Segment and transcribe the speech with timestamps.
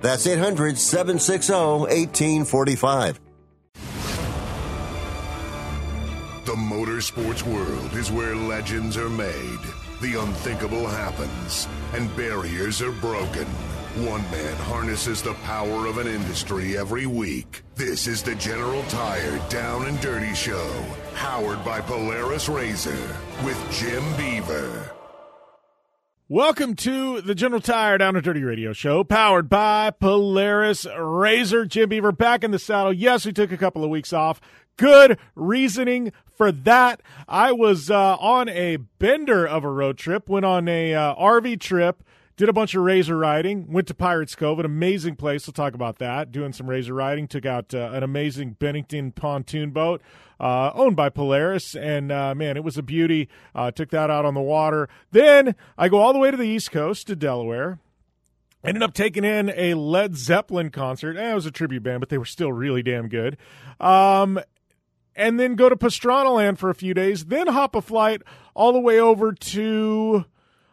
[0.00, 3.20] That's 800 760 1845.
[6.46, 9.60] The motorsports world is where legends are made,
[10.00, 13.46] the unthinkable happens, and barriers are broken.
[14.06, 17.62] One man harnesses the power of an industry every week.
[17.74, 20.84] This is the General Tire Down and Dirty Show,
[21.14, 24.92] powered by Polaris RZR with Jim Beaver.
[26.32, 31.66] Welcome to the General Tire Down and Dirty Radio Show, powered by Polaris RZR.
[31.66, 32.92] Jim Beaver back in the saddle.
[32.92, 34.40] Yes, we took a couple of weeks off.
[34.76, 37.02] Good reasoning for that.
[37.26, 41.58] I was uh, on a bender of a road trip, went on a uh, RV
[41.58, 42.04] trip,
[42.40, 45.46] did a bunch of razor riding, went to Pirates Cove, an amazing place.
[45.46, 46.32] We'll talk about that.
[46.32, 50.00] Doing some razor riding, took out uh, an amazing Bennington pontoon boat.
[50.40, 53.28] Uh, owned by Polaris, and uh, man, it was a beauty.
[53.54, 54.88] Uh, took that out on the water.
[55.10, 57.78] Then I go all the way to the East Coast to Delaware.
[58.64, 61.18] Ended up taking in a Led Zeppelin concert.
[61.18, 63.36] Eh, it was a tribute band, but they were still really damn good.
[63.78, 64.40] Um,
[65.14, 67.26] and then go to Pastrana Land for a few days.
[67.26, 68.22] Then hop a flight
[68.54, 70.24] all the way over to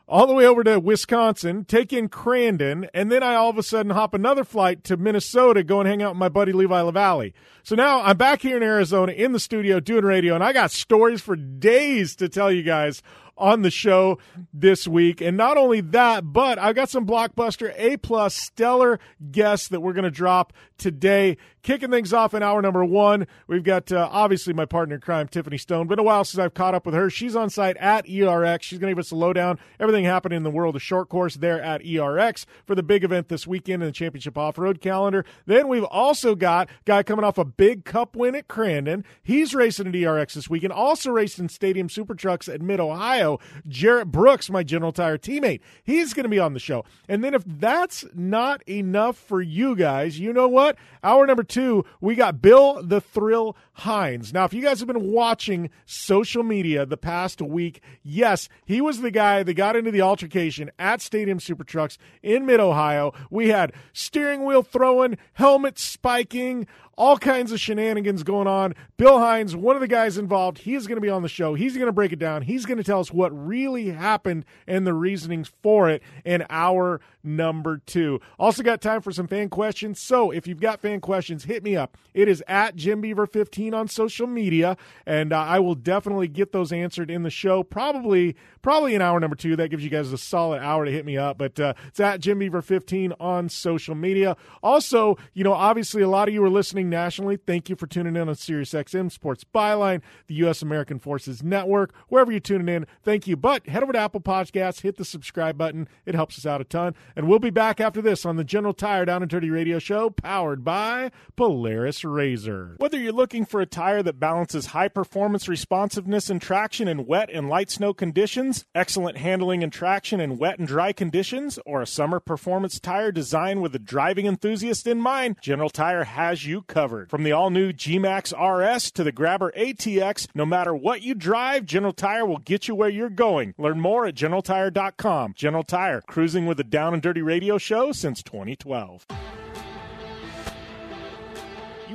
[0.07, 3.63] all the way over to Wisconsin, take in Crandon, and then I all of a
[3.63, 7.34] sudden hop another flight to Minnesota, go and hang out with my buddy Levi LaVallee.
[7.63, 10.72] So now I'm back here in Arizona in the studio doing radio, and I got
[10.72, 13.01] stories for days to tell you guys
[13.38, 14.18] on the show
[14.53, 15.22] this week.
[15.22, 19.00] And not only that, but I've got some blockbuster A plus stellar
[19.31, 21.38] guests that we're going to drop today.
[21.67, 25.28] Kicking things off in hour number one, we've got uh, obviously my partner in crime,
[25.28, 25.88] Tiffany Stone.
[25.88, 27.09] Been a while since I've caught up with her.
[27.09, 28.61] She's on site at ERX.
[28.61, 31.35] She's going to give us a lowdown, everything happening in the world of short course
[31.35, 35.25] there at ERX for the big event this weekend in the championship off road calendar.
[35.45, 39.03] Then we've also got guy coming off a big cup win at Crandon.
[39.22, 40.72] He's racing at ERX this weekend.
[40.72, 43.39] Also racing Stadium Super Trucks at Mid Ohio.
[43.67, 46.85] Jerett Brooks, my General Tire teammate, he's going to be on the show.
[47.09, 50.77] And then if that's not enough for you guys, you know what?
[51.03, 51.56] Hour number two,
[52.01, 54.34] we got Bill the Thrill Hynes.
[54.34, 59.01] Now, if you guys have been watching social media the past week, yes, he was
[59.01, 63.13] the guy that got into the altercation at Stadium Super Trucks in Mid Ohio.
[63.29, 68.73] We had steering wheel throwing, helmet spiking, all kinds of shenanigans going on.
[68.97, 71.53] Bill Hynes, one of the guys involved, he's going to be on the show.
[71.53, 72.41] He's going to break it down.
[72.41, 76.99] He's going to tell us what really happened and the reasonings for it in hour
[77.23, 78.19] number two.
[78.39, 79.99] Also got time for some fan questions.
[79.99, 81.97] So if you've got fan questions, hit me up.
[82.13, 84.75] It is at Jim Beaver 15 on social media,
[85.05, 87.63] and uh, I will definitely get those answered in the show.
[87.63, 89.55] Probably, probably in hour number two.
[89.55, 91.37] That gives you guys a solid hour to hit me up.
[91.37, 94.35] But uh, it's at Jim Beaver 15 on social media.
[94.63, 97.37] Also, you know, obviously a lot of you are listening nationally.
[97.37, 100.61] Thank you for tuning in on SiriusXM Sports Byline, the U.S.
[100.61, 102.87] American Forces Network, wherever you're tuning in.
[103.03, 103.35] Thank you.
[103.37, 105.87] But head over to Apple Podcasts, hit the subscribe button.
[106.05, 106.95] It helps us out a ton.
[107.15, 110.09] And we'll be back after this on the General Tire Down and Dirty Radio Show,
[110.09, 112.79] powered by Polaris RZR.
[112.79, 117.29] Whether you're looking for a tire that balances high performance responsiveness and traction in wet
[117.31, 121.87] and light snow conditions, excellent handling and traction in wet and dry conditions, or a
[121.87, 126.76] summer performance tire designed with a driving enthusiast in mind, General Tire has you covered.
[126.77, 131.15] From the all new G Max RS to the Grabber ATX, no matter what you
[131.15, 133.56] drive, General Tire will get you where you're going.
[133.57, 135.33] Learn more at GeneralTire.com.
[135.35, 139.07] General Tire, cruising with the Down and Dirty Radio Show since 2012.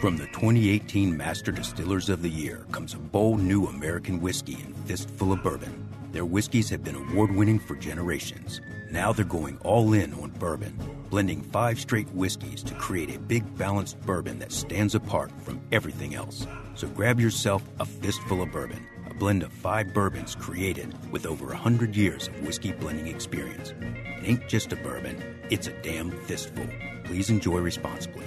[0.00, 4.74] From the 2018 Master Distillers of the Year comes a bold new American whiskey and
[4.86, 5.86] fistful of bourbon.
[6.12, 8.60] Their whiskeys have been award winning for generations.
[8.90, 10.76] Now they're going all in on bourbon,
[11.10, 16.14] blending five straight whiskeys to create a big balanced bourbon that stands apart from everything
[16.14, 16.46] else.
[16.74, 21.46] So grab yourself a fistful of bourbon, a blend of five bourbons created with over
[21.46, 23.74] 100 years of whiskey blending experience.
[23.80, 26.66] It ain't just a bourbon, it's a damn fistful.
[27.04, 28.26] Please enjoy responsibly.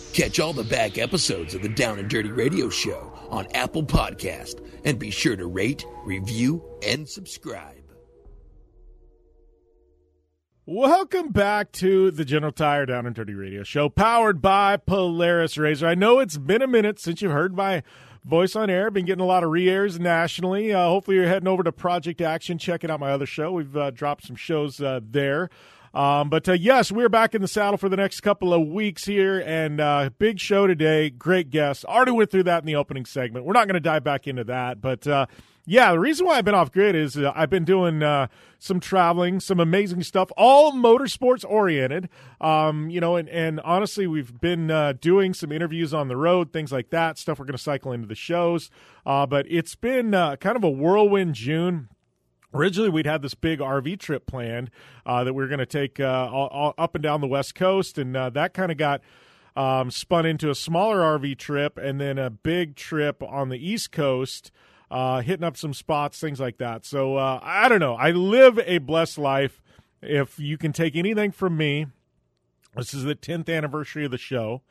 [0.13, 4.61] Catch all the back episodes of the Down and Dirty Radio Show on Apple Podcast
[4.83, 7.77] and be sure to rate, review, and subscribe.
[10.65, 15.87] Welcome back to the General Tire Down and Dirty Radio Show, powered by Polaris RZR.
[15.87, 17.81] I know it's been a minute since you've heard my
[18.25, 18.91] voice on air.
[18.91, 20.73] Been getting a lot of re-airs nationally.
[20.73, 23.53] Uh, hopefully, you're heading over to Project Action, checking out my other show.
[23.53, 25.49] We've uh, dropped some shows uh, there.
[25.93, 29.05] Um, but uh, yes, we're back in the saddle for the next couple of weeks
[29.05, 31.09] here, and uh, big show today.
[31.09, 31.83] Great guests.
[31.83, 33.45] Already went through that in the opening segment.
[33.45, 35.25] We're not going to dive back into that, but uh,
[35.65, 38.27] yeah, the reason why I've been off grid is uh, I've been doing uh,
[38.57, 42.07] some traveling, some amazing stuff, all motorsports oriented.
[42.39, 46.53] Um, you know, and, and honestly, we've been uh, doing some interviews on the road,
[46.53, 48.69] things like that, stuff we're going to cycle into the shows.
[49.05, 51.89] Uh, but it's been kind of a whirlwind June.
[52.53, 54.71] Originally, we'd had this big RV trip planned
[55.05, 57.55] uh, that we were going to take uh, all, all up and down the West
[57.55, 59.01] Coast, and uh, that kind of got
[59.55, 63.91] um, spun into a smaller RV trip and then a big trip on the East
[63.91, 64.51] Coast,
[64.89, 66.85] uh, hitting up some spots, things like that.
[66.85, 67.95] So uh, I don't know.
[67.95, 69.61] I live a blessed life.
[70.01, 71.87] If you can take anything from me,
[72.75, 74.61] this is the 10th anniversary of the show.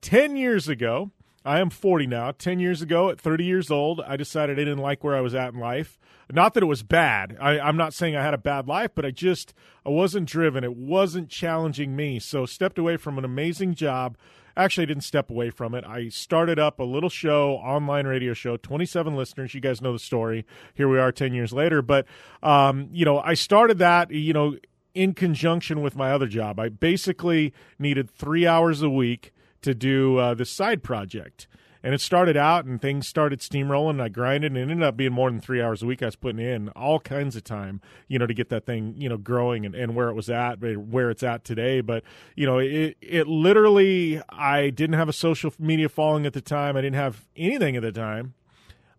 [0.00, 1.10] 10 years ago,
[1.46, 2.32] I am 40 now.
[2.32, 5.34] 10 years ago, at 30 years old, I decided I didn't like where I was
[5.34, 5.98] at in life.
[6.32, 7.36] Not that it was bad.
[7.40, 9.54] I, I'm not saying I had a bad life, but I just
[9.84, 10.64] I wasn't driven.
[10.64, 12.18] It wasn't challenging me.
[12.18, 14.18] So stepped away from an amazing job.
[14.56, 15.84] Actually, I didn't step away from it.
[15.84, 19.54] I started up a little show, online radio show, 27 listeners.
[19.54, 20.46] You guys know the story.
[20.74, 21.80] Here we are 10 years later.
[21.80, 22.06] But,
[22.42, 24.56] um, you know, I started that, you know,
[24.94, 26.58] in conjunction with my other job.
[26.58, 29.32] I basically needed three hours a week
[29.62, 31.46] to do uh, this side project.
[31.82, 33.90] And it started out and things started steamrolling.
[33.90, 36.06] And I grinded and it ended up being more than three hours a week I
[36.06, 39.16] was putting in all kinds of time, you know, to get that thing, you know,
[39.16, 41.80] growing and, and where it was at, where it's at today.
[41.80, 42.02] But,
[42.34, 46.76] you know, it, it literally, I didn't have a social media following at the time.
[46.76, 48.34] I didn't have anything at the time.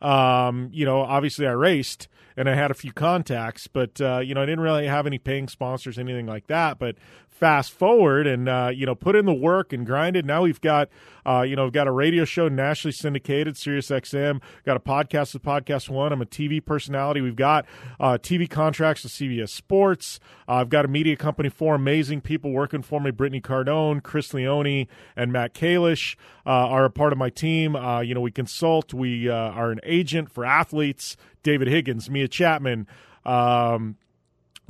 [0.02, 4.36] Um, you know, obviously I raced and I had a few contacts, but uh, you
[4.36, 6.78] know, I didn't really have any paying sponsors, anything like that.
[6.78, 6.96] But
[7.38, 10.26] fast forward and uh, you know, put in the work and grinded.
[10.26, 10.90] Now we've got
[11.26, 14.42] uh, you know, we've got a radio show nationally syndicated, Sirius XM.
[14.66, 16.14] Got a podcast with Podcast One.
[16.14, 17.20] I'm a TV personality.
[17.20, 17.66] We've got
[18.00, 20.22] uh, TV contracts with CBS Sports.
[20.48, 21.50] Uh, I've got a media company.
[21.50, 26.16] Four amazing people working for me: Brittany Cardone, Chris Leone, and Matt Kalish
[26.46, 27.76] uh, are a part of my team.
[27.76, 28.94] Uh, you know, we consult.
[28.94, 31.18] We are an agent for athletes.
[31.44, 32.88] David Higgins, Mia Chapman.
[33.26, 33.98] Um,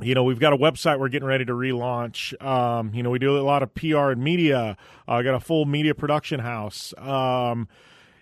[0.00, 2.40] you know, we've got a website we're getting ready to relaunch.
[2.44, 4.76] Um, you know, we do a lot of PR and media.
[5.08, 6.94] I uh, got a full media production house.
[6.98, 7.68] Um,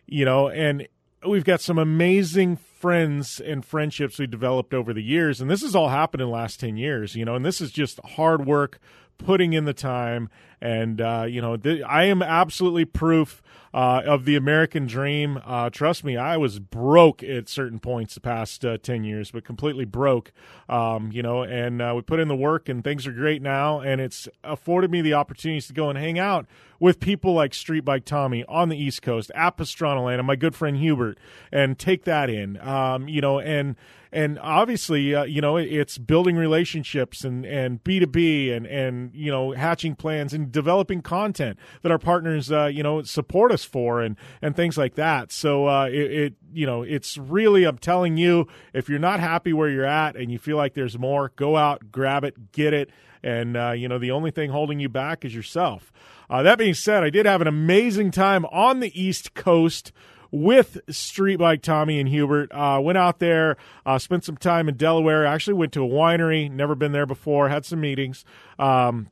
[0.06, 0.88] you know, and
[1.26, 5.74] we've got some amazing friends and friendships we developed over the years, and this has
[5.74, 7.14] all happened in the last ten years.
[7.14, 8.78] You know, and this is just hard work,
[9.18, 10.30] putting in the time,
[10.60, 13.42] and uh, you know, th- I am absolutely proof
[13.76, 15.38] uh, of the American dream.
[15.44, 19.44] Uh, trust me, I was broke at certain points the past uh, 10 years, but
[19.44, 20.32] completely broke,
[20.66, 23.80] um, you know, and uh, we put in the work and things are great now.
[23.80, 26.46] And it's afforded me the opportunities to go and hang out
[26.80, 30.54] with people like Street Bike Tommy on the East Coast at Pastrana and my good
[30.54, 31.18] friend Hubert
[31.52, 33.76] and take that in, um, you know, and
[34.12, 39.10] and obviously, uh, you know, it's building relationships and and B two B and and
[39.14, 43.64] you know hatching plans and developing content that our partners, uh, you know, support us
[43.64, 45.32] for and and things like that.
[45.32, 49.52] So uh, it, it, you know, it's really I'm telling you, if you're not happy
[49.52, 52.90] where you're at and you feel like there's more, go out, grab it, get it,
[53.22, 55.92] and uh, you know the only thing holding you back is yourself.
[56.28, 59.92] Uh, that being said, I did have an amazing time on the East Coast
[60.30, 62.50] with Street Bike Tommy and Hubert.
[62.52, 65.24] Uh, went out there, uh, spent some time in Delaware.
[65.24, 67.48] Actually, went to a winery, never been there before.
[67.48, 68.24] Had some meetings,
[68.58, 69.10] um,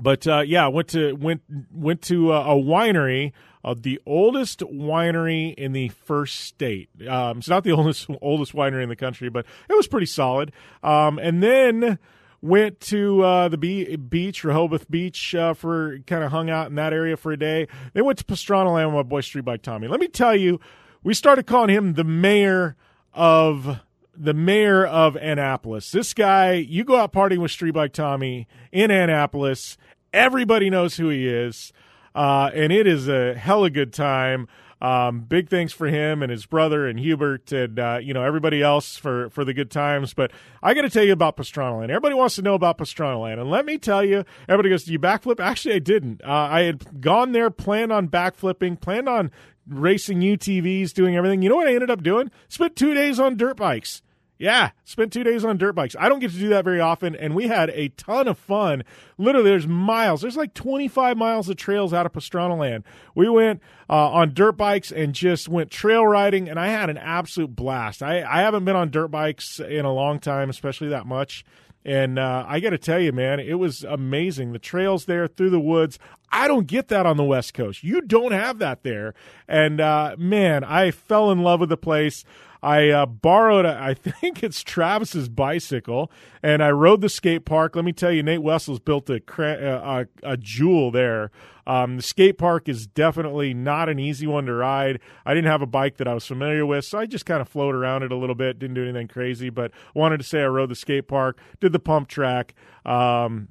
[0.00, 1.42] but uh, yeah, went to went
[1.72, 3.32] went to a, a winery.
[3.62, 6.88] Uh, the oldest winery in the first state.
[7.06, 10.52] Um, it's not the oldest oldest winery in the country, but it was pretty solid.
[10.82, 11.98] Um, and then
[12.42, 16.74] went to uh, the be- beach, Rehoboth Beach, uh, for kind of hung out in
[16.76, 17.68] that area for a day.
[17.92, 19.88] They went to Pastrana Land with my boy Street Bike Tommy.
[19.88, 20.60] Let me tell you,
[21.02, 22.76] we started calling him the mayor
[23.12, 23.80] of
[24.16, 25.90] the mayor of Annapolis.
[25.90, 29.78] This guy, you go out partying with Street Bike Tommy in Annapolis,
[30.12, 31.72] everybody knows who he is,
[32.14, 34.46] uh, and it is a hella good time.
[34.80, 38.62] Um, big thanks for him and his brother and Hubert and uh, you know everybody
[38.62, 40.14] else for for the good times.
[40.14, 40.32] But
[40.62, 41.90] I got to tell you about Pastrana Land.
[41.90, 44.92] Everybody wants to know about Pastrana Land, and let me tell you, everybody goes, "Do
[44.92, 46.22] you backflip?" Actually, I didn't.
[46.24, 49.30] Uh, I had gone there, planned on backflipping, planned on
[49.68, 51.42] racing UTVs, doing everything.
[51.42, 52.30] You know what I ended up doing?
[52.48, 54.02] Spent two days on dirt bikes.
[54.40, 55.94] Yeah, spent two days on dirt bikes.
[56.00, 58.84] I don't get to do that very often, and we had a ton of fun.
[59.18, 60.22] Literally, there's miles.
[60.22, 62.84] There's like 25 miles of trails out of Pastrana Land.
[63.14, 66.96] We went uh, on dirt bikes and just went trail riding, and I had an
[66.96, 68.02] absolute blast.
[68.02, 71.44] I, I haven't been on dirt bikes in a long time, especially that much.
[71.84, 74.52] And uh, I got to tell you, man, it was amazing.
[74.52, 75.98] The trails there through the woods.
[76.32, 77.82] I don't get that on the West Coast.
[77.82, 79.14] You don't have that there.
[79.48, 82.24] And uh, man, I fell in love with the place.
[82.62, 86.10] I uh, borrowed, a, I think it's Travis's bicycle,
[86.42, 87.76] and I rode the skate park.
[87.76, 91.30] Let me tell you, Nate Wessels built a a, a jewel there.
[91.66, 94.98] Um, the skate park is definitely not an easy one to ride.
[95.24, 97.48] I didn't have a bike that I was familiar with, so I just kind of
[97.48, 98.58] floated around it a little bit.
[98.58, 101.78] Didn't do anything crazy, but wanted to say I rode the skate park, did the
[101.78, 102.54] pump track.
[102.84, 103.48] Um,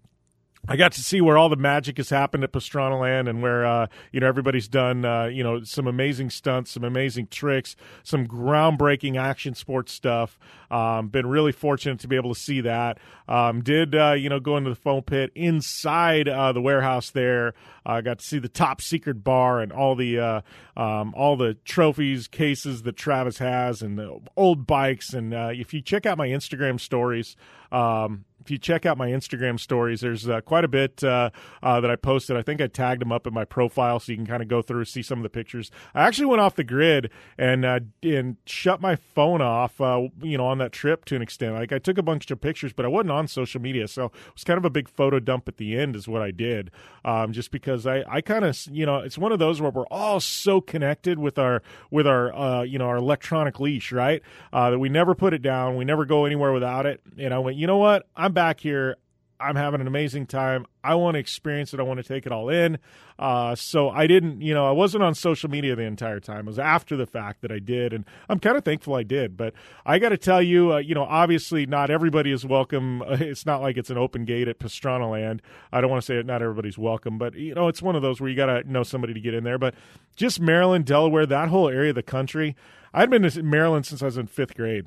[0.67, 3.65] I got to see where all the magic has happened at Pastrana Land and where
[3.65, 8.27] uh, you know everybody's done uh, you know some amazing stunts, some amazing tricks, some
[8.27, 10.37] groundbreaking action sports stuff.
[10.69, 12.99] Um, been really fortunate to be able to see that.
[13.27, 17.53] Um, did uh, you know go into the foam pit inside uh, the warehouse there?
[17.85, 20.41] I got to see the top secret bar and all the uh,
[20.75, 25.13] um, all the trophies, cases that Travis has, and the old bikes.
[25.13, 27.35] And uh, if you check out my Instagram stories.
[27.71, 31.29] Um, if you check out my Instagram stories, there's uh, quite a bit uh,
[31.61, 32.37] uh, that I posted.
[32.37, 34.61] I think I tagged them up in my profile, so you can kind of go
[34.61, 35.71] through and see some of the pictures.
[35.93, 40.37] I actually went off the grid and uh, and shut my phone off, uh, you
[40.37, 41.55] know, on that trip to an extent.
[41.55, 44.33] Like I took a bunch of pictures, but I wasn't on social media, so it
[44.33, 46.71] was kind of a big photo dump at the end, is what I did.
[47.05, 49.87] Um, just because I, I kind of, you know, it's one of those where we're
[49.87, 54.21] all so connected with our with our uh, you know our electronic leash, right?
[54.51, 57.01] that we never put it down, we never go anywhere without it.
[57.17, 58.07] And I went, you know what?
[58.15, 58.97] I'm back here.
[59.41, 60.65] I'm having an amazing time.
[60.83, 61.79] I want to experience it.
[61.79, 62.77] I want to take it all in.
[63.17, 66.39] Uh, so I didn't, you know, I wasn't on social media the entire time.
[66.39, 69.37] It was after the fact that I did, and I'm kind of thankful I did.
[69.37, 69.53] But
[69.85, 73.03] I got to tell you, uh, you know, obviously not everybody is welcome.
[73.29, 75.41] It's not like it's an open gate at Pastrana Land.
[75.71, 78.01] I don't want to say that not everybody's welcome, but you know, it's one of
[78.01, 79.57] those where you got to know somebody to get in there.
[79.57, 79.75] But
[80.15, 82.55] just Maryland, Delaware, that whole area of the country.
[82.93, 84.85] I'd been to Maryland since I was in fifth grade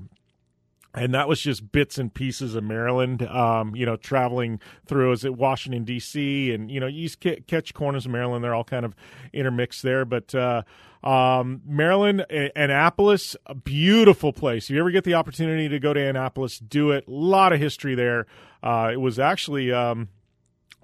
[0.95, 3.23] and that was just bits and pieces of Maryland.
[3.23, 6.53] Um, you know, traveling through is it Washington D.C.
[6.53, 7.09] and you know you
[7.47, 8.45] catch corners of Maryland.
[8.45, 8.95] They're all kind of
[9.33, 10.35] intermixed there, but.
[10.35, 10.63] Uh,
[11.03, 14.67] um, Maryland, Annapolis, a beautiful place.
[14.67, 17.09] If you ever get the opportunity to go to Annapolis, do it.
[17.09, 18.27] A lot of history there.
[18.63, 20.11] Uh, it was actually um,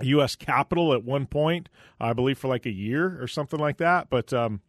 [0.00, 0.34] U.S.
[0.34, 1.68] capital at one point,
[2.00, 4.10] I believe, for like a year or something like that.
[4.10, 4.60] But um,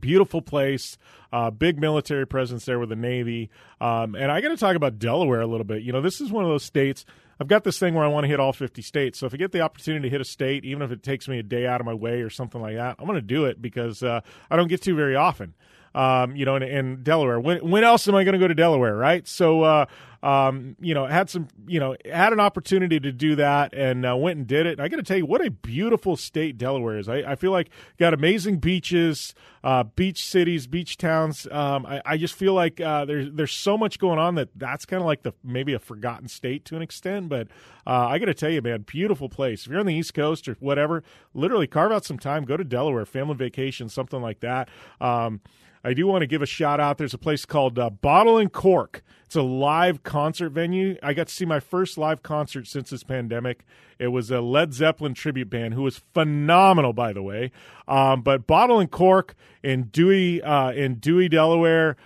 [0.00, 0.96] Beautiful place,
[1.32, 3.50] uh, big military presence there with the Navy.
[3.80, 5.82] Um, and I got to talk about Delaware a little bit.
[5.82, 7.04] You know, this is one of those states.
[7.38, 9.18] I've got this thing where I want to hit all 50 states.
[9.18, 11.38] So if I get the opportunity to hit a state, even if it takes me
[11.38, 13.60] a day out of my way or something like that, I'm going to do it
[13.60, 14.20] because uh,
[14.50, 15.54] I don't get to very often.
[15.94, 17.40] Um, you know, in, in Delaware.
[17.40, 19.26] When, when else am I going to go to Delaware, right?
[19.26, 19.86] So, uh,
[20.22, 24.16] um, you know, had some, you know, had an opportunity to do that and uh,
[24.16, 24.72] went and did it.
[24.72, 27.08] And I got to tell you, what a beautiful state Delaware is.
[27.08, 29.34] I, I feel like got amazing beaches,
[29.64, 31.48] uh, beach cities, beach towns.
[31.50, 34.84] Um, I, I, just feel like uh, there's there's so much going on that that's
[34.86, 37.28] kind of like the maybe a forgotten state to an extent.
[37.28, 37.48] But
[37.84, 39.66] uh, I got to tell you, man, beautiful place.
[39.66, 41.02] If you're on the East Coast or whatever,
[41.34, 44.68] literally carve out some time, go to Delaware, family vacation, something like that.
[45.00, 45.40] Um,
[45.84, 46.98] I do want to give a shout out.
[46.98, 49.02] There's a place called uh, Bottle and Cork.
[49.24, 50.96] It's a live concert venue.
[51.02, 53.64] I got to see my first live concert since this pandemic.
[53.98, 57.50] It was a Led Zeppelin tribute band who was phenomenal, by the way.
[57.88, 61.96] Um, but Bottle and Cork in Dewey, uh, in Dewey, Delaware.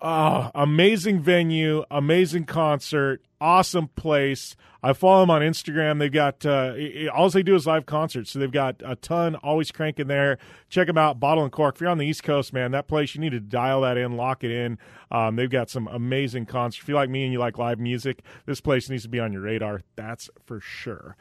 [0.00, 4.54] Oh, amazing venue, amazing concert, awesome place.
[4.82, 5.98] I follow them on Instagram.
[5.98, 6.74] They've got uh,
[7.14, 10.38] all they do is live concerts, so they've got a ton always cranking there.
[10.68, 11.76] Check them out, Bottle and Cork.
[11.76, 14.16] If you're on the East Coast, man, that place you need to dial that in,
[14.16, 14.78] lock it in.
[15.10, 16.82] Um, they've got some amazing concerts.
[16.82, 19.32] If you like me and you like live music, this place needs to be on
[19.32, 19.80] your radar.
[19.96, 21.16] That's for sure.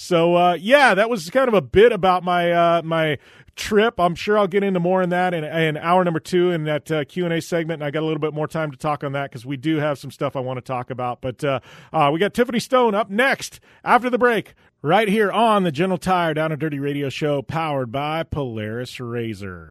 [0.00, 3.18] So uh, yeah, that was kind of a bit about my uh, my
[3.56, 3.98] trip.
[3.98, 6.88] I'm sure I'll get into more in that in, in hour number two in that
[6.88, 7.82] uh, Q and A segment.
[7.82, 9.78] And I got a little bit more time to talk on that because we do
[9.78, 11.20] have some stuff I want to talk about.
[11.20, 11.58] But uh,
[11.92, 15.98] uh, we got Tiffany Stone up next after the break, right here on the General
[15.98, 19.70] Tire Down and Dirty Radio Show, powered by Polaris RZR.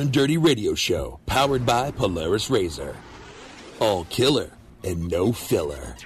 [0.00, 2.94] and Dirty Radio Show, powered by Polaris RZR.
[3.80, 4.50] All killer
[4.84, 5.96] and no filler.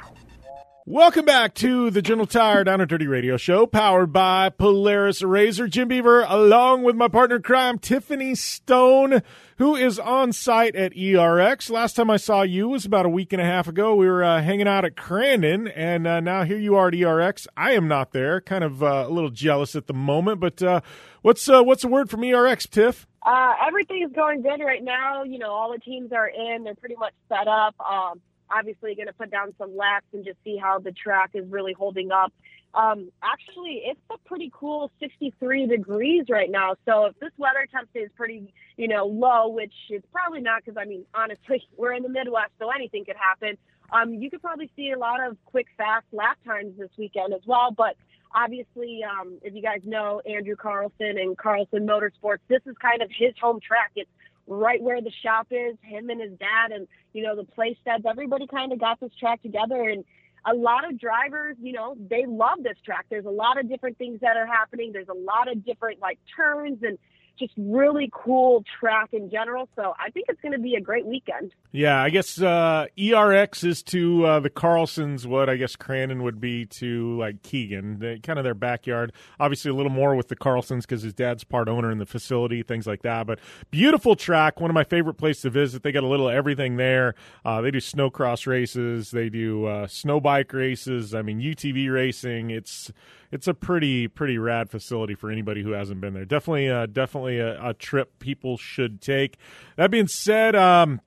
[0.86, 5.70] Welcome back to the General Tire Down and Dirty Radio Show, powered by Polaris RZR.
[5.70, 9.22] Jim Beaver, along with my partner crime, Tiffany Stone,
[9.58, 11.70] who is on site at ERX.
[11.70, 13.94] Last time I saw you was about a week and a half ago.
[13.94, 17.46] We were uh, hanging out at Crandon, and uh, now here you are at ERX.
[17.56, 20.80] I am not there, kind of uh, a little jealous at the moment, but uh,
[21.22, 23.06] what's uh, what's the word from ERX, Tiff?
[23.22, 25.24] Uh, everything is going good right now.
[25.24, 27.74] You know, all the teams are in; they're pretty much set up.
[27.80, 31.46] Um, obviously going to put down some laps and just see how the track is
[31.48, 32.32] really holding up.
[32.72, 36.76] Um, actually, it's a pretty cool 63 degrees right now.
[36.86, 40.80] So if this weather temp stays pretty, you know, low, which it's probably not, because
[40.80, 43.56] I mean, honestly, we're in the Midwest, so anything could happen.
[43.92, 47.40] Um, you could probably see a lot of quick, fast lap times this weekend as
[47.44, 47.72] well.
[47.76, 47.96] But
[48.34, 53.10] obviously, um, if you guys know Andrew Carlson and Carlson Motorsports, this is kind of
[53.10, 53.92] his home track.
[53.96, 54.10] It's
[54.46, 58.04] right where the shop is, him and his dad, and you know the place sheds.
[58.08, 60.04] Everybody kind of got this track together, and
[60.46, 63.06] a lot of drivers, you know, they love this track.
[63.10, 64.92] There's a lot of different things that are happening.
[64.92, 66.98] There's a lot of different like turns and
[67.40, 69.68] just really cool track in general.
[69.74, 71.52] So I think it's going to be a great weekend.
[71.72, 76.40] Yeah, I guess uh, ERX is to uh, the Carlsons what I guess Crandon would
[76.40, 79.12] be to like Keegan, they, kind of their backyard.
[79.40, 82.62] Obviously, a little more with the Carlsons because his dad's part owner in the facility,
[82.62, 83.26] things like that.
[83.26, 85.82] But beautiful track, one of my favorite places to visit.
[85.82, 87.14] They got a little everything there.
[87.44, 91.14] Uh, they do snowcross races, they do uh, snow bike races.
[91.14, 92.50] I mean, UTV racing.
[92.50, 92.92] It's
[93.32, 96.24] it's a pretty pretty rad facility for anybody who hasn't been there.
[96.24, 99.36] Definitely, uh, definitely a, a, trip people should take.
[99.76, 101.00] That being said, um,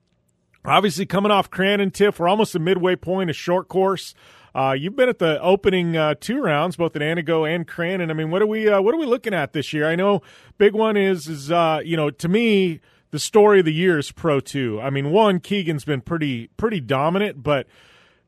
[0.64, 4.14] obviously coming off Crandon Tiff, we're almost a midway point, a short course.
[4.54, 8.10] Uh, you've been at the opening uh, two rounds, both at Antigo and Crandon.
[8.10, 9.88] I mean, what are we uh, what are we looking at this year?
[9.88, 10.22] I know
[10.58, 14.12] big one is is uh, you know to me the story of the year is
[14.12, 14.80] Pro Two.
[14.80, 17.66] I mean, one Keegan's been pretty pretty dominant, but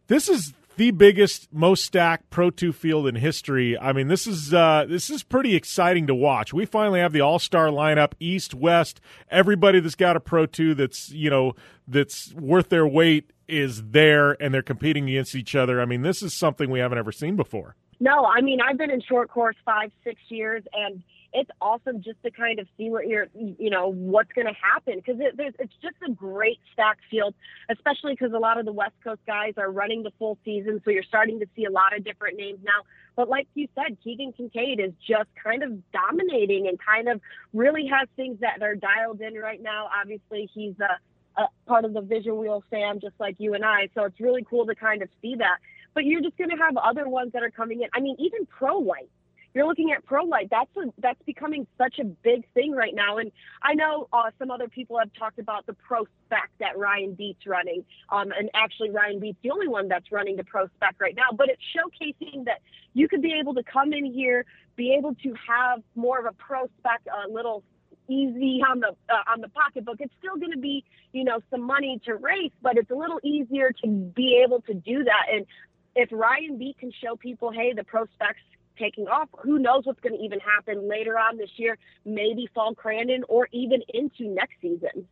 [0.08, 3.78] this is the biggest, most stacked Pro Two field in history.
[3.78, 6.52] I mean, this is uh, this is pretty exciting to watch.
[6.52, 9.00] We finally have the All Star lineup, East, West.
[9.30, 11.54] Everybody that's got a Pro Two that's you know
[11.88, 15.80] that's worth their weight is there, and they're competing against each other.
[15.80, 17.76] I mean, this is something we haven't ever seen before.
[18.00, 21.02] No, I mean, I've been in short course five, six years, and
[21.36, 24.94] it's awesome just to kind of see what you're, you know, what's going to happen
[24.96, 27.34] because it, it's just a great stack field,
[27.68, 30.80] especially because a lot of the West Coast guys are running the full season.
[30.82, 32.84] So you're starting to see a lot of different names now.
[33.16, 37.20] But like you said, Keegan Kincaid is just kind of dominating and kind of
[37.52, 39.90] really has things that are dialed in right now.
[40.00, 43.90] Obviously, he's a, a part of the Vision Wheel fam, just like you and I.
[43.94, 45.58] So it's really cool to kind of see that.
[45.92, 47.88] But you're just going to have other ones that are coming in.
[47.92, 49.10] I mean, even Pro Light
[49.56, 50.48] you're looking at pro light.
[50.50, 53.16] That's a, that's becoming such a big thing right now.
[53.16, 57.14] And I know uh, some other people have talked about the pro spec that Ryan
[57.14, 57.82] Beats running.
[58.10, 61.34] Um, and actually, Ryan Beats the only one that's running the pro spec right now.
[61.34, 62.60] But it's showcasing that
[62.92, 64.44] you could be able to come in here,
[64.76, 67.62] be able to have more of a pro spec, uh, little
[68.08, 69.96] easy on the uh, on the pocketbook.
[70.00, 73.20] It's still going to be, you know, some money to race, but it's a little
[73.24, 75.32] easier to be able to do that.
[75.32, 75.46] And
[75.94, 78.36] if Ryan Beat can show people, hey, the pro specs
[78.78, 79.28] taking off.
[79.42, 83.48] Who knows what's going to even happen later on this year, maybe fall Crandon or
[83.52, 85.06] even into next season.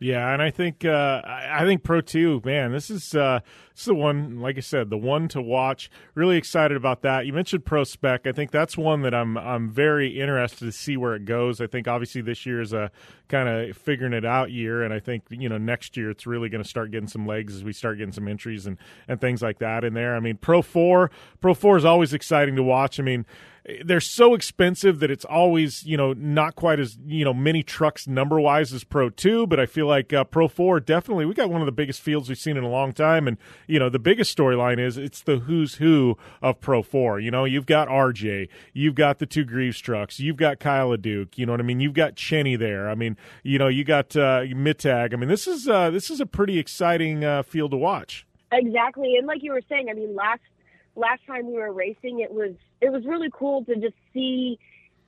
[0.00, 3.40] Yeah, and I think uh, I think Pro Two, man, this is uh,
[3.72, 4.40] this is the one.
[4.40, 5.88] Like I said, the one to watch.
[6.14, 7.26] Really excited about that.
[7.26, 8.26] You mentioned Pro Spec.
[8.26, 11.60] I think that's one that I'm I'm very interested to see where it goes.
[11.60, 12.90] I think obviously this year is a
[13.28, 16.48] kind of figuring it out year, and I think you know next year it's really
[16.48, 19.42] going to start getting some legs as we start getting some entries and and things
[19.42, 20.16] like that in there.
[20.16, 22.98] I mean, Pro Four, Pro Four is always exciting to watch.
[22.98, 23.26] I mean
[23.84, 28.06] they're so expensive that it's always you know not quite as you know many trucks
[28.06, 31.48] number wise as Pro Two, but I feel like uh, Pro Four definitely we got
[31.48, 33.98] one of the biggest fields we've seen in a long time, and you know the
[33.98, 37.20] biggest storyline is it's the who's who of Pro Four.
[37.20, 41.38] You know you've got RJ, you've got the two Greaves trucks, you've got Kyle Duke,
[41.38, 42.90] you know what I mean, you've got Chenny there.
[42.90, 45.14] I mean you know you got uh, Mittag.
[45.14, 48.26] I mean this is uh, this is a pretty exciting uh, field to watch.
[48.52, 50.42] Exactly, and like you were saying, I mean last
[50.96, 52.52] last time we were racing, it was
[52.84, 54.58] it was really cool to just see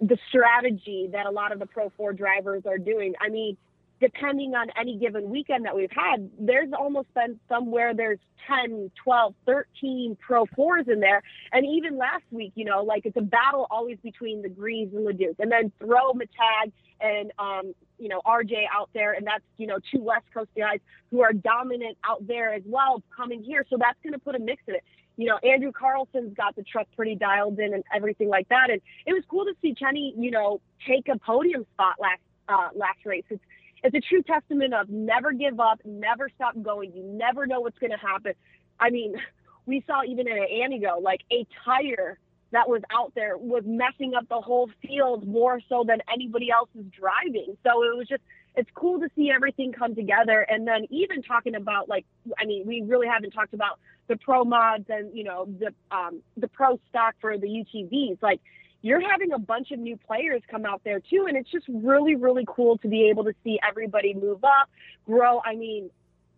[0.00, 3.12] the strategy that a lot of the Pro 4 drivers are doing.
[3.20, 3.56] I mean,
[4.00, 9.34] depending on any given weekend that we've had, there's almost been somewhere there's 10, 12,
[9.44, 11.22] 13 Pro 4s in there.
[11.52, 15.06] And even last week, you know, like it's a battle always between the Greaves and
[15.06, 15.36] the Leduc.
[15.38, 19.12] And then throw Matag and, um, you know, RJ out there.
[19.12, 23.02] And that's, you know, two West Coast guys who are dominant out there as well
[23.14, 23.66] coming here.
[23.68, 24.84] So that's going to put a mix in it
[25.16, 28.70] you know, Andrew Carlson's got the truck pretty dialed in and everything like that.
[28.70, 32.68] And it was cool to see Chenny, you know, take a podium spot last uh,
[32.74, 33.24] last race.
[33.31, 33.42] It's
[33.83, 36.92] it's a true testament of never give up, never stop going.
[36.94, 38.33] You never know what's going to happen.
[38.81, 39.14] I mean,
[39.66, 42.18] we saw even at Antigo, like a tire
[42.52, 46.68] that was out there was messing up the whole field more so than anybody else
[46.79, 47.57] is driving.
[47.64, 48.22] So it was just
[48.56, 50.40] it's cool to see everything come together.
[50.40, 52.06] And then even talking about like,
[52.40, 56.22] I mean, we really haven't talked about the pro mods and you know the um,
[56.36, 58.22] the pro stock for the UTVs.
[58.22, 58.40] Like
[58.82, 62.14] you're having a bunch of new players come out there too, and it's just really
[62.14, 64.68] really cool to be able to see everybody move up,
[65.06, 65.40] grow.
[65.44, 65.90] I mean.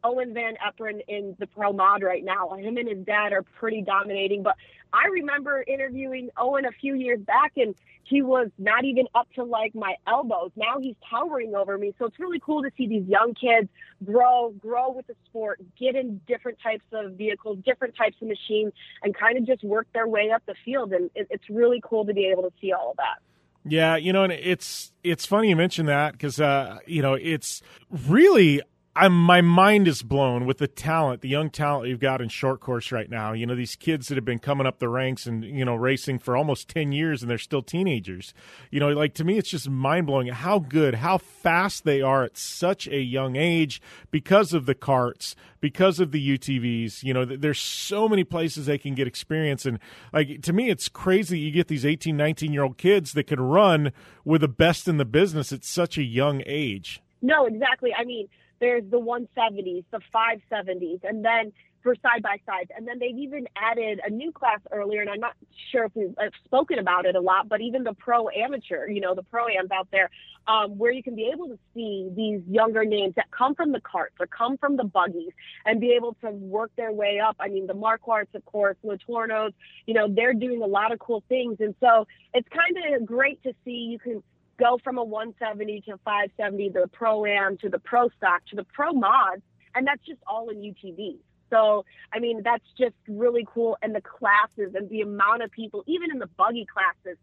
[0.05, 2.51] Owen Van Eperen in the pro mod right now.
[2.57, 4.57] Him and his dad are pretty dominating, but
[4.93, 9.45] I remember interviewing Owen a few years back and he was not even up to
[9.45, 10.51] like my elbows.
[10.57, 11.93] Now he's towering over me.
[11.99, 13.69] So it's really cool to see these young kids
[14.05, 18.73] grow, grow with the sport, get in different types of vehicles, different types of machines,
[19.03, 20.93] and kind of just work their way up the field.
[20.93, 23.19] And it's really cool to be able to see all of that.
[23.65, 27.61] Yeah, you know, and it's it's funny you mentioned that because uh, you know it's
[28.07, 28.63] really
[28.99, 32.59] I'm my mind is blown with the talent, the young talent you've got in short
[32.59, 33.33] course right now.
[33.33, 36.19] You know, these kids that have been coming up the ranks and, you know, racing
[36.19, 38.35] for almost 10 years and they're still teenagers.
[38.73, 42.25] You know, like to me it's just mind blowing how good, how fast they are
[42.25, 43.81] at such a young age
[44.11, 47.05] because of the carts, because of the UTVs.
[47.05, 49.79] You know, there's so many places they can get experience and
[50.13, 53.93] like to me it's crazy you get these 18, 19-year-old kids that can run
[54.25, 57.01] with the best in the business at such a young age.
[57.23, 57.93] No, exactly.
[57.97, 58.29] I mean,
[58.61, 62.71] there's the 170s, the 570s, and then for side by sides.
[62.77, 65.35] And then they've even added a new class earlier, and I'm not
[65.71, 69.15] sure if we've spoken about it a lot, but even the pro amateur, you know,
[69.15, 70.11] the pro ams out there,
[70.47, 73.81] um, where you can be able to see these younger names that come from the
[73.81, 75.33] carts or come from the buggies
[75.67, 77.37] and be able to work their way up.
[77.39, 79.53] I mean, the Marquards, of course, the Tornos,
[79.87, 81.59] you know, they're doing a lot of cool things.
[81.61, 84.23] And so it's kind of great to see you can
[84.59, 88.65] go from a 170 to 570, the pro am to the pro stock to the
[88.65, 89.43] pro mods,
[89.75, 91.19] and that's just all in UTV.
[91.51, 93.79] So, I mean, that's just really cool.
[93.83, 97.19] And the classes and the amount of people, even in the buggy classes,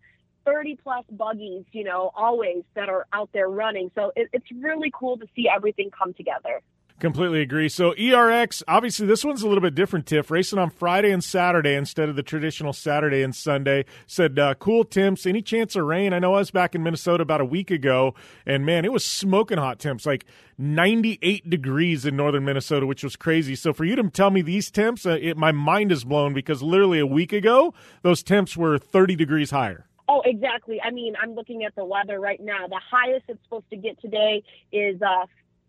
[0.45, 3.91] 30 plus buggies, you know, always that are out there running.
[3.95, 6.61] So it, it's really cool to see everything come together.
[6.97, 7.67] Completely agree.
[7.67, 10.05] So ERX, obviously, this one's a little bit different.
[10.05, 13.83] Tiff racing on Friday and Saturday instead of the traditional Saturday and Sunday.
[14.07, 15.25] Said uh, cool temps.
[15.25, 16.13] Any chance of rain?
[16.13, 19.03] I know I was back in Minnesota about a week ago, and man, it was
[19.03, 20.25] smoking hot temps, like
[20.57, 23.55] 98 degrees in northern Minnesota, which was crazy.
[23.55, 26.63] So for you to tell me these temps, uh, it, my mind is blown because
[26.63, 29.85] literally a week ago those temps were 30 degrees higher.
[30.07, 30.79] Oh, exactly.
[30.81, 32.67] I mean, I'm looking at the weather right now.
[32.67, 35.25] The highest it's supposed to get today is uh,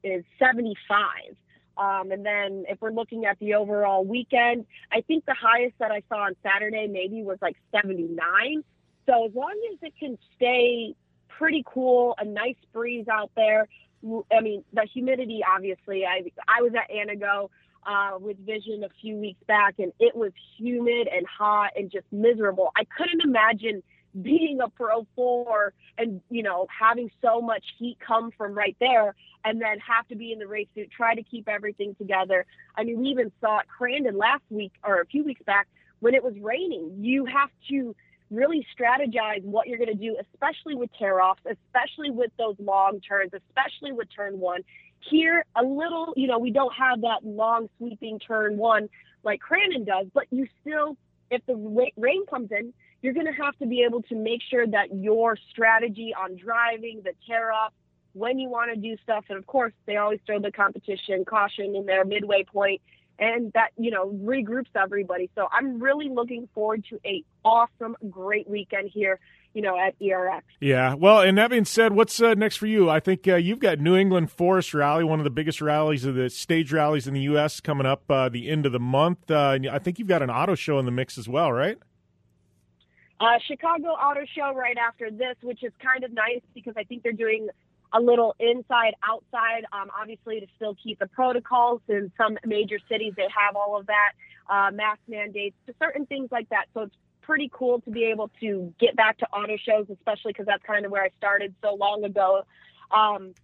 [0.06, 1.36] is 75.
[1.78, 5.90] Um, and then if we're looking at the overall weekend, I think the highest that
[5.90, 8.64] I saw on Saturday maybe was like 79.
[9.06, 10.94] So as long as it can stay
[11.28, 13.68] pretty cool, a nice breeze out there.
[14.32, 16.04] I mean, the humidity, obviously.
[16.06, 17.50] I I was at Antigo
[17.86, 22.06] uh, with Vision a few weeks back, and it was humid and hot and just
[22.12, 22.70] miserable.
[22.76, 23.82] I couldn't imagine
[24.22, 29.14] being a pro four and you know having so much heat come from right there
[29.44, 32.46] and then have to be in the race suit try to keep everything together.
[32.76, 35.68] I mean we even saw it crandon last week or a few weeks back
[36.00, 37.94] when it was raining you have to
[38.30, 43.00] really strategize what you're going to do especially with tear offs especially with those long
[43.00, 44.62] turns especially with turn one.
[45.00, 48.88] Here a little you know we don't have that long sweeping turn one
[49.22, 50.96] like crandon does but you still
[51.30, 51.56] if the
[51.96, 52.72] rain comes in
[53.06, 57.02] you're going to have to be able to make sure that your strategy on driving,
[57.04, 57.72] the tear up,
[58.14, 61.76] when you want to do stuff, and of course, they always throw the competition caution
[61.76, 62.80] in their midway point,
[63.20, 65.30] and that you know regroups everybody.
[65.36, 69.20] So I'm really looking forward to a awesome, great weekend here.
[69.54, 70.42] You know, at ERX.
[70.60, 70.94] Yeah.
[70.94, 72.90] Well, and that being said, what's uh, next for you?
[72.90, 76.14] I think uh, you've got New England Forest Rally, one of the biggest rallies of
[76.14, 79.30] the stage rallies in the U.S., coming up uh, the end of the month.
[79.30, 81.78] Uh, I think you've got an auto show in the mix as well, right?
[83.18, 87.02] Uh, Chicago Auto Show right after this, which is kind of nice because I think
[87.02, 87.48] they're doing
[87.92, 91.80] a little inside outside, um, obviously to still keep the protocols.
[91.88, 94.12] In some major cities, they have all of that,
[94.50, 96.66] uh, mask mandates, to certain things like that.
[96.74, 100.46] So it's pretty cool to be able to get back to auto shows, especially because
[100.46, 102.42] that's kind of where I started so long ago.
[102.90, 103.34] Um,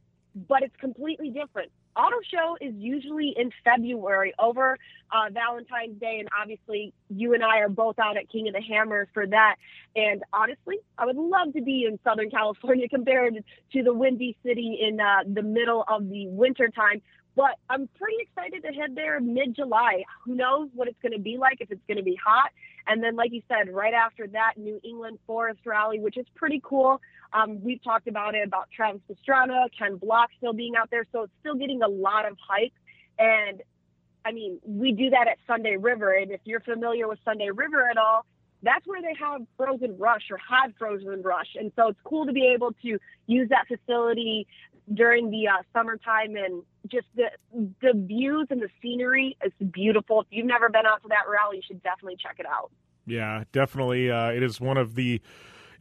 [0.49, 4.79] but it's completely different auto show is usually in February over
[5.11, 8.63] uh, Valentine's Day, and obviously you and I are both out at King of the
[8.63, 9.57] Hammer for that.
[9.95, 14.79] And honestly, I would love to be in Southern California compared to the windy city
[14.81, 17.03] in uh, the middle of the winter time.
[17.35, 20.05] But I'm pretty excited to head there mid July.
[20.25, 22.51] Who knows what it's going to be like, if it's going to be hot.
[22.87, 26.61] And then, like you said, right after that, New England Forest Rally, which is pretty
[26.63, 27.01] cool.
[27.33, 31.07] Um, we've talked about it about Travis Pastrana, Ken Block still being out there.
[31.13, 32.73] So it's still getting a lot of hype.
[33.19, 33.63] And
[34.25, 37.89] I mean, we do that at Sunday River, and if you're familiar with Sunday River
[37.89, 38.25] at all,
[38.63, 42.33] that's where they have frozen rush or had frozen rush, and so it's cool to
[42.33, 44.47] be able to use that facility
[44.93, 47.31] during the uh, summertime and just the
[47.81, 50.21] the views and the scenery is beautiful.
[50.21, 52.71] If you've never been out to that rally, you should definitely check it out.
[53.07, 54.11] Yeah, definitely.
[54.11, 55.21] Uh, it is one of the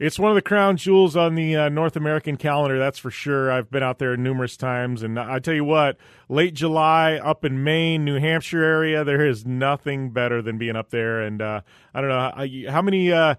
[0.02, 2.76] it's one of the crown jewels on the uh, North American calendar.
[2.76, 3.52] That's for sure.
[3.52, 5.96] I've been out there numerous times, and I tell you what,
[6.28, 10.90] late July up in Maine, New Hampshire area, there is nothing better than being up
[10.90, 11.20] there.
[11.20, 11.60] And uh,
[11.94, 13.12] I don't know how many.
[13.12, 13.36] Uh,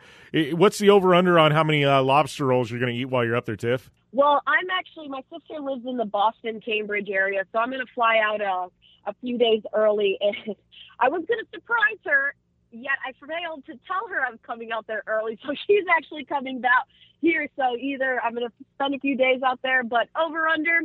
[0.53, 3.25] what's the over under on how many uh, lobster rolls you're going to eat while
[3.25, 3.91] you're up there, Tiff?
[4.13, 7.93] Well, I'm actually my sister lives in the Boston Cambridge area, so I'm going to
[7.93, 8.69] fly out a
[9.05, 10.55] a few days early, and
[10.99, 12.35] I was going to surprise her
[12.73, 15.37] yet I failed to tell her I'm coming out there early.
[15.47, 16.85] So she's actually coming back
[17.21, 17.47] here.
[17.55, 20.81] So either I'm going to spend a few days out there, but over under,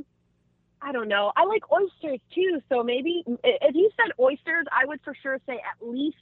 [0.83, 1.33] I don't know.
[1.37, 2.61] I like oysters too.
[2.69, 6.17] So maybe if you said oysters, I would for sure say at least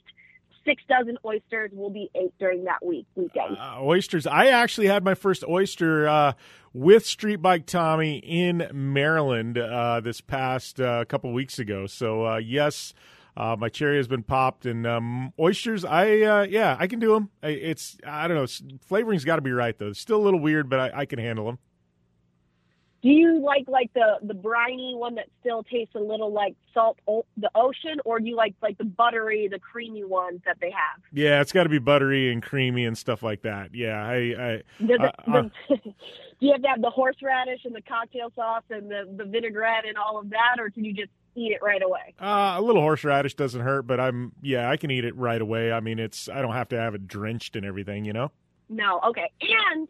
[0.65, 3.57] six dozen oysters will be ate during that week weekend.
[3.57, 4.27] Uh, oysters.
[4.27, 6.33] I actually had my first oyster uh,
[6.73, 11.87] with Street Bike Tommy in Maryland uh, this past uh, couple weeks ago.
[11.87, 12.93] So uh, yes,
[13.37, 15.85] uh, my cherry has been popped, and um, oysters.
[15.85, 17.29] I uh, yeah, I can do them.
[17.43, 18.77] It's I don't know.
[18.87, 19.89] Flavoring's got to be right though.
[19.89, 21.59] It's still a little weird, but I, I can handle them.
[23.03, 26.97] Do you like like the the briny one that still tastes a little like salt
[27.07, 30.71] o- the ocean, or do you like like the buttery, the creamy ones that they
[30.71, 31.03] have?
[31.13, 33.75] Yeah, it's got to be buttery and creamy and stuff like that.
[33.75, 34.15] Yeah, I.
[34.15, 35.91] I the, the, uh, the, do
[36.39, 39.95] you have to have the horseradish and the cocktail sauce and the the vinaigrette and
[39.95, 42.15] all of that, or can you just eat it right away.
[42.19, 45.71] Uh, a little horseradish doesn't hurt, but I'm yeah, I can eat it right away.
[45.71, 48.31] I mean, it's I don't have to have it drenched and everything, you know.
[48.69, 49.87] No, okay, and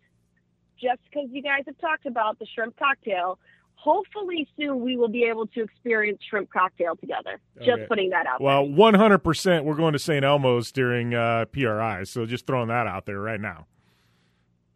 [0.80, 3.40] just because you guys have talked about the shrimp cocktail,
[3.76, 7.40] hopefully soon we will be able to experience shrimp cocktail together.
[7.58, 7.66] Okay.
[7.66, 8.40] Just putting that out.
[8.40, 8.46] There.
[8.46, 10.24] Well, one hundred percent, we're going to St.
[10.24, 13.66] Elmo's during uh, PRI, so just throwing that out there right now.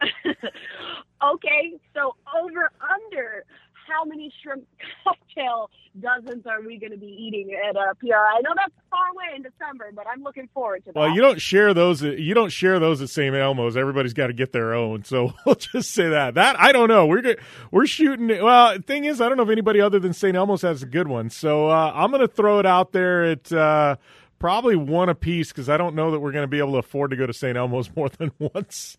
[0.25, 3.45] okay, so over under
[3.91, 4.63] how many shrimp
[5.03, 8.15] cocktail dozens are we going to be eating at uh, PRI?
[8.37, 10.99] I know that's far away in December, but I'm looking forward to that.
[10.99, 12.01] Well, you don't share those.
[12.01, 13.35] You don't share those at St.
[13.35, 13.75] Elmo's.
[13.75, 15.03] Everybody's got to get their own.
[15.03, 16.35] So we'll just say that.
[16.35, 17.05] That I don't know.
[17.05, 17.35] We're
[17.71, 18.27] we're shooting.
[18.27, 20.35] Well, thing is, I don't know if anybody other than St.
[20.35, 21.29] Elmo's has a good one.
[21.29, 23.51] So uh, I'm going to throw it out there at.
[23.51, 23.95] Uh,
[24.41, 26.79] probably one a piece because I don't know that we're going to be able to
[26.79, 27.55] afford to go to St.
[27.55, 28.97] Elmo's more than once.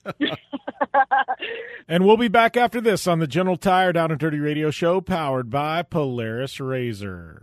[1.88, 5.00] and we'll be back after this on the General Tire Down and Dirty Radio Show,
[5.00, 7.42] powered by Polaris RZR.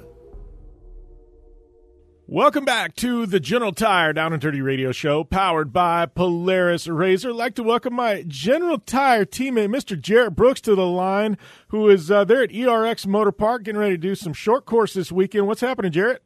[2.33, 7.31] Welcome back to the General Tire Down and Dirty Radio Show, powered by Polaris RZR.
[7.31, 9.99] I'd like to welcome my General Tire teammate, Mr.
[9.99, 13.95] Jerett Brooks, to the line, who is uh, there at ERX Motor Park, getting ready
[13.95, 15.45] to do some short course this weekend.
[15.45, 16.23] What's happening, Jerett?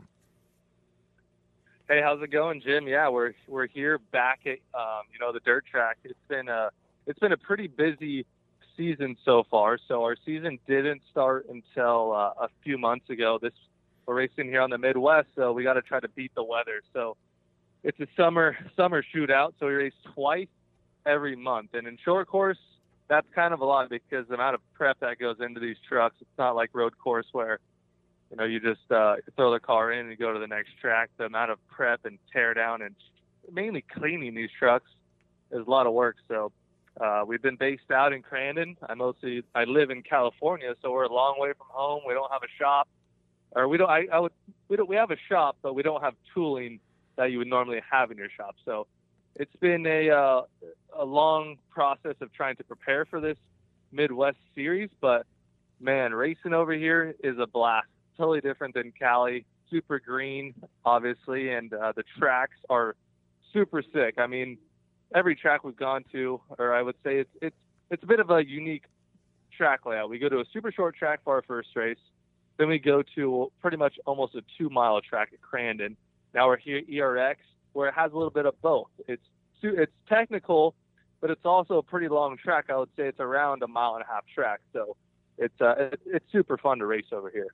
[1.89, 2.87] Hey, how's it going, Jim?
[2.87, 5.97] Yeah, we're we're here back at um, you know the dirt track.
[6.03, 6.69] It's been a
[7.07, 8.27] it's been a pretty busy
[8.77, 9.79] season so far.
[9.87, 13.39] So our season didn't start until uh, a few months ago.
[13.41, 13.53] This
[14.05, 16.81] we're racing here on the Midwest, so we got to try to beat the weather.
[16.93, 17.17] So
[17.83, 19.53] it's a summer summer shootout.
[19.59, 20.47] So we race twice
[21.05, 22.57] every month, and in short course,
[23.07, 26.15] that's kind of a lot because the amount of prep that goes into these trucks.
[26.21, 27.59] It's not like road course where
[28.31, 31.09] you know you just uh, throw the car in and go to the next track.
[31.17, 32.95] The amount of prep and tear down and
[33.51, 34.89] mainly cleaning these trucks
[35.51, 36.15] is a lot of work.
[36.27, 36.51] So
[36.99, 38.77] uh, we've been based out in Crandon.
[38.87, 42.01] I mostly I live in California, so we're a long way from home.
[42.07, 42.87] We don't have a shop,
[43.55, 43.89] or we don't.
[43.89, 44.33] I, I would
[44.67, 44.87] we don't.
[44.89, 46.79] We have a shop, but we don't have tooling
[47.15, 48.55] that you would normally have in your shop.
[48.65, 48.87] So
[49.35, 50.41] it's been a uh,
[50.97, 53.37] a long process of trying to prepare for this
[53.91, 54.89] Midwest series.
[55.01, 55.25] But
[55.79, 57.87] man, racing over here is a blast.
[58.17, 59.45] Totally different than Cali.
[59.71, 60.53] Super green,
[60.85, 62.95] obviously, and uh, the tracks are
[63.51, 64.15] super sick.
[64.19, 64.57] I mean,
[65.13, 67.55] every track we've gone to, or I would say it's it's
[67.89, 68.83] it's a bit of a unique
[69.55, 70.09] track layout.
[70.09, 71.97] We go to a super short track for our first race,
[72.57, 75.95] then we go to pretty much almost a two mile track at Crandon.
[76.33, 77.35] Now we're here at ERX,
[77.73, 78.87] where it has a little bit of both.
[79.07, 79.23] It's
[79.61, 80.75] it's technical,
[81.21, 82.65] but it's also a pretty long track.
[82.69, 84.95] I would say it's around a mile and a half track, so
[85.37, 87.47] it's uh, it's super fun to race over here.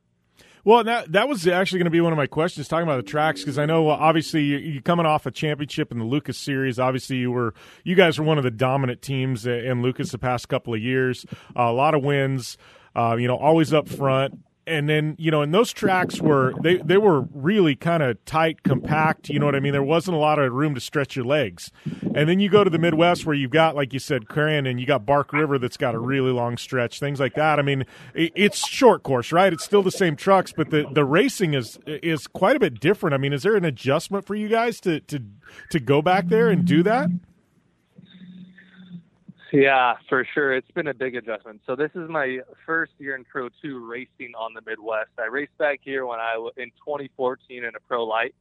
[0.64, 3.10] Well, that that was actually going to be one of my questions, talking about the
[3.10, 6.80] tracks, because I know obviously you, you coming off a championship in the Lucas Series.
[6.80, 10.50] Obviously, you were you guys were one of the dominant teams in Lucas the past
[10.50, 11.26] couple of years.
[11.56, 12.58] Uh, a lot of wins,
[12.96, 16.78] uh, you know, always up front and then you know, and those tracks were they
[16.78, 19.30] they were really kind of tight, compact.
[19.30, 19.72] You know what I mean?
[19.72, 21.72] There wasn't a lot of room to stretch your legs.
[22.16, 24.80] And then you go to the Midwest where you've got, like you said, Crandon, and
[24.80, 27.60] you got Bark River that's got a really long stretch, things like that.
[27.60, 29.52] I mean, it's short course, right?
[29.52, 33.14] It's still the same trucks, but the the racing is is quite a bit different.
[33.14, 35.22] I mean, is there an adjustment for you guys to to
[35.72, 37.10] to go back there and do that?
[39.52, 40.54] Yeah, for sure.
[40.54, 41.62] It's been a big adjustment.
[41.68, 45.10] So this is my first year in Pro 2 racing on the Midwest.
[45.20, 48.34] I raced back here when I was in 2014 in a Pro Light.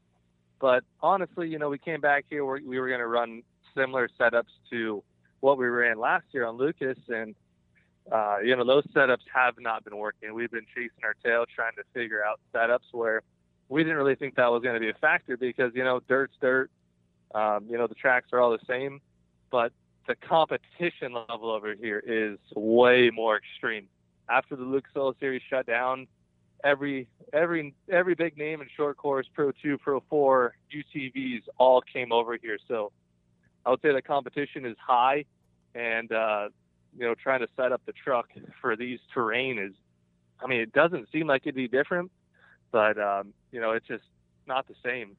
[0.60, 2.44] But honestly, you know, we came back here.
[2.44, 3.42] We were going to run
[3.76, 5.02] similar setups to
[5.40, 7.34] what we ran last year on Lucas, and
[8.12, 10.34] uh, you know, those setups have not been working.
[10.34, 13.22] We've been chasing our tail trying to figure out setups where
[13.68, 16.34] we didn't really think that was going to be a factor because you know, dirt's
[16.40, 16.70] dirt.
[17.34, 19.00] Um, you know, the tracks are all the same,
[19.50, 19.72] but
[20.06, 23.86] the competition level over here is way more extreme.
[24.28, 26.06] After the Lucas Oil Series shut down,
[26.64, 32.12] every every every big name in short course, Pro Two, Pro Four, UTVs all came
[32.12, 32.58] over here.
[32.68, 32.92] So
[33.64, 35.24] I would say the competition is high,
[35.74, 36.48] and uh,
[36.96, 38.28] you know trying to set up the truck
[38.60, 39.72] for these terrain is,
[40.42, 42.10] I mean, it doesn't seem like it'd be different,
[42.72, 44.04] but um, you know it's just
[44.46, 45.16] not the same.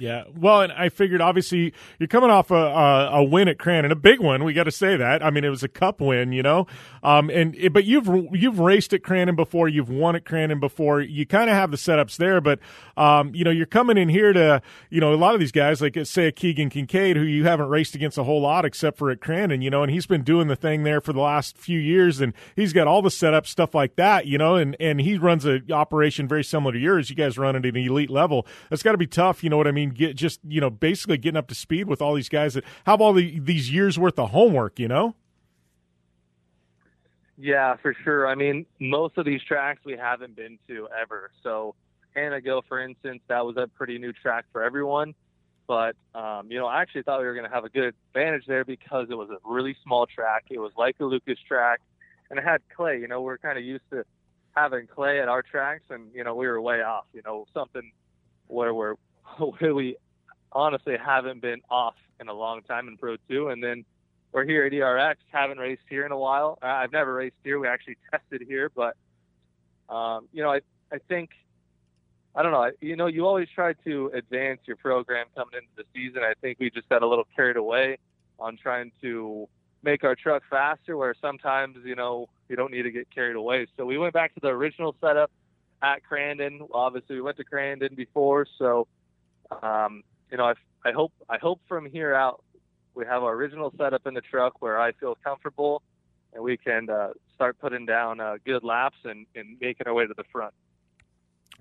[0.00, 3.90] Yeah, well, and I figured obviously you're coming off a, a, a win at Crandon,
[3.90, 4.44] a big one.
[4.44, 5.22] We got to say that.
[5.22, 6.66] I mean, it was a cup win, you know.
[7.02, 11.00] Um, and but you've you've raced at Crandon before, you've won at Crandon before.
[11.00, 12.58] You kind of have the setups there, but
[12.96, 15.80] um, you know, you're coming in here to, you know, a lot of these guys
[15.80, 19.10] like say a Keegan Kincaid, who you haven't raced against a whole lot except for
[19.10, 21.78] at Crandon, you know, and he's been doing the thing there for the last few
[21.78, 25.18] years, and he's got all the setup stuff like that, you know, and and he
[25.18, 27.10] runs a operation very similar to yours.
[27.10, 28.46] You guys run it at an elite level.
[28.68, 29.89] That's got to be tough, you know what I mean?
[29.90, 33.00] Get just you know basically getting up to speed with all these guys that have
[33.00, 35.14] all the, these years worth of homework, you know.
[37.42, 38.28] Yeah, for sure.
[38.28, 41.30] I mean, most of these tracks we haven't been to ever.
[41.42, 41.74] So,
[42.14, 45.14] Antigo, for instance, that was a pretty new track for everyone.
[45.66, 48.44] But, um, you know, I actually thought we were going to have a good advantage
[48.46, 50.46] there because it was a really small track.
[50.50, 51.80] It was like a Lucas track,
[52.28, 52.98] and it had clay.
[52.98, 54.04] You know, we're kind of used to
[54.54, 57.04] having clay at our tracks, and, you know, we were way off.
[57.14, 57.90] You know, something
[58.48, 58.96] where we're
[59.58, 59.96] where we
[60.52, 63.48] honestly haven't been off in a long time in Pro 2.
[63.48, 63.84] And then
[64.32, 66.58] we're here at ERX, haven't raced here in a while.
[66.62, 67.58] I've never raced here.
[67.58, 68.96] We actually tested here, but,
[69.88, 70.60] um, you know, I,
[70.92, 71.30] I think,
[72.34, 75.84] I don't know, you know, you always try to advance your program coming into the
[75.94, 76.22] season.
[76.22, 77.98] I think we just got a little carried away
[78.38, 79.48] on trying to
[79.82, 83.66] make our truck faster, where sometimes, you know, you don't need to get carried away.
[83.76, 85.30] So we went back to the original setup
[85.82, 86.68] at Crandon.
[86.72, 88.86] Obviously, we went to Crandon before, so
[89.62, 92.42] um, you know, I, I hope I hope from here out
[92.94, 95.82] we have our original setup in the truck where I feel comfortable,
[96.32, 100.06] and we can uh, start putting down uh, good laps and, and making our way
[100.06, 100.54] to the front.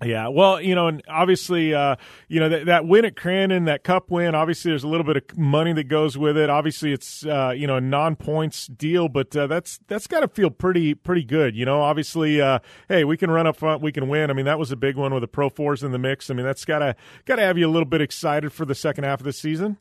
[0.03, 1.97] Yeah, well, you know, and obviously, uh,
[2.29, 4.33] you know that, that win at Crandon, that Cup win.
[4.33, 6.49] Obviously, there's a little bit of money that goes with it.
[6.49, 10.51] Obviously, it's uh, you know a non-points deal, but uh, that's that's got to feel
[10.51, 11.53] pretty pretty good.
[11.53, 14.29] You know, obviously, uh, hey, we can run up front, we can win.
[14.29, 16.29] I mean, that was a big one with the Pro Fours in the mix.
[16.29, 16.95] I mean, that's gotta
[17.25, 19.77] gotta have you a little bit excited for the second half of the season.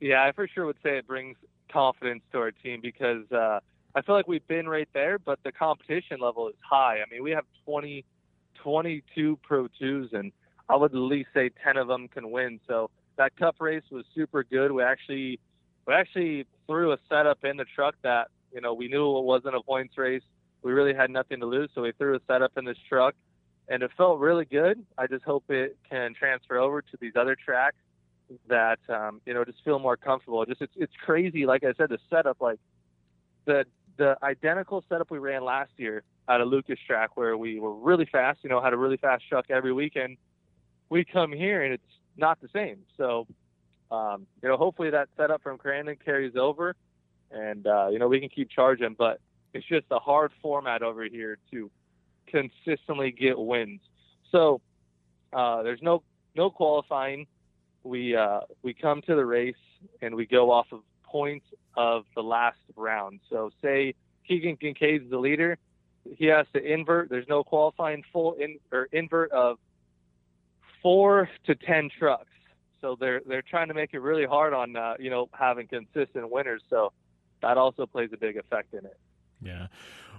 [0.00, 1.36] Yeah, I for sure would say it brings
[1.72, 3.58] confidence to our team because uh,
[3.96, 6.98] I feel like we've been right there, but the competition level is high.
[7.00, 8.04] I mean, we have 20-
[8.62, 10.32] 22 Pro 2s, and
[10.68, 12.60] I would at least say 10 of them can win.
[12.66, 14.72] So that cup race was super good.
[14.72, 15.38] We actually
[15.86, 19.56] we actually threw a setup in the truck that you know we knew it wasn't
[19.56, 20.22] a points race.
[20.62, 23.14] We really had nothing to lose, so we threw a setup in this truck,
[23.68, 24.84] and it felt really good.
[24.98, 27.76] I just hope it can transfer over to these other tracks
[28.48, 30.44] that um, you know just feel more comfortable.
[30.44, 31.46] Just it's it's crazy.
[31.46, 32.60] Like I said, the setup like
[33.46, 33.64] the
[33.96, 38.06] the identical setup we ran last year at a Lucas track where we were really
[38.06, 40.16] fast, you know, had a really fast truck every weekend.
[40.88, 41.82] We come here and it's
[42.16, 42.78] not the same.
[42.96, 43.26] So,
[43.90, 46.76] um, you know, hopefully that setup from Crandon carries over
[47.32, 49.20] and, uh, you know, we can keep charging, but
[49.52, 51.68] it's just a hard format over here to
[52.28, 53.80] consistently get wins.
[54.30, 54.60] So,
[55.32, 56.04] uh, there's no,
[56.36, 57.26] no qualifying.
[57.82, 59.54] We, uh, we come to the race
[60.00, 63.18] and we go off of points of the last round.
[63.28, 63.94] So say
[64.28, 65.58] Keegan Kincaid's the leader
[66.16, 67.08] he has to invert.
[67.10, 69.58] There's no qualifying full in or invert of
[70.82, 72.26] four to ten trucks.
[72.80, 76.30] So they're they're trying to make it really hard on uh, you know having consistent
[76.30, 76.62] winners.
[76.70, 76.92] So
[77.42, 78.98] that also plays a big effect in it.
[79.42, 79.68] Yeah.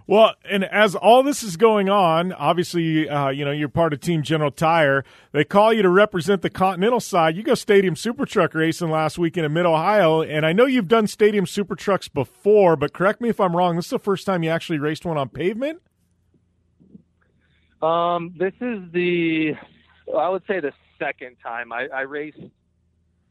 [0.08, 4.00] Well, and as all this is going on, obviously, uh, you know, you're part of
[4.02, 5.04] Team General Tire.
[5.32, 7.36] They call you to represent the Continental side.
[7.36, 10.88] You go Stadium Super Truck racing last weekend in Mid Ohio, and I know you've
[10.88, 13.76] done Stadium Super Trucks before, but correct me if I'm wrong.
[13.76, 15.82] This is the first time you actually raced one on pavement.
[17.82, 19.54] Um, this is the,
[20.16, 22.40] I would say the second time I, I raced.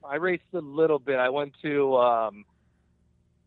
[0.03, 1.19] I raced a little bit.
[1.19, 2.45] I went to um,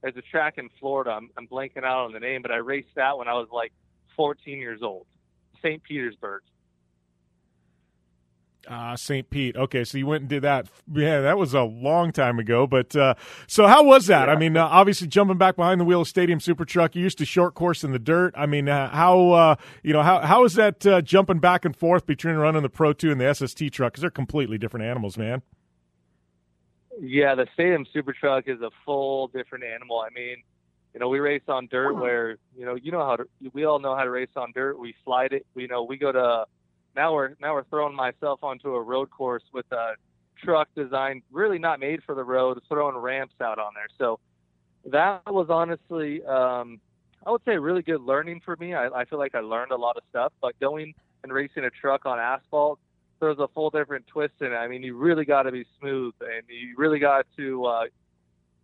[0.04, 1.12] there's a track in Florida.
[1.12, 3.72] I'm, I'm blanking out on the name, but I raced that when I was like
[4.16, 5.08] 14 years old.
[5.62, 5.82] St.
[5.82, 6.42] Petersburg.
[8.68, 9.30] Uh, St.
[9.30, 9.56] Pete.
[9.58, 10.68] Okay, so you went and did that.
[10.94, 12.66] Yeah, that was a long time ago.
[12.66, 13.16] But uh,
[13.48, 14.28] so how was that?
[14.28, 14.34] Yeah.
[14.34, 16.96] I mean, uh, obviously jumping back behind the wheel of Stadium Super Truck.
[16.96, 18.34] You used to short course in the dirt.
[18.38, 21.76] I mean, uh, how uh, you know how how is that uh, jumping back and
[21.76, 23.94] forth between running the Pro Two and the SST truck?
[23.94, 25.42] Because they're completely different animals, man.
[27.00, 30.00] Yeah, the Stadium Super Truck is a full different animal.
[30.00, 30.38] I mean,
[30.94, 33.80] you know, we race on dirt where, you know, you know how to, we all
[33.80, 34.78] know how to race on dirt.
[34.78, 35.46] We slide it.
[35.56, 36.46] you know we go to,
[36.96, 39.94] now we're, now we're throwing myself onto a road course with a
[40.44, 43.88] truck designed really not made for the road, throwing ramps out on there.
[43.98, 44.20] So
[44.86, 46.80] that was honestly, um,
[47.26, 48.74] I would say really good learning for me.
[48.74, 51.70] I, I feel like I learned a lot of stuff, but going and racing a
[51.70, 52.80] truck on asphalt,
[53.24, 54.56] there's a full different twist in it.
[54.56, 57.66] I mean, you really got to be smooth, and you really got to.
[57.66, 57.84] Uh,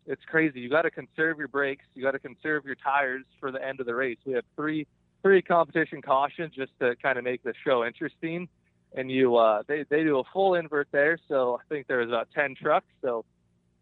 [0.06, 0.60] it's crazy.
[0.60, 1.86] You got to conserve your brakes.
[1.94, 4.18] You got to conserve your tires for the end of the race.
[4.26, 4.88] We have three
[5.22, 8.48] three competition cautions just to kind of make the show interesting.
[8.94, 11.18] and you uh, they they do a full invert there.
[11.28, 12.88] So I think there's about ten trucks.
[13.02, 13.26] So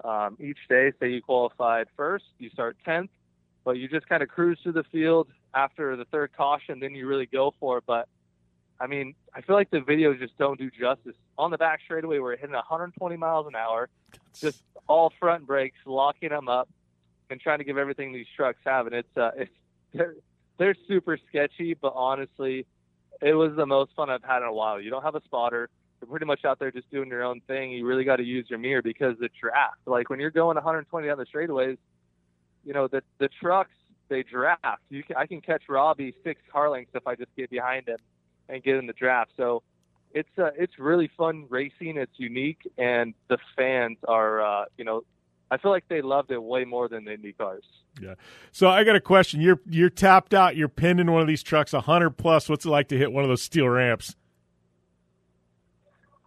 [0.04, 3.10] um, each day, say you qualified first, you start tenth,
[3.64, 7.08] but you just kind of cruise through the field after the third caution, then you
[7.08, 7.84] really go for it.
[7.88, 8.08] But
[8.80, 11.16] I mean, I feel like the videos just don't do justice.
[11.38, 13.90] On the back straightaway, we're hitting 120 miles an hour,
[14.40, 16.70] just all front brakes, locking them up,
[17.30, 18.88] and trying to give everything these trucks have.
[18.88, 19.52] And it's uh, it's
[19.94, 20.16] they're
[20.58, 22.66] they're super sketchy, but honestly,
[23.22, 24.80] it was the most fun I've had in a while.
[24.80, 25.70] You don't have a spotter.
[26.02, 27.72] You're pretty much out there just doing your own thing.
[27.72, 31.10] You really got to use your mirror because the draft, like when you're going 120
[31.10, 31.78] on the straightaways,
[32.64, 33.72] you know the the trucks
[34.10, 34.84] they draft.
[34.90, 37.98] You can, I can catch Robbie six car lengths if I just get behind him
[38.50, 39.32] and get in the draft.
[39.38, 39.64] So
[40.14, 41.98] it's uh, it's really fun racing.
[41.98, 45.04] It's unique, and the fans are uh, you know
[45.50, 47.64] I feel like they loved it way more than the Indy cars.
[48.02, 48.16] Yeah.
[48.52, 49.42] So I got a question.
[49.42, 50.56] You're you're tapped out.
[50.56, 52.50] You're pinned in one of these trucks, hundred plus.
[52.50, 54.16] What's it like to hit one of those steel ramps?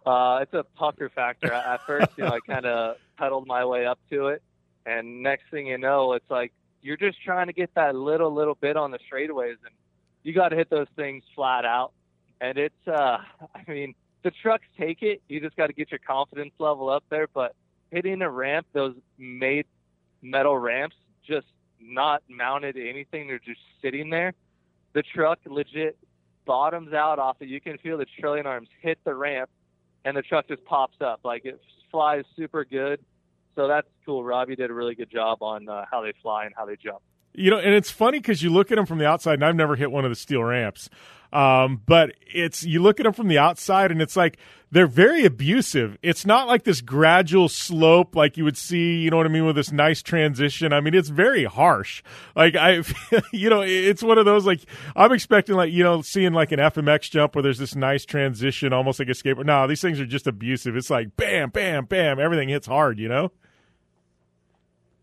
[0.05, 1.51] Uh, it's a pucker factor.
[1.53, 4.41] At first, you know, I kind of pedaled my way up to it,
[4.85, 6.51] and next thing you know, it's like
[6.81, 9.73] you're just trying to get that little little bit on the straightaways, and
[10.23, 11.93] you got to hit those things flat out.
[12.41, 13.19] And it's, uh,
[13.55, 15.21] I mean, the trucks take it.
[15.29, 17.27] You just got to get your confidence level up there.
[17.33, 17.55] But
[17.91, 19.65] hitting a ramp, those made
[20.21, 21.47] metal ramps, just
[21.79, 23.27] not mounted to anything.
[23.27, 24.33] They're just sitting there.
[24.93, 25.97] The truck legit
[26.45, 27.47] bottoms out off it.
[27.47, 29.49] You can feel the trailing arms hit the ramp,
[30.03, 31.21] and the truck just pops up.
[31.23, 31.61] Like it
[31.91, 32.99] flies super good.
[33.55, 34.23] So that's cool.
[34.23, 37.01] Robbie did a really good job on uh, how they fly and how they jump.
[37.33, 39.55] You know, and it's funny because you look at them from the outside, and I've
[39.55, 40.89] never hit one of the steel ramps.
[41.33, 44.37] Um, but it's you look at them from the outside, and it's like
[44.69, 45.97] they're very abusive.
[46.01, 49.45] It's not like this gradual slope like you would see, you know what I mean,
[49.45, 50.73] with this nice transition.
[50.73, 52.03] I mean, it's very harsh.
[52.35, 52.83] Like I,
[53.31, 54.61] you know, it's one of those like
[54.93, 58.73] I'm expecting like you know seeing like an FMX jump where there's this nice transition,
[58.73, 59.45] almost like a skateboard.
[59.45, 60.75] No, these things are just abusive.
[60.75, 62.19] It's like bam, bam, bam.
[62.19, 62.99] Everything hits hard.
[62.99, 63.31] You know.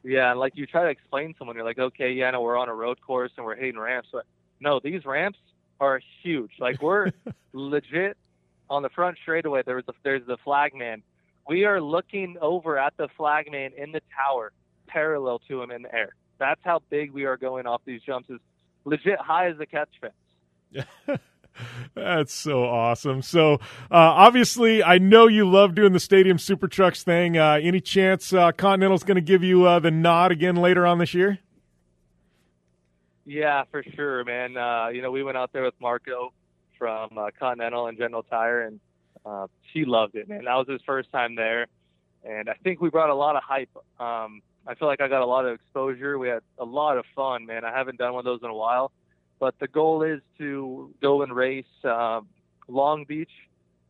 [0.03, 2.57] Yeah, and like you try to explain to someone, you're like, okay, yeah, no, we're
[2.57, 4.25] on a road course and we're hitting ramps, but
[4.61, 5.39] no, these ramps
[5.81, 6.53] are huge.
[6.59, 7.11] Like we're
[7.53, 8.17] legit
[8.71, 9.63] on the front straightaway.
[9.65, 11.03] There's the there's the flagman.
[11.49, 14.53] We are looking over at the flagman in the tower,
[14.87, 16.15] parallel to him in the air.
[16.39, 18.31] That's how big we are going off these jumps.
[18.31, 18.41] Is
[18.85, 20.87] legit high as the catch fence.
[21.95, 23.23] That's so awesome.
[23.23, 23.59] So, uh,
[23.91, 27.37] obviously, I know you love doing the Stadium Super Trucks thing.
[27.37, 30.99] Uh, any chance uh, Continental's going to give you uh, the nod again later on
[30.99, 31.39] this year?
[33.25, 34.57] Yeah, for sure, man.
[34.57, 36.33] Uh, you know, we went out there with Marco
[36.79, 38.81] from uh, Continental and General Tire, and
[39.73, 40.45] he loved it, man.
[40.45, 41.67] That was his first time there,
[42.25, 43.69] and I think we brought a lot of hype.
[44.01, 46.19] Um, I feel like I got a lot of exposure.
[46.19, 47.65] We had a lot of fun, man.
[47.65, 48.93] I haven't done one of those in a while
[49.39, 52.21] but the goal is to go and race uh,
[52.67, 53.31] Long Beach.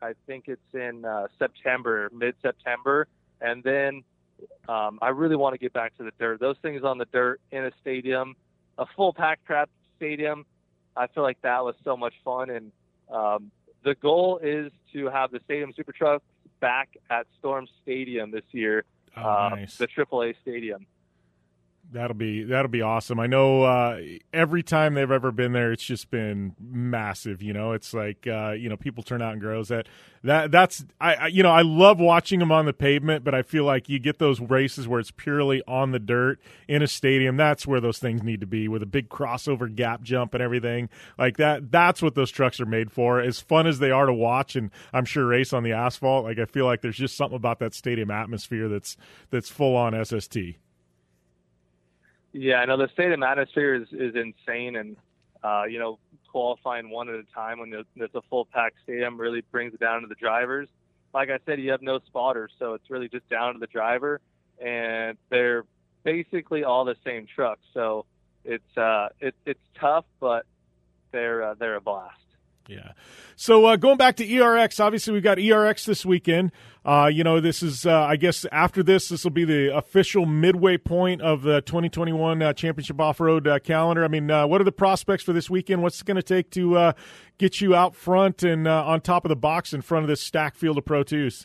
[0.01, 3.09] I think it's in uh, September, mid-September,
[3.41, 4.05] and then
[4.69, 6.41] um, I really want to get back to the dirt.
[6.41, 8.37] Those things on the dirt in a stadium,
[8.77, 10.47] a full pack trap stadium.
[10.97, 12.73] I feel like that was so much fun, and
[13.13, 13.51] um,
[13.85, 16.23] the goal is to have the Stadium Super Truck
[16.61, 18.85] back at Storm Stadium this year,
[19.17, 19.77] oh, uh, nice.
[19.77, 20.87] the AAA stadium.
[21.91, 23.19] That'll be that'll be awesome.
[23.19, 27.41] I know uh, every time they've ever been there, it's just been massive.
[27.41, 29.69] You know, it's like uh, you know people turn out and grows.
[29.69, 29.89] That
[30.23, 33.41] that that's I, I you know I love watching them on the pavement, but I
[33.41, 37.39] feel like you get those races where it's purely on the dirt in a stadium.
[37.39, 40.91] That's where those things need to be with a big crossover gap jump and everything
[41.17, 41.71] like that.
[41.71, 43.19] That's what those trucks are made for.
[43.19, 46.25] As fun as they are to watch, and I'm sure race on the asphalt.
[46.25, 48.99] Like I feel like there's just something about that stadium atmosphere that's
[49.31, 50.37] that's full on SST.
[52.39, 54.97] Yeah, I know the stadium atmosphere is, is insane, and
[55.43, 55.99] uh, you know,
[56.31, 60.03] qualifying one at a time when there's a full pack stadium really brings it down
[60.03, 60.69] to the drivers.
[61.13, 64.21] Like I said, you have no spotters, so it's really just down to the driver,
[64.65, 65.65] and they're
[66.05, 67.63] basically all the same trucks.
[67.75, 68.05] So
[68.45, 70.47] it's uh, it, it's tough, but
[71.11, 72.15] they're uh, they're a blast.
[72.69, 72.93] Yeah.
[73.35, 76.53] So uh, going back to ERX, obviously we've got ERX this weekend.
[76.89, 80.25] Uh, you know, this is, uh, I guess, after this, this will be the official
[80.25, 84.07] midway point of the 2021 uh, Championship Off Road uh, calendar.
[84.07, 85.83] I mean, uh, what are the prospects for this weekend?
[85.83, 86.95] What's it going to take to
[87.37, 90.57] get you out front and on top of the box in front of this stack
[90.57, 91.45] field of Pro 2s?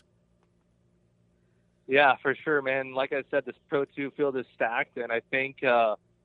[1.88, 2.94] Yeah, for sure, man.
[2.94, 5.58] Like I said, this Pro 2 field is stacked, and I think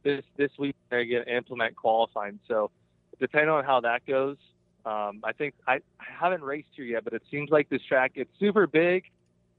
[0.02, 2.40] this this week they're going to implement qualifying.
[2.48, 2.72] So
[3.20, 4.38] depending on how that goes,
[4.86, 8.14] um, I think I, I haven't raced here yet, but it seems like this track
[8.16, 9.04] it's super big,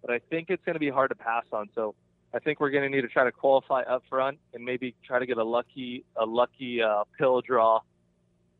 [0.02, 1.68] but I think it's going to be hard to pass on.
[1.74, 1.94] So
[2.32, 5.18] I think we're going to need to try to qualify up front and maybe try
[5.18, 7.80] to get a lucky a lucky uh, pill draw,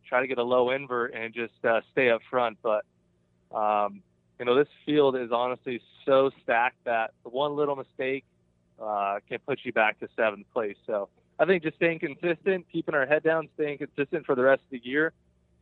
[0.09, 2.59] try to get a low invert and just uh, stay up front.
[2.63, 2.85] But
[3.51, 4.03] Um,
[4.39, 8.25] you know, this field is honestly so stacked that one little mistake
[8.81, 10.77] uh, can put you back to seventh place.
[10.87, 11.09] So
[11.41, 14.71] I think just staying consistent, keeping our head down, staying consistent for the rest of
[14.71, 15.13] the year,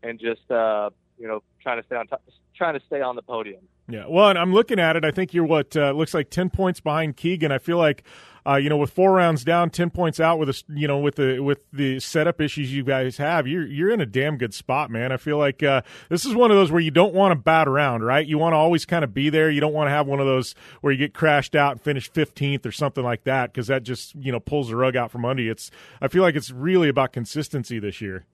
[0.03, 2.23] and just uh, you know trying to stay on top,
[2.55, 3.63] trying to stay on the podium.
[3.91, 5.05] Yeah, well, and I'm looking at it.
[5.05, 7.51] I think you're what uh, looks like ten points behind Keegan.
[7.51, 8.05] I feel like,
[8.47, 11.15] uh, you know, with four rounds down, ten points out, with a, you know, with
[11.15, 14.91] the with the setup issues you guys have, you're you're in a damn good spot,
[14.91, 15.11] man.
[15.11, 15.81] I feel like uh,
[16.11, 18.27] this is one of those where you don't want to bat around, right?
[18.27, 19.51] You want to always kind of be there.
[19.51, 22.13] You don't want to have one of those where you get crashed out and finish
[22.13, 25.25] 15th or something like that because that just you know pulls the rug out from
[25.25, 25.51] under you.
[25.51, 25.71] It's
[26.03, 28.27] I feel like it's really about consistency this year.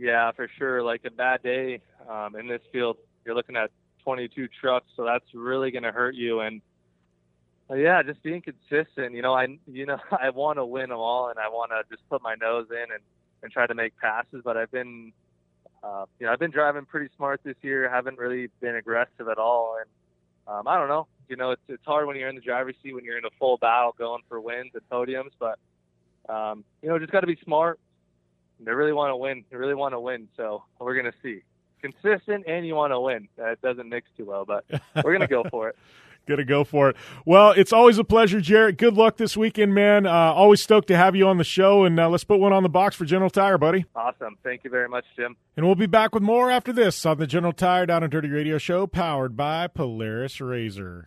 [0.00, 0.82] Yeah, for sure.
[0.82, 2.96] Like a bad day um, in this field,
[3.26, 3.70] you're looking at
[4.02, 6.40] 22 trucks, so that's really going to hurt you.
[6.40, 6.62] And
[7.68, 9.14] uh, yeah, just being consistent.
[9.14, 11.82] You know, I you know I want to win them all, and I want to
[11.94, 13.02] just put my nose in and
[13.42, 14.40] and try to make passes.
[14.42, 15.12] But I've been,
[15.84, 17.90] uh, you know, I've been driving pretty smart this year.
[17.90, 19.90] Haven't really been aggressive at all, and
[20.48, 21.08] um, I don't know.
[21.28, 23.36] You know, it's it's hard when you're in the driver's seat when you're in a
[23.38, 25.58] full battle going for wins and podiums, but
[26.32, 27.78] um, you know, just got to be smart.
[28.64, 29.44] They really want to win.
[29.50, 30.28] They really want to win.
[30.36, 31.42] So we're gonna see
[31.80, 33.28] consistent and you want to win.
[33.36, 34.64] That doesn't mix too well, but
[34.96, 35.76] we're going to go for it.
[36.28, 36.96] Gonna go for it.
[37.24, 38.76] Well, it's always a pleasure, Jerett.
[38.76, 40.06] Good luck this weekend, man.
[40.06, 42.62] Uh, always stoked to have you on the show, and uh, let's put one on
[42.62, 43.86] the box for General Tire, buddy.
[43.96, 44.36] Awesome.
[44.44, 45.34] Thank you very much, Jim.
[45.56, 48.28] And we'll be back with more after this on the General Tire Down and Dirty
[48.28, 51.06] Radio Show, powered by Polaris RZR.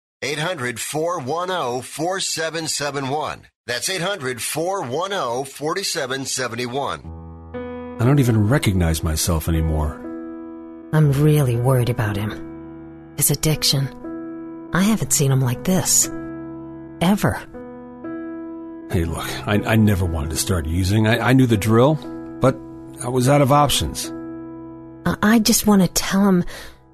[0.23, 3.47] 800 410 4771.
[3.65, 7.97] That's 800 410 4771.
[7.99, 9.95] I don't even recognize myself anymore.
[10.93, 13.13] I'm really worried about him.
[13.17, 14.69] His addiction.
[14.73, 16.07] I haven't seen him like this.
[17.01, 17.39] Ever.
[18.91, 21.07] Hey, look, I, I never wanted to start using.
[21.07, 21.95] I, I knew the drill,
[22.41, 22.55] but
[23.03, 24.11] I was out of options.
[25.05, 26.43] I, I just want to tell him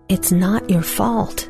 [0.07, 1.49] it's not your fault.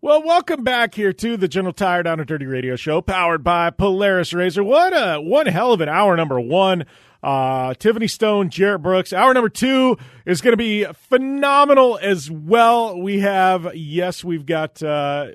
[0.00, 3.70] Well, welcome back here to the General Tire Down and Dirty Radio Show, powered by
[3.70, 4.64] Polaris RZR.
[4.64, 6.86] What a one hell of an hour number one.
[7.20, 9.12] Uh, Tiffany Stone, Jerett Brooks.
[9.12, 12.96] Hour number two is going to be phenomenal as well.
[12.96, 15.32] We have, yes, we've got uh,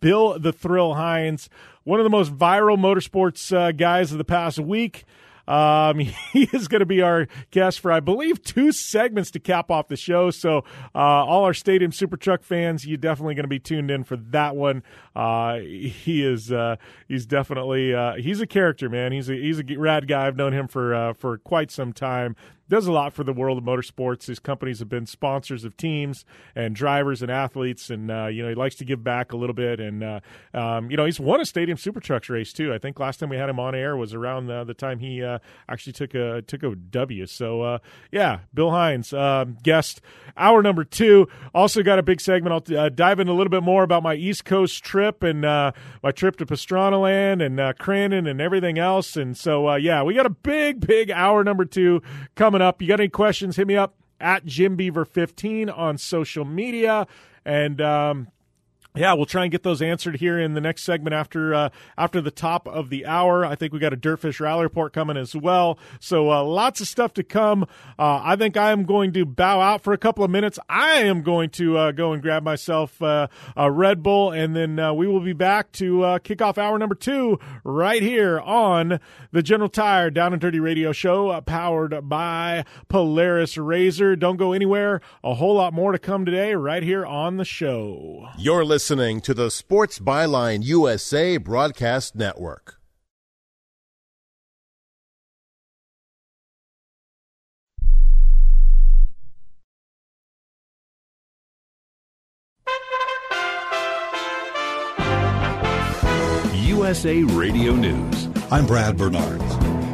[0.00, 1.48] Bill the Thrill Hynes,
[1.84, 5.04] one of the most viral motorsports uh, guys of the past week.
[5.46, 5.98] Um,
[6.32, 9.88] he is going to be our guest for, I believe, two segments to cap off
[9.88, 10.30] the show.
[10.30, 10.58] So,
[10.94, 14.16] uh, all our Stadium Super Truck fans, you're definitely going to be tuned in for
[14.16, 14.82] that one.
[15.14, 16.76] Uh, he is, uh,
[17.08, 19.12] he's definitely, uh, he's a character, man.
[19.12, 20.26] He's a, he's a rad guy.
[20.26, 22.36] I've known him for, uh, for quite some time
[22.72, 24.28] does a lot for the world of motorsports.
[24.28, 26.24] His companies have been sponsors of teams
[26.56, 29.52] and drivers and athletes, and uh, you know he likes to give back a little
[29.52, 29.78] bit.
[29.78, 30.20] And uh,
[30.54, 32.72] um, you know he's won a Stadium Super Trucks race too.
[32.72, 35.22] I think last time we had him on air was around the, the time he
[35.22, 37.26] uh, actually took a took a W.
[37.26, 37.78] So uh,
[38.10, 40.00] yeah, Bill Hynes, um, guest
[40.38, 41.28] hour number two.
[41.54, 42.70] Also got a big segment.
[42.70, 45.72] I'll uh, dive in a little bit more about my East Coast trip and uh,
[46.02, 49.14] my trip to Pastrana Land and Crandon and everything else.
[49.14, 52.00] And so yeah, we got a big big hour number two
[52.34, 52.80] coming up.
[52.80, 53.56] You got any questions?
[53.56, 57.06] Hit me up at Jim Beaver 15 on social media.
[57.44, 58.28] And um,
[58.94, 62.20] yeah, we'll try and get those answered here in the next segment after uh, after
[62.20, 63.42] the top of the hour.
[63.42, 65.78] I think we got a Dirtfish Rally report coming as well.
[65.98, 67.62] So uh, lots of stuff to come.
[67.98, 70.58] Uh, I think I am going to bow out for a couple of minutes.
[70.68, 74.78] I am going to uh, go and grab myself uh, a Red Bull, and then
[74.78, 79.42] uh, we will be back to kick off hour number two right here on the
[79.42, 84.18] General Tire Down and Dirty Radio Show, powered by Polaris RZR.
[84.18, 85.00] Don't go anywhere.
[85.24, 88.28] A whole lot more to come today, right here on the show.
[88.36, 92.80] You're listening listening to the Sports Byline USA Broadcast Network.
[106.66, 108.28] USA Radio News.
[108.50, 109.40] I'm Brad Bernard.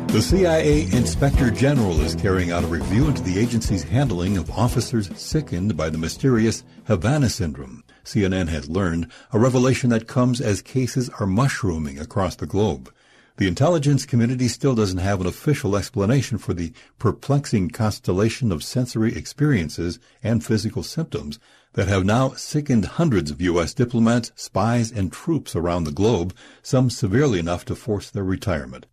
[0.08, 5.10] The CIA Inspector General is carrying out a review into the agency's handling of officers
[5.14, 7.84] sickened by the mysterious Havana syndrome.
[8.08, 12.90] CNN has learned, a revelation that comes as cases are mushrooming across the globe.
[13.36, 19.14] The intelligence community still doesn't have an official explanation for the perplexing constellation of sensory
[19.14, 21.38] experiences and physical symptoms
[21.74, 23.74] that have now sickened hundreds of U.S.
[23.74, 28.86] diplomats, spies, and troops around the globe, some severely enough to force their retirement.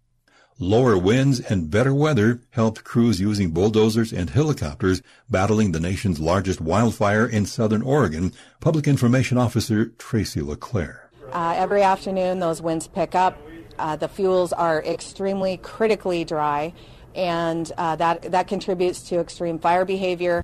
[0.60, 6.62] Lower winds and better weather helped crews using bulldozers and helicopters battling the nation's largest
[6.62, 8.32] wildfire in southern Oregon,
[8.62, 11.10] Public Information Officer Tracy LeClaire.
[11.34, 13.38] Uh, every afternoon, those winds pick up.
[13.78, 16.72] Uh, the fuels are extremely critically dry,
[17.14, 20.42] and uh, that, that contributes to extreme fire behavior.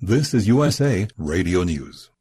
[0.00, 2.11] This is USA Radio News.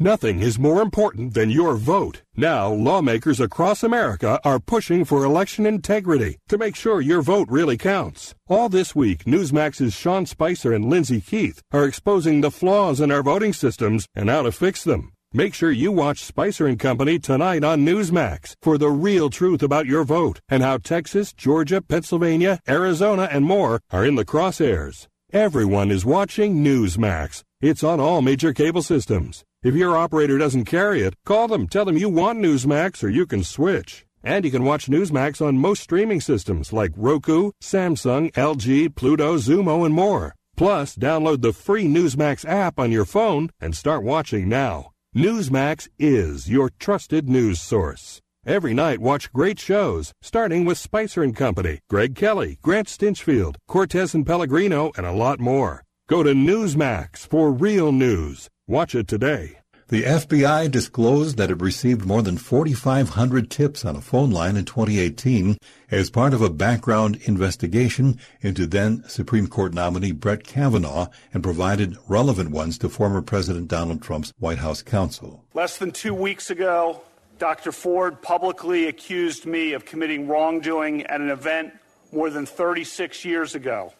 [0.00, 2.22] Nothing is more important than your vote.
[2.36, 7.76] Now, lawmakers across America are pushing for election integrity to make sure your vote really
[7.76, 8.34] counts.
[8.48, 13.22] All this week, Newsmax's Sean Spicer and Lindsay Keith are exposing the flaws in our
[13.22, 15.12] voting systems and how to fix them.
[15.32, 19.86] Make sure you watch Spicer and Company tonight on Newsmax for the real truth about
[19.86, 25.06] your vote and how Texas, Georgia, Pennsylvania, Arizona, and more are in the crosshairs.
[25.32, 27.44] Everyone is watching Newsmax.
[27.60, 29.44] It's on all major cable systems.
[29.64, 33.24] If your operator doesn't carry it, call them, tell them you want Newsmax, or you
[33.24, 34.04] can switch.
[34.22, 39.86] And you can watch Newsmax on most streaming systems like Roku, Samsung, LG, Pluto, Xumo,
[39.86, 40.34] and more.
[40.54, 44.90] Plus, download the free Newsmax app on your phone and start watching now.
[45.16, 48.20] Newsmax is your trusted news source.
[48.44, 54.14] Every night, watch great shows, starting with Spicer and Company, Greg Kelly, Grant Stinchfield, Cortez
[54.14, 55.82] and Pellegrino, and a lot more.
[56.06, 58.50] Go to Newsmax for real news.
[58.66, 59.58] Watch it today.
[59.88, 64.64] The FBI disclosed that it received more than 4,500 tips on a phone line in
[64.64, 65.58] 2018
[65.90, 71.98] as part of a background investigation into then Supreme Court nominee Brett Kavanaugh and provided
[72.08, 75.44] relevant ones to former President Donald Trump's White House counsel.
[75.52, 77.02] Less than two weeks ago,
[77.38, 77.70] Dr.
[77.70, 81.74] Ford publicly accused me of committing wrongdoing at an event
[82.12, 83.92] more than 36 years ago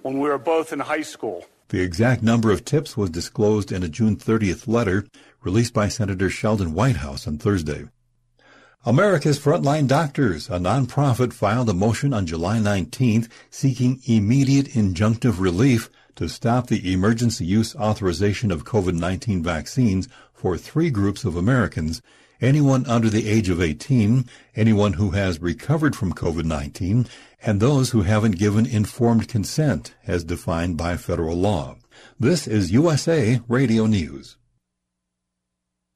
[0.00, 1.44] when we were both in high school.
[1.70, 5.06] The exact number of tips was disclosed in a June 30th letter
[5.42, 7.84] released by Senator Sheldon Whitehouse on Thursday.
[8.86, 15.90] America's Frontline Doctors, a nonprofit, filed a motion on July 19th seeking immediate injunctive relief
[16.16, 22.00] to stop the emergency use authorization of COVID-19 vaccines for three groups of Americans
[22.40, 24.24] anyone under the age of 18,
[24.56, 27.08] anyone who has recovered from COVID-19,
[27.42, 31.76] and those who haven't given informed consent as defined by federal law.
[32.18, 34.37] This is USA Radio News.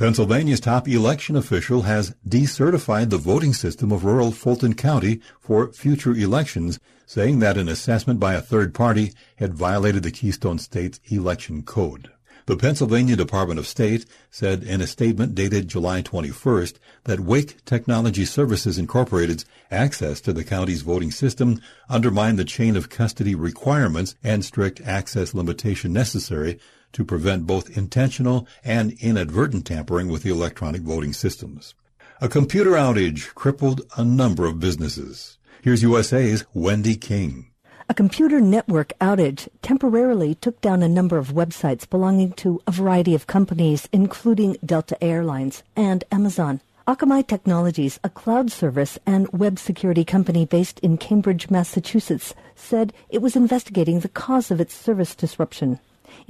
[0.00, 6.14] Pennsylvania's top election official has decertified the voting system of rural Fulton County for future
[6.14, 11.62] elections, saying that an assessment by a third party had violated the Keystone State's election
[11.62, 12.10] code.
[12.46, 18.24] The Pennsylvania Department of State said in a statement dated July 21st that Wake Technology
[18.24, 24.46] Services Incorporated's access to the county's voting system undermined the chain of custody requirements and
[24.46, 26.58] strict access limitation necessary
[26.92, 31.74] to prevent both intentional and inadvertent tampering with the electronic voting systems.
[32.20, 35.38] A computer outage crippled a number of businesses.
[35.62, 37.50] Here's USA's Wendy King.
[37.88, 43.14] A computer network outage temporarily took down a number of websites belonging to a variety
[43.14, 46.60] of companies, including Delta Airlines and Amazon.
[46.86, 53.22] Akamai Technologies, a cloud service and web security company based in Cambridge, Massachusetts, said it
[53.22, 55.80] was investigating the cause of its service disruption.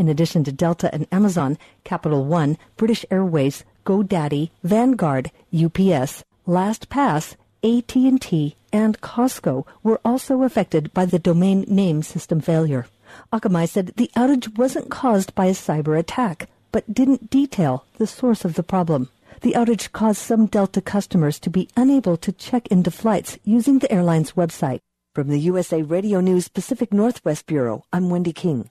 [0.00, 8.56] In addition to Delta and Amazon, Capital One, British Airways, GoDaddy, Vanguard, UPS, LastPass, AT&T,
[8.72, 12.86] and Costco were also affected by the domain name system failure.
[13.30, 18.42] Akamai said the outage wasn't caused by a cyber attack, but didn't detail the source
[18.46, 19.10] of the problem.
[19.42, 23.92] The outage caused some Delta customers to be unable to check into flights using the
[23.92, 24.80] airline's website.
[25.14, 28.70] From the USA Radio News Pacific Northwest Bureau, I'm Wendy King.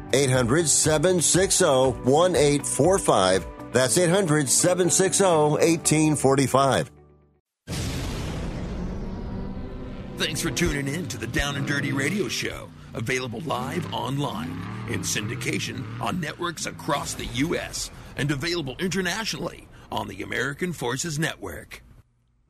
[0.13, 1.65] 800 760
[2.09, 3.47] 1845.
[3.71, 6.91] That's 800 760 1845.
[10.17, 14.51] Thanks for tuning in to the Down and Dirty Radio Show, available live online
[14.89, 17.89] in syndication on networks across the U.S.
[18.17, 21.83] and available internationally on the American Forces Network.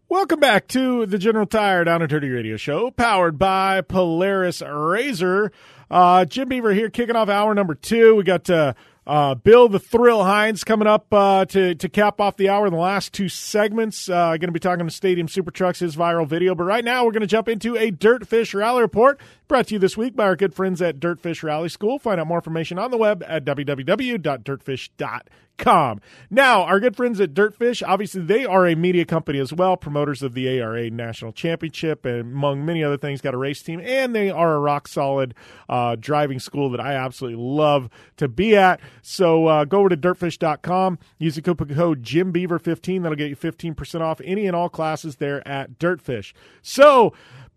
[0.09, 5.51] Welcome back to the General Tire Down and Dirty Radio Show, powered by Polaris RZR.
[5.91, 8.15] Uh, Jim Beaver here, kicking off hour number two.
[8.15, 8.73] We got uh,
[9.05, 12.71] uh, Bill the Thrill Hynes coming up uh, to to cap off the hour in
[12.71, 14.07] the last two segments.
[14.07, 16.55] Uh, going to be talking to Stadium Super Trucks, his viral video.
[16.55, 19.19] But right now, we're going to jump into a Dirtfish Rally Report
[19.51, 21.99] brought to you this week by our good friends at Dirtfish Rally School.
[21.99, 26.01] Find out more information on the web at www.dirtfish.com.
[26.29, 30.23] Now, our good friends at Dirtfish, obviously, they are a media company as well, promoters
[30.23, 34.15] of the ARA National Championship, and among many other things, got a race team, and
[34.15, 35.35] they are a rock solid
[35.67, 38.79] uh, driving school that I absolutely love to be at.
[39.01, 43.03] So uh, go over to dirtfish.com, use the coupon code JimBeaver15.
[43.03, 46.31] That'll get you 15% off any and all classes there at Dirtfish.
[46.61, 47.11] So,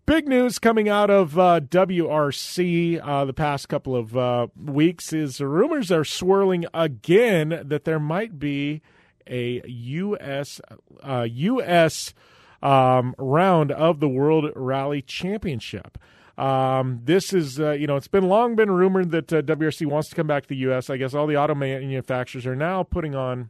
[0.07, 5.41] Big news coming out of uh, WRC uh, the past couple of uh, weeks is
[5.41, 8.83] rumors are swirling again that there might be
[9.25, 10.61] a U.S.
[11.03, 12.13] U.S.
[12.61, 15.97] Uh, um, round of the World Rally Championship.
[16.37, 20.09] Um, this is, uh, you know, it's been long been rumored that uh, WRC wants
[20.09, 20.91] to come back to the U.S.
[20.91, 23.49] I guess all the auto manufacturers are now putting on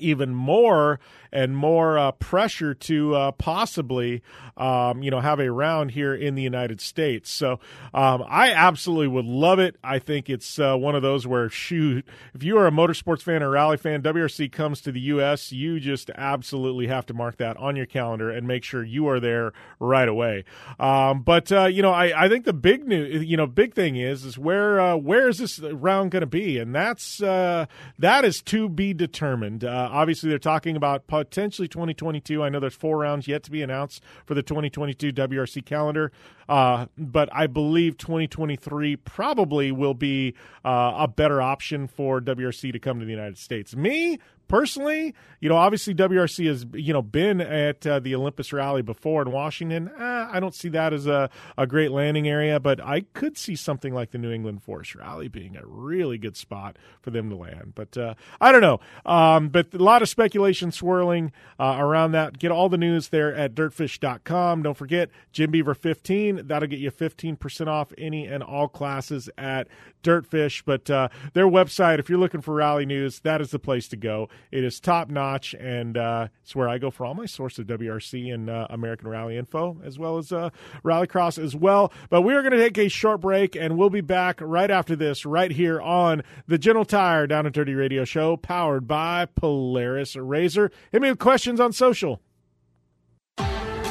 [0.00, 0.98] even more
[1.34, 4.22] and more uh, pressure to uh, possibly,
[4.56, 7.28] um, you know, have a round here in the United States.
[7.28, 7.58] So
[7.92, 9.76] um, I absolutely would love it.
[9.82, 13.42] I think it's uh, one of those where, shoot, if you are a motorsports fan
[13.42, 17.56] or rally fan, WRC comes to the U.S., you just absolutely have to mark that
[17.56, 20.44] on your calendar and make sure you are there right away.
[20.78, 23.96] Um, but uh, you know, I, I think the big new, you know, big thing
[23.96, 27.66] is is where uh, where is this round going to be, and that's uh,
[27.98, 29.64] that is to be determined.
[29.84, 32.42] Uh, obviously, they're talking about potentially 2022.
[32.42, 36.10] I know there's four rounds yet to be announced for the 2022 WRC calendar,
[36.48, 42.78] uh, but I believe 2023 probably will be uh, a better option for WRC to
[42.78, 43.76] come to the United States.
[43.76, 44.18] Me,
[44.48, 49.22] personally, you know, obviously WRC has you know been at uh, the Olympus Rally before
[49.22, 49.88] in Washington.
[49.88, 51.28] Eh, I don't see that as a,
[51.58, 55.28] a great landing area, but I could see something like the New England Forest Rally
[55.28, 57.72] being a really good spot for them to land.
[57.74, 58.80] But uh, I don't know.
[59.04, 62.38] Um, but a lot of speculation swirling uh, around that.
[62.38, 64.62] Get all the news there at dirtfish.com.
[64.62, 66.46] Don't forget Jim Beaver 15.
[66.46, 69.68] That'll get you 15% off any and all classes at
[70.02, 70.62] Dirtfish.
[70.64, 73.96] But uh, their website, if you're looking for rally news, that is the place to
[73.96, 74.28] go.
[74.50, 77.66] It is top notch, and uh, it's where I go for all my source of
[77.66, 80.50] WRC and uh, American Rally info, as well as uh,
[80.84, 81.92] Rallycross as well.
[82.10, 84.96] But we are going to take a short break, and we'll be back right after
[84.96, 90.14] this, right here on the General Tire Down and Dirty Radio Show, powered by Polaris
[90.14, 90.70] RZR.
[90.92, 92.20] Hit me with questions on social.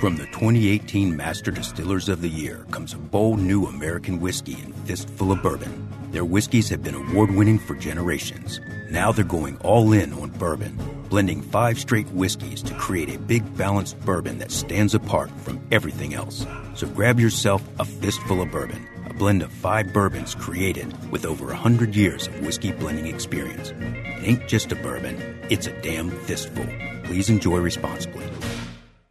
[0.00, 4.74] From the 2018 Master Distillers of the Year comes a bold new American whiskey and
[4.86, 5.88] fistful of bourbon.
[6.10, 8.60] Their whiskeys have been award winning for generations.
[8.90, 10.76] Now they're going all in on bourbon,
[11.08, 16.12] blending five straight whiskeys to create a big balanced bourbon that stands apart from everything
[16.12, 16.44] else.
[16.74, 21.46] So grab yourself a fistful of bourbon, a blend of five bourbons created with over
[21.46, 23.70] 100 years of whiskey blending experience.
[23.70, 25.16] It ain't just a bourbon,
[25.48, 26.66] it's a damn fistful.
[27.04, 28.26] Please enjoy responsibly.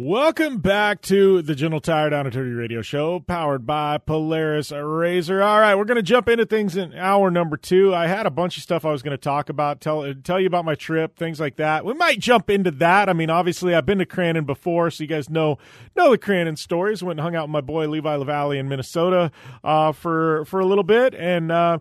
[0.00, 5.44] Welcome back to the General Tire and Dirty Radio Show, powered by Polaris RZR.
[5.44, 7.92] All right, we're going to jump into things in hour number two.
[7.92, 10.46] I had a bunch of stuff I was going to talk about, tell tell you
[10.46, 11.84] about my trip, things like that.
[11.84, 13.08] We might jump into that.
[13.08, 15.58] I mean, obviously, I've been to Crandon before, so you guys know
[15.96, 17.02] know the Crandon stories.
[17.02, 19.32] Went and hung out with my boy Levi LaVallee in Minnesota
[19.64, 21.50] uh, for for a little bit, and.
[21.50, 21.78] Uh,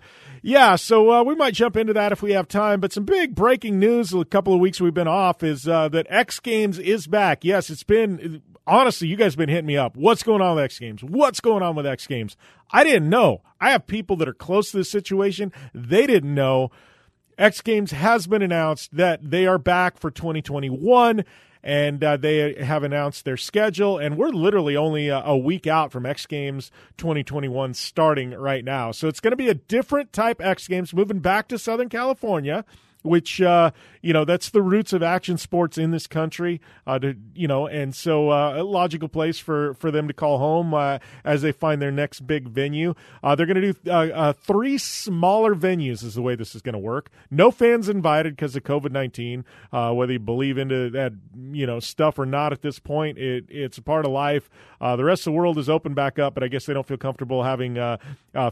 [0.48, 2.80] yeah, so uh, we might jump into that if we have time.
[2.80, 6.08] But some big breaking news a couple of weeks we've been off is uh, that
[6.10, 7.44] X Games is back.
[7.44, 9.98] Yes, it's been, honestly, you guys have been hitting me up.
[9.98, 11.04] What's going on with X Games?
[11.04, 12.38] What's going on with X Games?
[12.72, 13.42] I didn't know.
[13.60, 15.52] I have people that are close to this situation.
[15.74, 16.72] They didn't know.
[17.38, 21.26] X Games has been announced that they are back for 2021
[21.68, 23.98] and uh, they have announced their schedule.
[23.98, 28.94] And we're literally only a, a, week out from X Games 2021 starting right now.
[28.94, 32.64] So it's going to be a different type X Games moving back to Southern California
[33.04, 33.72] which uh,
[34.02, 36.62] you know that's the roots of action sports in this country.
[36.86, 40.38] Uh, to, you know, and so uh, a logical place for for them to call
[40.38, 42.94] home uh, as they find their next big venue.
[43.24, 46.04] Uh, they're going to do uh, three smaller venues.
[46.04, 47.10] Is the way this is going to work.
[47.32, 49.46] No fans invited because of COVID nineteen.
[49.72, 51.14] whether you believe into that
[51.52, 54.50] you know stuff or not at this point, it it's a part of life.
[54.80, 56.98] the rest of the world is open back up, but I guess they don't feel
[56.98, 57.76] comfortable having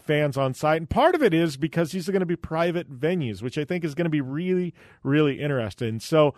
[0.02, 0.78] fans on site.
[0.78, 3.66] And part of it is because these are going to be private venues, which I
[3.66, 6.00] think is going to be really, really interesting.
[6.00, 6.36] So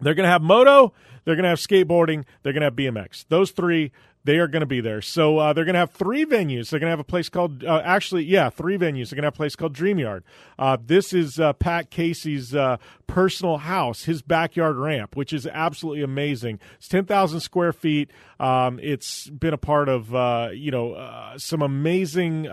[0.00, 0.92] they're going to have moto,
[1.24, 3.24] they're going to have skateboarding, they're going to have BMX.
[3.28, 3.92] Those three
[4.26, 5.00] they are going to be there.
[5.00, 6.68] So uh, they're going to have three venues.
[6.68, 9.08] They're going to have a place called, uh, actually, yeah, three venues.
[9.08, 10.24] They're going to have a place called Dream Yard.
[10.58, 16.02] Uh, this is uh, Pat Casey's uh, personal house, his backyard ramp, which is absolutely
[16.02, 16.58] amazing.
[16.76, 18.10] It's 10,000 square feet.
[18.40, 22.48] Um, it's been a part of, uh, you know, some amazing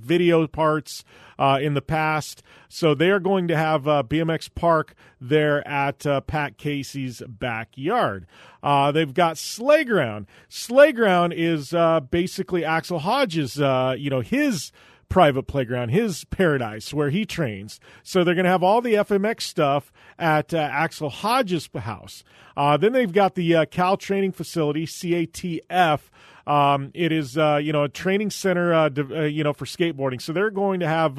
[0.00, 1.04] video parts.
[1.38, 2.42] In the past.
[2.68, 8.26] So they are going to have BMX Park there at Pat Casey's backyard.
[8.62, 10.26] Uh, they've got Slayground.
[10.48, 14.72] Slayground is uh, basically Axell Hodges, uh, you know, his
[15.08, 17.80] private playground, his paradise where he trains.
[18.02, 22.24] So they're going to have all the FMX stuff at uh, Axell Hodges' house.
[22.56, 26.00] Uh, then they've got the uh, Cal Training Facility, CATF.
[26.48, 30.20] Um, it is uh, you know a training center uh, uh, you know for skateboarding.
[30.20, 31.14] So they're going to have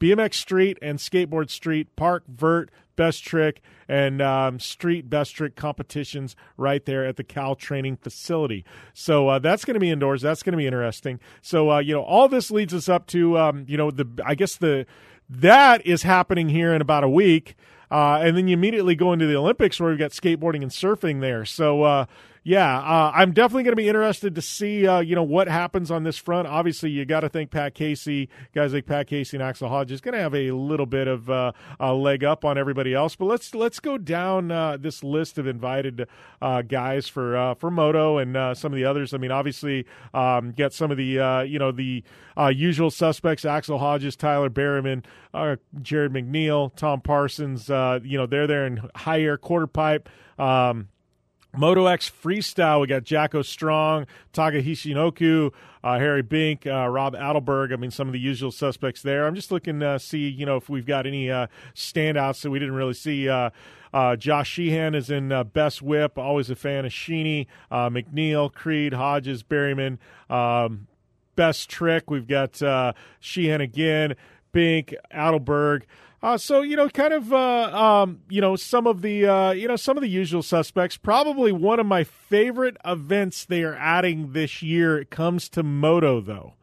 [0.00, 6.34] BMX Street and Skateboard Street, Park, Vert, Best Trick, and um, Street Best Trick competitions
[6.56, 8.64] right there at the Cal Training Facility.
[8.94, 10.22] So uh, that's going to be indoors.
[10.22, 11.20] That's going to be interesting.
[11.42, 14.34] So uh, you know, all this leads us up to um, you know the I
[14.34, 14.86] guess the
[15.28, 17.54] that is happening here in about a week.
[17.90, 21.20] Uh, and then you immediately go into the Olympics where we've got skateboarding and surfing
[21.20, 21.44] there.
[21.44, 22.06] So, uh,
[22.42, 25.90] yeah, uh, I'm definitely going to be interested to see uh, you know what happens
[25.90, 26.48] on this front.
[26.48, 30.00] Obviously, you got to think Pat Casey, guys like Pat Casey and Axell Hodge is
[30.00, 33.14] going to have a little bit of uh, a leg up on everybody else.
[33.14, 36.06] But let's let's go down uh, this list of invited
[36.40, 39.12] uh, guys for uh, for Moto and some of the others.
[39.12, 39.84] I mean, obviously,
[40.14, 42.02] um, get some of the you know the
[42.52, 45.04] usual suspects: Axell Hodges, Tyler Bereman,
[45.34, 47.68] Jarryd McNeil, Tom Parsons.
[47.68, 50.08] you know, they're there in high air quarter pipe.
[50.38, 50.88] Um,
[51.56, 55.52] Moto X Freestyle, we got Jacko Strong, Taka Higashino,
[55.82, 57.72] uh, Harry Bink, uh, Rob Adelberg.
[57.72, 59.26] I mean, some of the usual suspects there.
[59.26, 62.58] I'm just looking to see, you know, if we've got any uh, standouts that we
[62.60, 63.28] didn't really see.
[63.28, 63.50] Uh,
[63.92, 66.16] uh, Josh Sheehan is in uh, Best Whip.
[66.18, 67.46] Always a fan of Sheeny.
[67.72, 69.98] McNeil, Creed, Hodges, Bereman.
[70.28, 70.86] Um,
[71.34, 72.10] Best Trick.
[72.10, 72.62] We've got
[73.18, 74.14] Sheehan again,
[74.52, 75.82] Bink, Adelberg.
[76.22, 79.66] Uh, so you know, kind of, uh, um, you know, some of the, uh, you
[79.66, 80.96] know, some of the usual suspects.
[80.96, 86.20] Probably one of my favorite events they are adding this year it comes to moto,
[86.20, 86.54] though.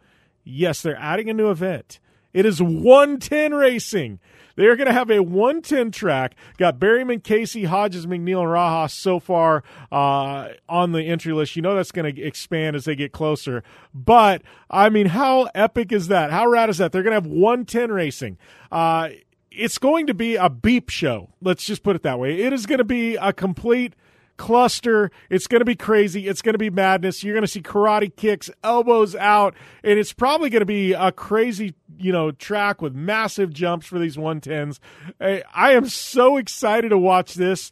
[0.44, 2.00] Yes, they're adding a new event.
[2.34, 4.20] It is 110 racing.
[4.56, 6.36] They're going to have a 110 track.
[6.58, 11.56] Got Bereman, Casey, Hodges, McNeil, and Rajas so far uh, on the entry list.
[11.56, 13.64] You know that's going to expand as they get closer.
[13.94, 16.32] But, I mean, how epic is that?
[16.32, 16.92] How rad is that?
[16.92, 18.38] They're going to have 110 racing.
[18.72, 19.10] Uh,
[19.58, 21.30] it's going to be a beep show.
[21.42, 22.42] Let's just put it that way.
[22.42, 23.96] It is going to be a complete
[24.38, 25.12] cluster.
[25.30, 26.28] It's going to be crazy.
[26.28, 27.24] It's going to be madness.
[27.24, 31.12] You're going to see karate kicks, elbows out, and it's probably going to be a
[31.12, 34.80] crazy, you know, track with massive jumps for these 110s.
[35.20, 37.72] I am so excited to watch this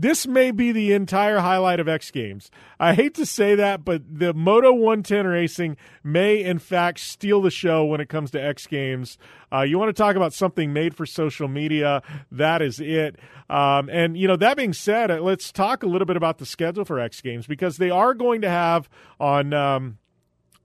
[0.00, 2.52] this may be the entire highlight of X Games.
[2.78, 7.50] I hate to say that, but the Moto 110 racing may, in fact, steal the
[7.50, 9.18] show when it comes to X Games.
[9.52, 12.02] Uh, you want to talk about something made for social media?
[12.30, 13.16] That is it.
[13.50, 16.46] Um, and, you know, that being said, uh, let's talk a little bit about the
[16.46, 18.88] schedule for X Games because they are going to have
[19.18, 19.52] on.
[19.52, 19.98] Um,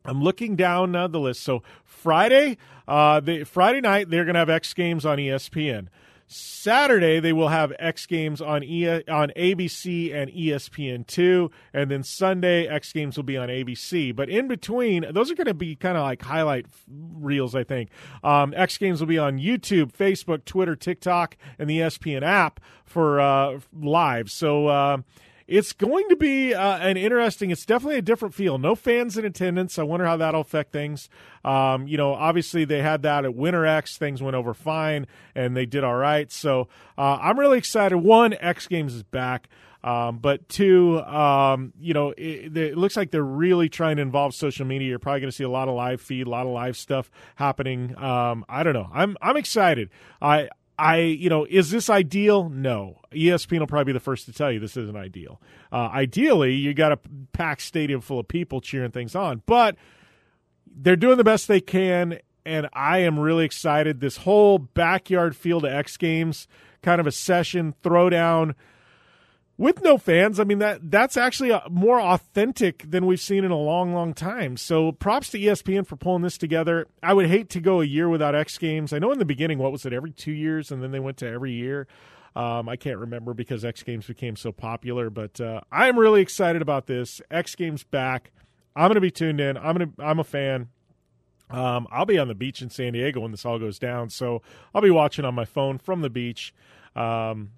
[0.06, 1.44] I'm looking down uh, the list.
[1.44, 2.58] So Friday,
[2.88, 5.88] uh, the Friday night, they're going to have X Games on ESPN.
[6.28, 12.68] Saturday they will have X Games on e- on ABC and ESPN2 and then Sunday
[12.68, 14.16] X Games will be on ABC.
[14.16, 17.90] But in between, those are going to be kind of like highlight reels, I think.
[18.24, 23.20] Um, X Games will be on YouTube, Facebook, Twitter, TikTok, and the ESPN app for
[23.20, 24.32] uh, live.
[24.32, 24.68] So.
[24.68, 24.98] Uh,
[25.48, 27.52] it's going to be uh, an interesting.
[27.52, 28.58] It's definitely a different feel.
[28.58, 29.78] No fans in attendance.
[29.78, 31.10] I wonder how that'll affect things.
[31.44, 33.98] Um, you know, obviously they had that at Winter X.
[33.98, 36.32] Things went over fine, and they did all right.
[36.32, 36.68] So
[36.98, 37.98] uh, I'm really excited.
[37.98, 39.50] One, X Games is back.
[39.84, 44.34] Um, but two, um, you know, it, it, looks like they're really trying to involve
[44.34, 44.88] social media.
[44.88, 47.12] You're probably going to see a lot of live feed, a lot of live stuff
[47.36, 47.94] happening.
[47.98, 48.90] Um, I don't know.
[48.94, 49.90] I'm I'm excited.
[50.22, 50.48] I
[50.84, 52.50] I, you know, is this ideal?
[52.50, 53.00] No.
[53.14, 55.40] ESPN will probably be the first to tell you this isn't ideal.
[55.72, 57.00] Uh, ideally, you got a
[57.32, 59.78] packed stadium full of people cheering things on, but
[60.68, 64.02] they're doing the best they can, and I am really excited.
[64.02, 66.50] This whole backyard field of X Games
[66.82, 68.54] kind of a session throwdown
[69.58, 70.40] with no fans.
[70.40, 74.14] I mean that that's actually a, more authentic than we've seen in a long, long
[74.14, 74.58] time.
[74.58, 76.88] So props to ESPN for pulling this together.
[77.02, 78.94] I would hate to go a year without X Games.
[78.94, 81.18] I know in the beginning, what was it, every two years, and then they went
[81.18, 81.88] to every year.
[82.36, 86.62] Um, I can't remember because X Games became so popular, but uh, I'm really excited
[86.62, 87.22] about this.
[87.30, 88.32] X Games back.
[88.76, 89.56] I'm going to be tuned in.
[89.58, 90.04] I'm going to.
[90.04, 90.70] I'm a fan.
[91.52, 94.42] Um, I'll be on the beach in San Diego when this all goes down, so
[94.74, 96.56] I'll be watching on my phone from the beach.
[96.96, 97.52] Um,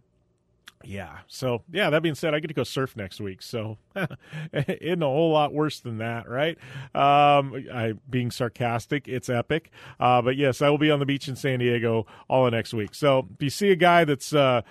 [0.86, 1.20] yeah.
[1.28, 3.42] So, yeah, that being said, I get to go surf next week.
[3.42, 3.78] So,
[4.54, 6.58] isn't a whole lot worse than that, right?
[6.94, 9.72] Um, I being sarcastic, it's epic.
[10.00, 12.74] Uh, but yes, I will be on the beach in San Diego all of next
[12.74, 12.94] week.
[12.96, 14.62] So, if you see a guy that's uh,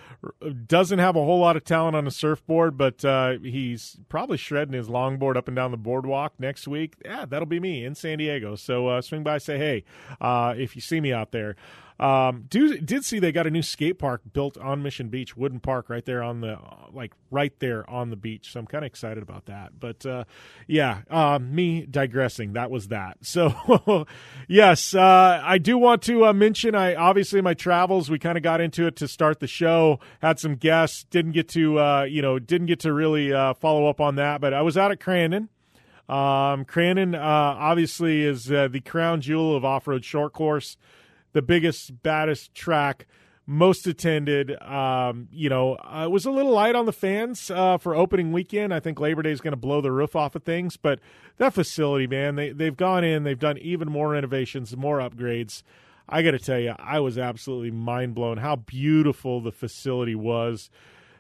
[0.67, 4.75] doesn't have a whole lot of talent on a surfboard, but uh, he's probably shredding
[4.75, 8.19] his longboard up and down the boardwalk next week, yeah, that'll be me in San
[8.19, 8.57] Diego.
[8.57, 9.85] So, uh, swing by, say hey
[10.21, 11.57] uh, if you see me out there.
[12.01, 15.61] Um, do did see they got a new skate park built on Mission Beach, wooden
[15.61, 16.59] park right there on the
[16.93, 18.53] like right there on the beach.
[18.53, 19.79] So I'm kind of excited about that.
[19.79, 20.25] But uh,
[20.67, 22.55] yeah, uh, me digressing.
[22.55, 23.19] That was that.
[23.35, 24.07] So
[24.47, 26.77] yes, uh, I do want to uh, mention.
[26.77, 28.09] I obviously my travels.
[28.09, 29.99] We kind of got into it to start the show.
[30.23, 31.05] Had some guests.
[31.11, 34.41] Didn't get to uh, you know didn't get to really uh, follow up on that.
[34.41, 35.49] But I was out at Crandon.
[36.09, 40.77] Um, Crandon obviously is the crown jewel of off road short course
[41.35, 43.07] the biggest, baddest track,
[43.47, 44.51] most attended.
[44.63, 48.33] Um, you know, uh, it was a little light on the fans uh, for opening
[48.33, 48.73] weekend.
[48.73, 51.01] I think Labor Day is going to blow the roof off of things, but
[51.37, 55.63] that facility, man, they they've gone in, they've done even more renovations, more upgrades.
[56.09, 60.71] I got to tell you, I was absolutely mind blown how beautiful the facility was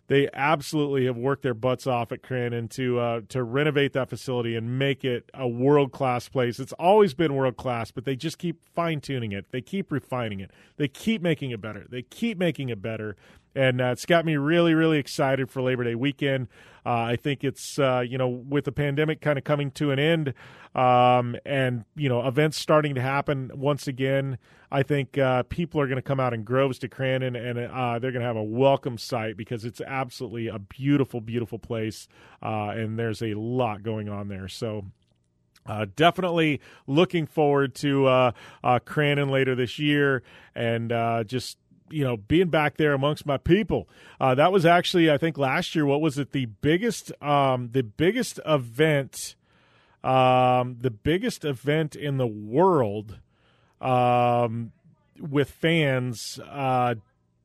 [0.06, 4.54] they absolutely have worked their butts off at Crandon to uh, to renovate that facility
[4.56, 6.60] and make it a world class place.
[6.60, 9.46] It's always been world class, but they just keep fine tuning it.
[9.50, 10.50] They keep refining it.
[10.76, 11.86] They keep making it better.
[11.88, 13.16] They keep making it better
[13.54, 16.48] and uh, it's got me really, really excited for Labor Day weekend.
[16.86, 19.98] Uh, I think it's uh, you know with the pandemic kind of coming to an
[19.98, 20.34] end,
[20.74, 24.38] um, and you know events starting to happen once again.
[24.70, 27.98] I think uh, people are going to come out in groves to Crandon, and uh,
[28.00, 32.08] they're going to have a welcome sight because it's absolutely a beautiful, beautiful place,
[32.42, 34.48] uh, and there's a lot going on there.
[34.48, 34.86] So.
[35.66, 38.32] Uh, definitely looking forward to uh,
[38.62, 40.22] uh, Crandon later this year,
[40.54, 40.90] and
[41.26, 41.56] just
[41.90, 43.88] you know, being back there amongst my people.
[44.20, 45.86] Uh, that was actually, I think, last year.
[45.86, 46.32] What was it?
[46.32, 49.34] The biggest, um, the biggest event,
[50.02, 53.18] um, the biggest event in the world,
[53.80, 54.72] um,
[55.20, 56.94] with fans uh,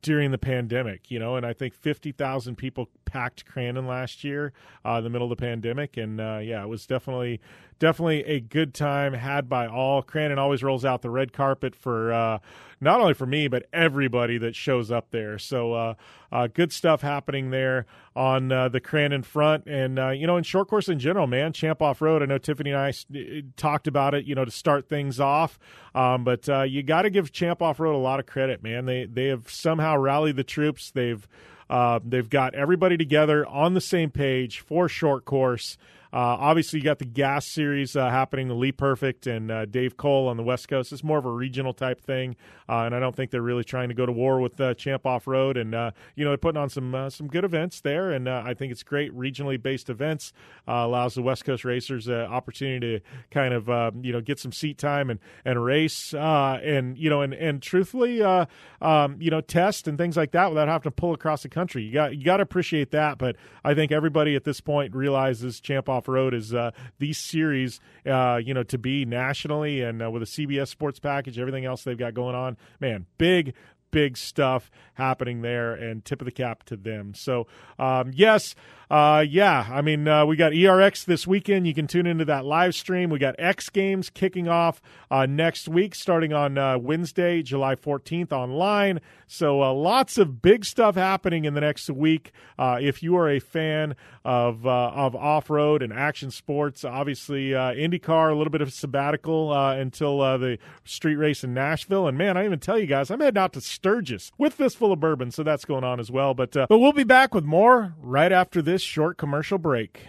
[0.02, 1.10] during the pandemic.
[1.10, 4.52] You know, and I think fifty thousand people packed Crandon last year
[4.84, 7.40] uh, in the middle of the pandemic, and uh, yeah, it was definitely
[7.80, 10.02] definitely a good time had by all.
[10.02, 12.38] Crandon always rolls out the red carpet for uh,
[12.80, 15.38] not only for me but everybody that shows up there.
[15.38, 15.94] So uh,
[16.30, 20.44] uh, good stuff happening there on uh, the Crandon front, and uh, you know in
[20.44, 21.52] short course in general, man.
[21.52, 22.22] Champ Off Road.
[22.22, 25.58] I know Tiffany and I uh, talked about it, you know, to start things off,
[25.94, 28.84] um, but you got to give Champ Off Road a lot of credit, man.
[28.84, 30.92] They they have somehow rallied the troops.
[30.92, 31.26] They've
[31.70, 35.78] uh, they've got everybody together on the same page for short course.
[36.12, 39.96] Uh, obviously, you got the gas series uh, happening, the Lee Perfect and uh, Dave
[39.96, 40.92] Cole on the West Coast.
[40.92, 42.34] It's more of a regional type thing,
[42.68, 45.06] uh, and I don't think they're really trying to go to war with uh, Champ
[45.06, 45.56] Off Road.
[45.56, 48.72] And uh, you know, they're putting on some some good events there, and I think
[48.72, 50.32] it's great regionally based events.
[50.66, 54.78] allows the West Coast racers an opportunity to kind of you know get some seat
[54.78, 59.96] time and and race, and you know, and and truthfully, um, you know, test and
[59.96, 61.84] things like that without having to pull across the country.
[61.84, 65.60] You got you got to appreciate that, but I think everybody at this point realizes
[65.60, 70.02] Champ Off off road is uh, these series, uh, you know, to be nationally and
[70.02, 72.56] uh, with a CBS sports package, everything else they've got going on.
[72.80, 73.54] Man, big,
[73.90, 77.12] big stuff happening there, and tip of the cap to them.
[77.14, 77.46] So,
[77.78, 78.54] um, yes,
[78.90, 81.64] uh, yeah, I mean, uh, we got ERX this weekend.
[81.64, 83.08] You can tune into that live stream.
[83.08, 88.32] We got X Games kicking off uh, next week, starting on uh, Wednesday, July 14th,
[88.32, 89.00] online.
[89.28, 92.32] So, uh, lots of big stuff happening in the next week.
[92.58, 93.94] Uh, if you are a fan
[94.24, 100.18] of of off road and action sports, obviously IndyCar, a little bit of sabbatical until
[100.18, 102.08] the street race in Nashville.
[102.08, 104.98] And man, I even tell you guys, I'm heading out to Sturgis with Fistful of
[104.98, 106.34] Bourbon, so that's going on as well.
[106.34, 110.08] But but we'll be back with more right after this short commercial break.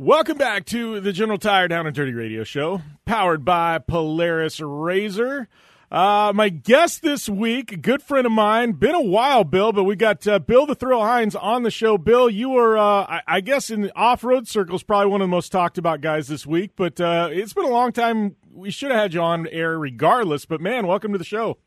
[0.00, 5.48] Welcome back to the General Tire Down and Dirty Radio Show, powered by Polaris RZR.
[5.90, 9.82] Uh, my guest this week, a good friend of mine, been a while, Bill, but
[9.82, 11.98] we got uh, Bill the Thrill Hynes on the show.
[11.98, 15.32] Bill, you were, uh, I, I, guess, in off road circles, probably one of the
[15.32, 18.36] most talked about guys this week, but uh, it's been a long time.
[18.52, 21.58] We should have had you on air regardless, but man, welcome to the show.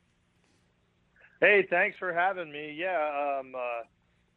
[1.42, 2.78] Hey, thanks for having me.
[2.80, 3.84] Yeah, um, uh,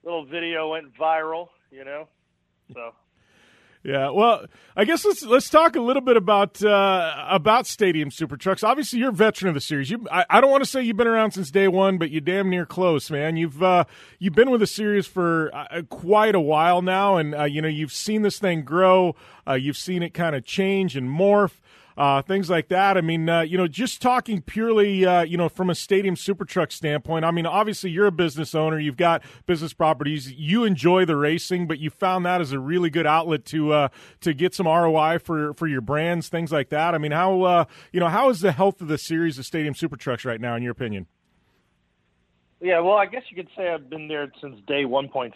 [0.03, 2.09] little video went viral, you know,
[2.73, 2.93] so
[3.85, 8.39] yeah, well, I guess let's let's talk a little bit about uh, about Stadium Super
[8.39, 8.65] Trucks.
[8.65, 9.90] Obviously, you're a veteran of the series.
[9.90, 12.23] You, I, I don't want to say you've been around since day one, but you
[12.23, 13.36] damn near close, man.
[13.36, 13.85] You've uh,
[14.19, 17.69] you've been with the series for uh, quite a while now, and uh, you know
[17.69, 19.16] you've seen this thing grow.
[19.47, 21.61] Uh, you've seen it kind of change and morph
[21.97, 22.97] uh, things like that.
[22.97, 26.45] I mean, uh, you know, just talking purely, uh, you know, from a stadium super
[26.45, 27.25] truck standpoint.
[27.25, 28.79] I mean, obviously, you're a business owner.
[28.79, 30.33] You've got business properties.
[30.33, 33.89] You enjoy the racing, but you found that as a really good outlet to uh,
[34.21, 36.95] to get some ROI for for your brands, things like that.
[36.95, 39.75] I mean, how uh, you know, how is the health of the series of stadium
[39.75, 41.07] super trucks right now, in your opinion?
[42.61, 45.33] Yeah, well, I guess you could say I've been there since day 1.5.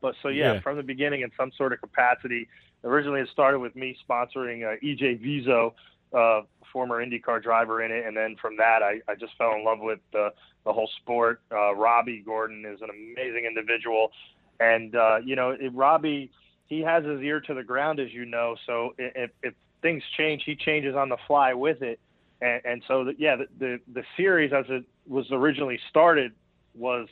[0.00, 0.60] But so yeah, Yeah.
[0.60, 2.48] from the beginning in some sort of capacity.
[2.84, 5.74] Originally, it started with me sponsoring uh, EJ Viso,
[6.14, 9.64] uh, former IndyCar driver in it, and then from that, I, I just fell in
[9.64, 10.30] love with the
[10.64, 11.40] the whole sport.
[11.50, 14.12] Uh, Robby Gordon is an amazing individual,
[14.60, 16.30] and uh, you know, it, Robby
[16.72, 18.56] he has his ear to the ground, as you know.
[18.64, 19.52] So if, if
[19.82, 22.00] things change, he changes on the fly with it.
[22.40, 26.32] And, and so, the, yeah, the, the the series as it was originally started
[26.74, 27.08] was,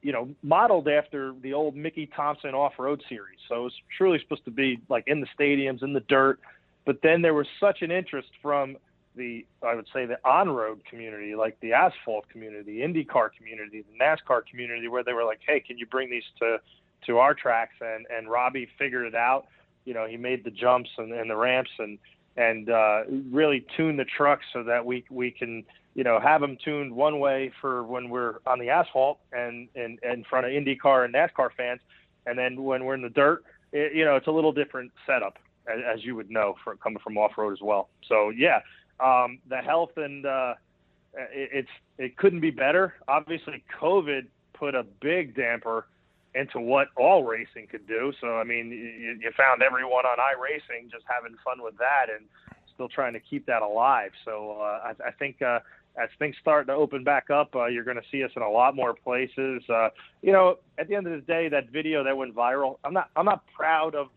[0.00, 3.38] you know, modeled after the old Mickey Thompson off-road series.
[3.46, 6.40] So it was truly supposed to be like in the stadiums, in the dirt.
[6.84, 8.76] But then there was such an interest from
[9.14, 14.04] the, I would say, the on-road community, like the asphalt community, the IndyCar community, the
[14.04, 16.60] NASCAR community, where they were like, "Hey, can you bring these to
[17.06, 19.46] to our tracks?" And and Robby figured it out.
[19.84, 21.98] you know he made the jumps and, and the ramps and
[22.36, 25.64] and uh, really tune the truck so that we we can
[25.94, 29.98] you know have them tuned one way for when we're on the asphalt and and,
[30.02, 31.80] and in front of IndyCar and NASCAR fans,
[32.26, 35.38] and then when we're in the dirt, it, you know it's a little different setup
[35.66, 37.88] as, as you would know for coming from off road as well.
[38.08, 38.60] So yeah,
[39.00, 40.54] um, the health and uh,
[41.14, 41.68] it, it's
[41.98, 42.94] it couldn't be better.
[43.08, 45.86] Obviously, COVID put a big damper
[46.34, 48.12] into what all racing could do.
[48.20, 52.26] So I mean, you, you found everyone on iRacing just having fun with that and
[52.74, 54.12] still trying to keep that alive.
[54.24, 55.60] So uh, I, I think uh,
[56.02, 58.48] as things start to open back up, uh, you're going to see us in a
[58.48, 59.62] lot more places.
[59.68, 59.90] Uh,
[60.22, 63.10] you know, at the end of the day, that video that went viral, I'm not
[63.16, 64.08] I'm not proud of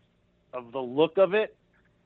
[0.52, 1.56] of the look of it.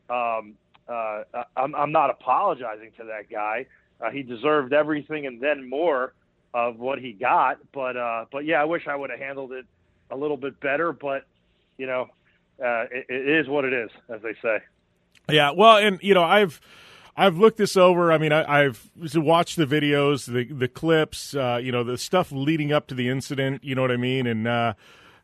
[0.09, 0.55] Um,
[0.89, 1.23] uh,
[1.57, 3.67] I'm, I'm not apologizing to that guy.
[4.01, 6.15] Uh, he deserved everything and then more
[6.53, 7.59] of what he got.
[7.73, 9.67] But uh, but yeah, I wish I would have handled it
[10.11, 10.93] a little bit better.
[10.93, 11.27] But
[11.79, 12.09] you know,
[12.63, 14.59] uh, it, it is what it is, as they say.
[15.29, 16.61] Yeah, well, and you know, I've
[17.17, 18.11] I've looked this over.
[18.13, 22.33] I mean, I, have watched the videos, the the clips, uh, you know, the stuff
[22.33, 23.63] leading up to the incident.
[23.63, 24.27] You know what I mean?
[24.27, 24.75] And uh,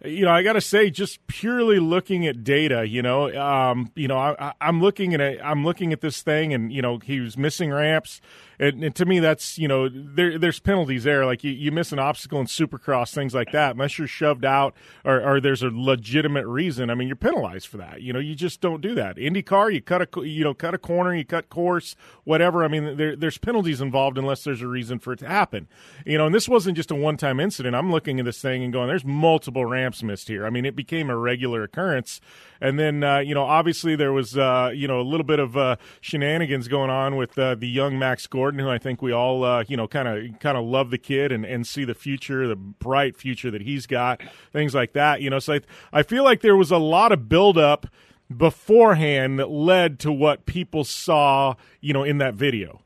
[0.05, 4.09] you know, I got to say, just purely looking at data, you know, um, you
[4.09, 7.21] know, I, am looking at a, I'm looking at this thing, and you know, he
[7.21, 8.21] was missing ramps,
[8.59, 11.27] and, and to me, that's you know, there, there's penalties there.
[11.27, 14.75] Like you, you miss an obstacle in Supercross, things like that, unless you're shoved out
[15.05, 16.91] or, or there's a legitimate reason.
[16.91, 18.03] I mean, you're penalized for that.
[18.03, 19.17] You know, you just don't do that.
[19.17, 22.65] IndyCar, you cut a, you know, cut a corner, you cut course, whatever.
[22.65, 25.69] I mean, there, there's penalties involved unless there's a reason for it to happen.
[26.05, 27.77] You know, and this wasn't just a one-time incident.
[27.77, 30.47] I'm looking at this thing and going, there's multiple ramps missed here.
[30.47, 32.21] I mean, it became a regular occurrence.
[32.61, 35.57] And then, uh, you know, obviously there was, uh, you know, a little bit of
[35.57, 39.45] uh, shenanigans going on with uh, the young Max Gordon, who I think we all,
[39.45, 42.49] uh, you know, kind of kind of love the kid and, and see the future,
[42.49, 44.23] the bright future that he's got,
[44.53, 45.21] things like that.
[45.21, 45.61] You know, so I,
[45.93, 47.87] I feel like there was a lot of buildup
[48.35, 52.83] beforehand that led to what people saw, you know, in that video.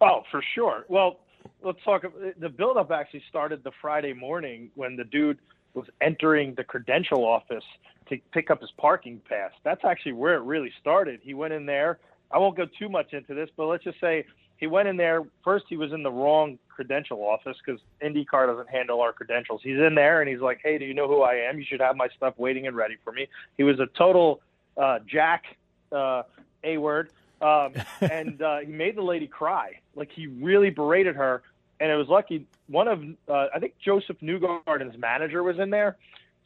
[0.00, 0.84] Oh, for sure.
[0.88, 1.20] Well,
[1.62, 2.04] let's talk.
[2.38, 5.38] The buildup actually started the Friday morning when the dude–
[5.76, 7.64] was entering the credential office
[8.08, 9.52] to pick up his parking pass.
[9.62, 11.20] That's actually where it really started.
[11.22, 11.98] He went in there.
[12.30, 14.24] I won't go too much into this, but let's just say
[14.56, 15.22] he went in there.
[15.44, 19.60] First, he was in the wrong credential office because IndyCar doesn't handle our credentials.
[19.62, 21.58] He's in there and he's like, "Hey, do you know who I am?
[21.58, 24.40] You should have my stuff waiting and ready for me." He was a total
[24.76, 25.44] uh, jack,
[25.92, 26.22] uh,
[26.64, 29.80] a word, um, and uh, he made the lady cry.
[29.94, 31.42] Like he really berated her
[31.80, 32.46] and it was lucky.
[32.68, 35.96] One of uh, I think Josef Newgarden's manager was in there,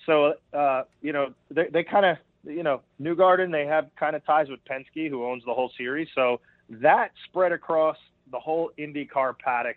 [0.06, 4.24] so uh, you know they, they kind of you know Newgarden they have kind of
[4.24, 7.96] ties with Penske who owns the whole series, so that spread across
[8.30, 9.76] the whole IndyCar paddock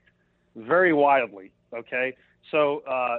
[0.55, 1.51] very wildly.
[1.73, 2.15] Okay,
[2.51, 3.17] so uh,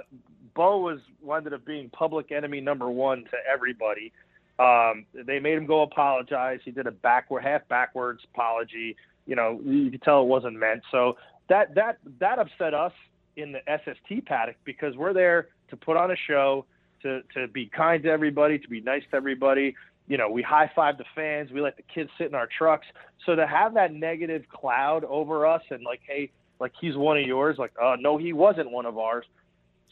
[0.53, 0.99] Bo was
[1.35, 4.11] ended up being public enemy number one to everybody.
[4.57, 6.59] Um, they made him go apologize.
[6.63, 8.95] He did a backward, half backwards apology.
[9.25, 10.83] You know, you could tell it wasn't meant.
[10.91, 11.17] So
[11.49, 12.93] that that that upset us
[13.37, 16.65] in the SST paddock because we're there to put on a show,
[17.01, 19.75] to to be kind to everybody, to be nice to everybody.
[20.07, 22.85] You know, we high five the fans, we let the kids sit in our trucks.
[23.25, 27.25] So to have that negative cloud over us and like, hey, like he's one of
[27.25, 29.25] yours, like, uh, no, he wasn't one of ours.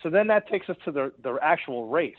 [0.01, 2.15] So then that takes us to the the actual race.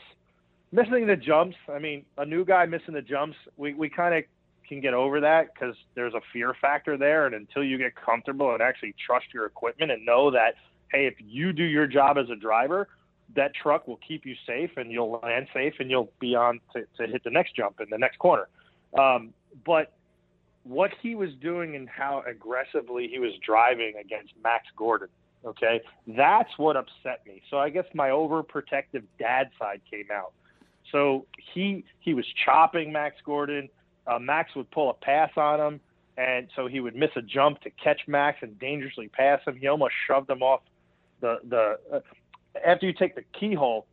[0.71, 4.23] Missing the jumps, I mean, a new guy missing the jumps, we we kind of
[4.67, 7.25] can get over that because there's a fear factor there.
[7.25, 10.55] And until you get comfortable and actually trust your equipment and know that,
[10.91, 12.87] hey, if you do your job as a driver,
[13.35, 16.85] that truck will keep you safe and you'll land safe and you'll be on to,
[16.97, 18.47] to hit the next jump in the next corner.
[18.97, 19.33] Um,
[19.65, 19.93] but
[20.63, 25.09] what he was doing and how aggressively he was driving against Max Gordon,
[25.45, 27.41] okay, that's what upset me.
[27.49, 30.33] So I guess my overprotective dad side came out.
[30.91, 33.69] So he he was chopping Max Gordon
[34.07, 35.79] uh, Max would pull a pass on him,
[36.17, 39.57] and so he would miss a jump to catch Max and dangerously pass him.
[39.57, 40.61] He almost shoved him off
[41.21, 41.79] the the.
[41.91, 41.99] Uh,
[42.65, 43.85] after you take the keyhole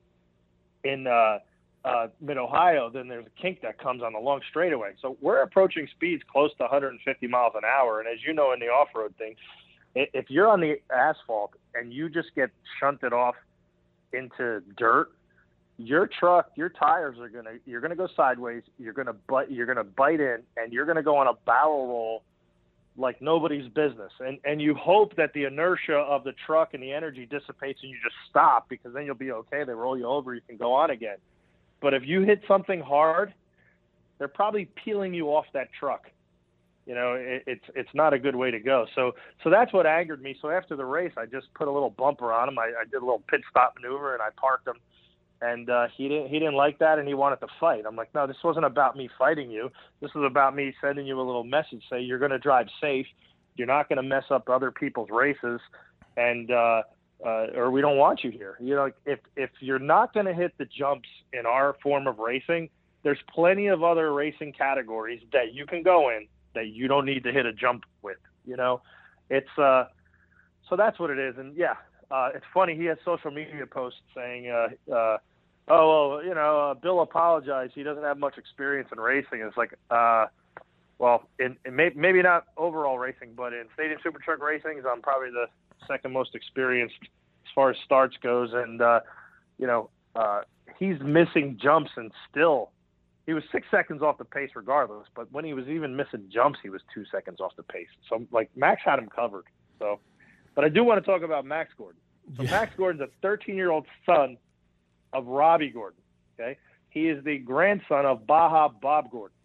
[0.85, 1.39] in uh,
[1.85, 4.93] uh, Mid Ohio, then there's a kink that comes on the long straightaway.
[5.01, 8.61] So we're approaching speeds close to 150 miles an hour, and as you know in
[8.61, 9.35] the off-road thing,
[9.95, 13.35] if you're on the asphalt and you just get shunted off
[14.13, 15.11] into dirt
[15.79, 18.63] your truck, your tires are gonna you're gonna go sideways.
[18.79, 22.23] You're gonna bite you're gonna bite in, and you're gonna go on a barrel roll
[22.97, 24.13] like nobody's business.
[24.21, 27.91] And and you hope that the inertia of the truck and the energy dissipates, and
[27.91, 29.65] you just stop because then you'll be okay.
[29.65, 31.17] They roll you over, you can go on again.
[31.81, 33.35] But if you hit something hard,
[34.19, 36.05] they're probably peeling you off that truck.
[36.87, 38.87] You know, it, it's it's not a good way to go.
[38.95, 39.13] So
[39.43, 40.37] so that's what angered me.
[40.43, 42.59] So after the race, I just put a little bumper on them.
[42.59, 44.77] I, I did a little pit stop maneuver and I parked them
[45.43, 47.85] and uh, he didn't he didn't like that, and he wanted to fight.
[47.87, 49.71] I'm like, no, this wasn't about me fighting you.
[50.01, 53.07] This was about me sending you a little message, say you're going to drive safe,
[53.57, 55.61] you're not going to mess up other people's races,
[56.17, 56.83] and uh,
[57.27, 58.57] uh, or we don't want you here.
[58.61, 62.19] You know, if if you're not going to hit the jumps in our form of
[62.19, 62.71] racing,
[63.03, 67.25] there's plenty of other racing categories that you can go in that you don't need
[67.25, 68.19] to hit a jump with.
[68.47, 68.81] You know,
[69.29, 69.85] it's uh,
[70.69, 71.35] so that's what it is.
[71.37, 71.75] And yeah,
[72.13, 72.77] uh, it's funny.
[72.77, 75.19] He has social media posts saying, uh, uh,
[75.73, 77.73] "Oh, well, you know, uh, Bill apologized.
[77.75, 80.27] He doesn't have much experience in racing." it's like, uh,
[80.99, 85.01] well, in, in may, maybe not overall racing, but in stadium super truck racing, I'm
[85.01, 85.47] probably the
[85.89, 88.51] second most experienced as far as starts goes.
[88.53, 89.01] And uh,
[89.59, 90.43] you know, uh,
[90.79, 92.71] he's missing jumps and still.
[93.25, 96.59] He was six seconds off the pace regardless, but when he was even missing jumps,
[96.63, 97.87] he was two seconds off the pace.
[98.09, 99.45] So, like, Max had him covered.
[99.79, 100.01] So,
[100.57, 102.01] but I do want to talk about Max Gordon.
[102.37, 102.51] So, yeah.
[102.51, 104.37] Max Gordon's a 13 year old son
[105.13, 106.01] of Robby Gordon.
[106.39, 106.59] Okay.
[106.91, 109.37] He is the grandson of Baja Bob Gordon.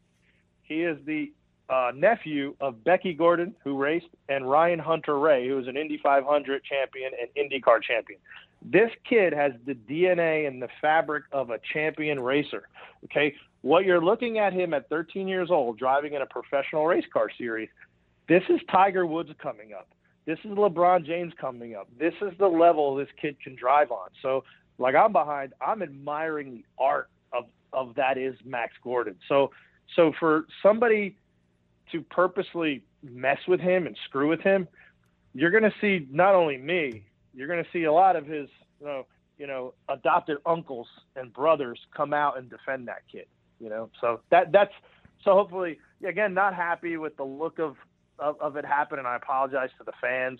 [0.64, 1.32] He is the
[1.70, 6.62] uh, nephew of Beccy Gordon, who raced, and Ryan Hunter-Reay, who is an Indy 500
[6.64, 8.20] champion and IndyCar champion.
[8.62, 12.68] This kid has the DNA and the fabric of a champion racer.
[13.06, 17.06] Okay, what you're looking at him at 13 years old driving in a professional race
[17.12, 17.70] car series.
[18.28, 19.88] This is Tiger Woods coming up.
[20.26, 21.88] This is LeBron James coming up.
[21.98, 24.10] This is the level this kid can drive on.
[24.22, 24.44] So,
[24.78, 29.16] like I'm behind, I'm admiring the art of of that is Max Gordon.
[29.28, 29.52] So,
[29.96, 31.18] so for somebody
[31.92, 34.68] to purposely mess with him and screw with him,
[35.34, 38.50] you're going to see not only me, you're going to see a lot of his,
[38.80, 39.06] you know,
[39.38, 43.26] you know, adopted uncles and brothers come out and defend that kid.
[43.60, 44.74] You know, so that that's
[45.24, 47.76] so hopefully again not happy with the look of
[48.20, 49.06] of, of it happening.
[49.06, 50.40] I apologize to the fans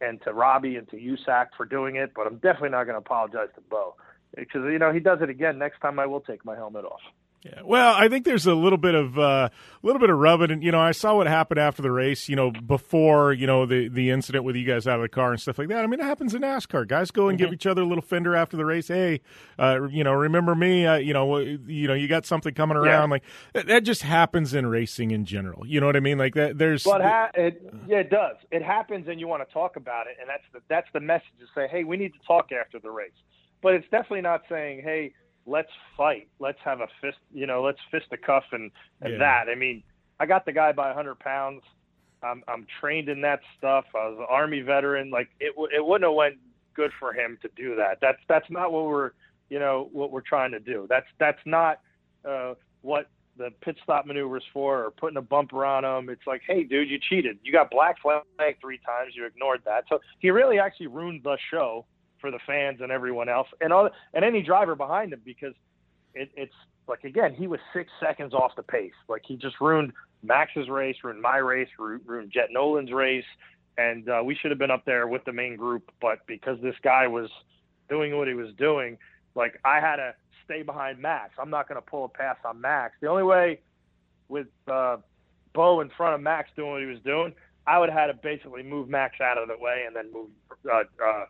[0.00, 2.98] and to Robby and to USAC for doing it, but I'm definitely not going to
[2.98, 3.94] apologize to Bo
[4.36, 5.58] because you know he does it again.
[5.58, 7.00] Next time I will take my helmet off.
[7.42, 7.60] Yeah.
[7.64, 9.48] Well, I think there's a little bit of a uh,
[9.82, 12.28] little bit of rubbing, and you know, I saw what happened after the race.
[12.28, 15.30] You know, before you know the the incident with you guys out of the car
[15.30, 15.84] and stuff like that.
[15.84, 16.88] I mean, it happens in NASCAR.
[16.88, 17.46] Guys go and mm-hmm.
[17.46, 18.88] give each other a little fender after the race.
[18.88, 19.20] Hey,
[19.58, 20.86] uh, you know, remember me?
[20.86, 23.10] Uh, you know, you know, you got something coming around.
[23.10, 23.18] Yeah.
[23.54, 25.66] Like that just happens in racing in general.
[25.66, 26.18] You know what I mean?
[26.18, 26.58] Like that.
[26.58, 26.82] There's.
[26.82, 28.36] But ha- it, yeah, it does.
[28.50, 31.26] It happens, and you want to talk about it, and that's the that's the message
[31.38, 33.10] to say, hey, we need to talk after the race.
[33.62, 35.12] But it's definitely not saying, hey
[35.46, 36.28] let's fight.
[36.38, 38.70] Let's have a fist, you know, let's fist a cuff and,
[39.00, 39.18] and yeah.
[39.18, 39.44] that.
[39.50, 39.82] I mean,
[40.18, 41.62] I got the guy by 100 pounds.
[42.22, 43.84] I'm, I'm trained in that stuff.
[43.94, 45.10] I was an army veteran.
[45.10, 46.36] Like it, it wouldn't have went
[46.74, 47.98] good for him to do that.
[48.00, 49.12] That's, that's not what we're,
[49.48, 50.86] you know, what we're trying to do.
[50.88, 51.80] That's, that's not
[52.28, 53.08] uh, what
[53.38, 56.08] the pit stop maneuvers for or putting a bumper on him.
[56.08, 57.38] It's like, hey, dude, you cheated.
[57.44, 58.24] You got black flag
[58.60, 59.12] three times.
[59.14, 59.84] You ignored that.
[59.88, 61.84] So he really actually ruined the show
[62.26, 65.54] for the fans and everyone else, and all and any driver behind him because
[66.12, 66.54] it, it's
[66.88, 68.92] like again he was six seconds off the pace.
[69.08, 69.92] Like he just ruined
[70.24, 73.24] Max's race, ruined my race, ruined Jet Nolan's race,
[73.78, 75.92] and uh, we should have been up there with the main group.
[76.00, 77.30] But because this guy was
[77.88, 78.98] doing what he was doing,
[79.36, 81.34] like I had to stay behind Max.
[81.38, 82.94] I'm not going to pull a pass on Max.
[83.00, 83.60] The only way
[84.28, 84.96] with uh,
[85.54, 87.34] Bo in front of Max doing what he was doing,
[87.68, 90.30] I would have had to basically move Max out of the way and then move
[90.72, 91.24] uh,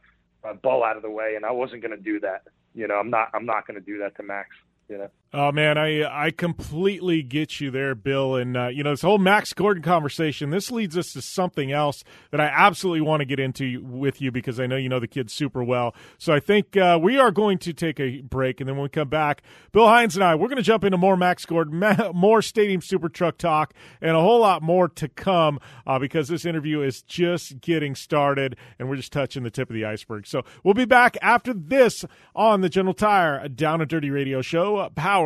[0.47, 2.43] uh, Bo out of the way, and I wasn't going to do that.
[2.75, 3.31] You know, I'm not.
[3.35, 4.51] I'm not going to do that to Max.
[4.89, 5.11] You know.
[5.39, 8.37] Oh man, I I completely get you there, Bill.
[8.37, 10.49] And uh, you know this whole Max Gordon conversation.
[10.49, 14.33] This leads us to something else that I absolutely want to get into with you
[14.33, 15.95] because I know you know the kid super well.
[16.17, 18.89] So I think uh, we are going to take a break, and then when we
[18.89, 19.43] come back,
[19.73, 21.85] Bill Hynes and I we're going to jump into more Max Gordon,
[22.15, 26.47] more Stadium Super Truck talk, and a whole lot more to come uh, because this
[26.47, 30.27] interview is just getting started, and we're just touching the tip of the iceberg.
[30.27, 34.89] So we'll be back after this on the General Tire Down and Dirty Radio Show,
[34.95, 35.26] powered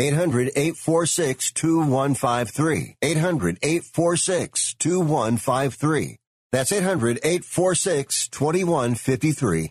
[0.00, 2.96] 800 846 2153.
[3.02, 6.16] 800 846 2153.
[6.52, 9.70] That's 800 846 2153.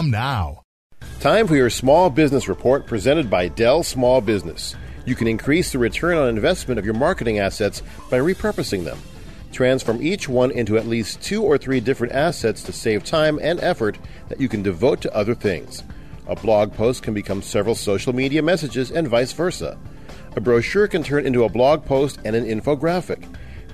[0.09, 0.63] now.
[1.19, 4.75] Time for your small business report presented by Dell Small Business.
[5.05, 8.97] You can increase the return on investment of your marketing assets by repurposing them.
[9.51, 13.59] Transform each one into at least two or three different assets to save time and
[13.59, 13.97] effort
[14.29, 15.83] that you can devote to other things.
[16.27, 19.77] A blog post can become several social media messages and vice versa.
[20.35, 23.27] A brochure can turn into a blog post and an infographic.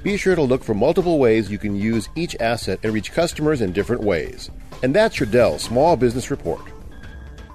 [0.07, 3.59] Be sure to look for multiple ways you can use each asset and reach customers
[3.59, 4.49] in different ways.
[4.81, 6.61] And that's your Dell Small Business Report.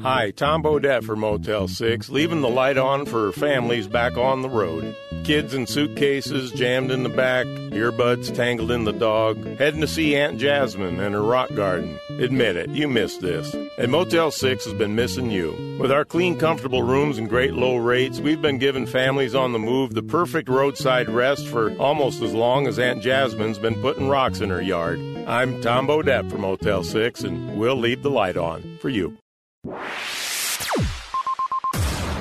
[0.00, 4.50] Hi, Tom Bodett for Motel 6, leaving the light on for families back on the
[4.50, 4.96] road.
[5.22, 10.16] Kids in suitcases jammed in the back, earbuds tangled in the dog, heading to see
[10.16, 12.00] Aunt Jasmine and her rock garden.
[12.18, 13.54] Admit it, you missed this.
[13.78, 15.78] And Motel 6 has been missing you.
[15.80, 19.60] With our clean, comfortable rooms and great low rates, we've been giving families on the
[19.60, 24.40] move the perfect roadside rest for almost as long as Aunt Jasmine's been putting rocks
[24.40, 24.98] in her yard.
[25.28, 29.16] I'm Tom Bodett for Motel 6, and we'll leave the light on for you.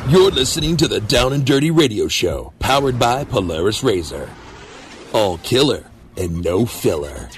[0.08, 4.30] You're listening to the Down and Dirty Radio Show, powered by Polaris RZR.
[5.14, 5.86] All killer
[6.18, 7.30] and no filler.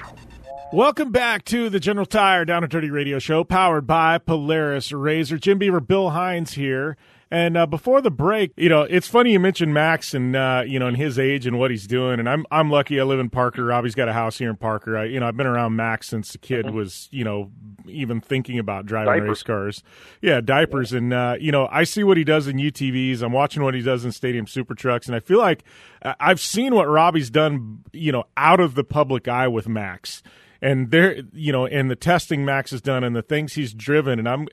[0.73, 5.39] Welcome back to the General Tire Down and Dirty Radio Show, powered by Polaris RZR.
[5.39, 6.97] Jim Beaver, Bill Hynes here.
[7.29, 10.79] And uh, before the break, you know, it's funny you mentioned Max and uh, you
[10.79, 12.19] know, and his age and what he's doing.
[12.19, 12.99] And I'm I'm lucky.
[12.99, 13.65] I live in Parker.
[13.65, 14.97] Robby's got a house here in Parker.
[14.97, 16.75] I, you know, I've been around Max since the kid Mm-hmm.
[16.75, 17.51] was, you know,
[17.87, 19.27] even thinking about driving Diapers.
[19.29, 19.83] race cars.
[20.21, 20.93] Yeah, diapers.
[20.93, 23.21] And uh, you know, I see what he does in UTVs.
[23.21, 25.63] I'm watching what he does in stadium super trucks, and I feel like
[26.03, 27.83] uh, I've seen what Robby's done.
[27.91, 30.23] You know, out of the public eye with Max.
[30.59, 34.17] And there, you know, and the testing Max has done, and the things he's driven,
[34.17, 34.47] and I'm,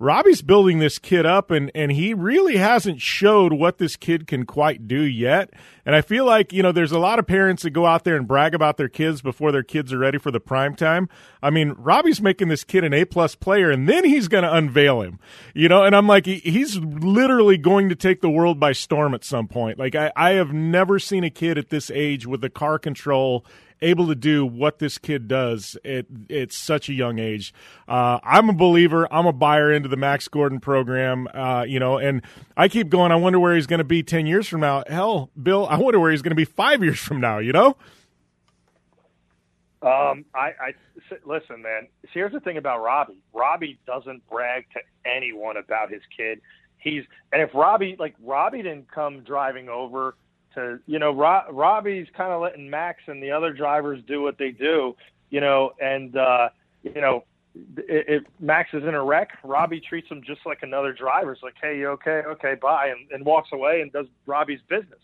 [0.00, 4.46] Robby's building this kid up, and, and he really hasn't showed what this kid can
[4.46, 5.52] quite do yet.
[5.84, 8.14] And I feel like, you know, there's a lot of parents that go out there
[8.14, 11.08] and brag about their kids before their kids are ready for the prime time.
[11.42, 14.54] I mean, Robby's making this kid an A plus player, and then he's going to
[14.54, 15.18] unveil him,
[15.52, 19.14] you know, and I'm like, he- he's literally going to take the world by storm
[19.14, 19.78] at some point.
[19.78, 23.44] Like, I, I have never seen a kid at this age with the car control
[23.80, 27.52] able to do what this kid does at at such a young age.
[27.86, 29.06] Uh, I'm a believer.
[29.12, 31.28] I'm a buyer into the Max Gordon program.
[31.32, 32.22] Uh, you know, and
[32.56, 33.12] I keep going.
[33.12, 34.84] I wonder where he's going to be ten years from now.
[34.86, 37.38] Hell, Bill, I wonder where he's going to be five years from now.
[37.38, 37.76] You know?
[39.80, 40.74] Um, I, I
[41.24, 41.86] listen, man.
[42.06, 43.18] See, Here's the thing about Robby.
[43.32, 46.40] Robby doesn't brag to anyone about his kid.
[46.78, 50.16] He's and if Robby like Robby didn't come driving over
[50.54, 54.38] to you know Ro- Robby's kind of letting Max and the other drivers do what
[54.38, 54.96] they do,
[55.30, 56.48] you know, and uh,
[56.82, 57.24] you know
[57.76, 61.32] if if Max is in a wreck, Robby treats him just like another driver.
[61.32, 62.22] It's like, hey, you okay?
[62.26, 65.00] Okay, bye, and, and walks away and does Robby's business.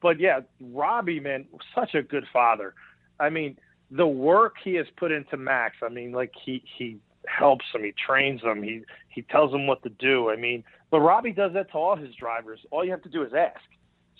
[0.00, 2.74] But yeah, Robby, man, such a good father.
[3.18, 3.56] I mean,
[3.90, 5.76] the work he has put into Max.
[5.82, 9.82] I mean, like he he helps him, he trains him, he he tells him what
[9.82, 10.30] to do.
[10.30, 12.60] I mean, but Robby does that to all his drivers.
[12.70, 13.60] All you have to do is ask.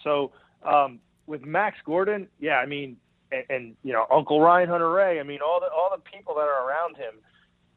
[0.05, 0.33] So
[0.63, 2.97] um, with Max Gordon, yeah, I mean,
[3.33, 5.21] and, and you know Uncle Ryan Hunter-Reay.
[5.21, 7.15] I mean, all the all the people that are around him.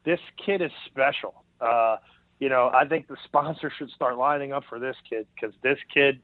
[0.04, 1.44] This kid is special.
[1.60, 1.96] Uh,
[2.38, 5.78] you know, I think the sponsor should start lining up for this kid because this
[5.92, 6.20] kid.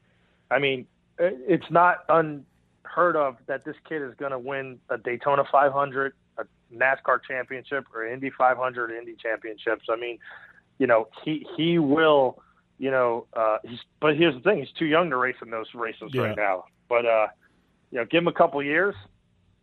[0.51, 0.87] I mean,
[1.19, 6.45] it's not unheard of that this kid is going to win a Daytona 500, a
[6.75, 9.87] NASCAR championship, or Indy 500, or Indy championships.
[9.89, 10.19] I mean,
[10.79, 12.43] you know, he he will.
[12.81, 15.67] You know, uh, he's but here's the thing: he's too young to race in those
[15.75, 16.23] races Yeah.
[16.23, 16.65] right now.
[16.89, 17.27] But uh,
[17.91, 18.95] you know, give him a couple years.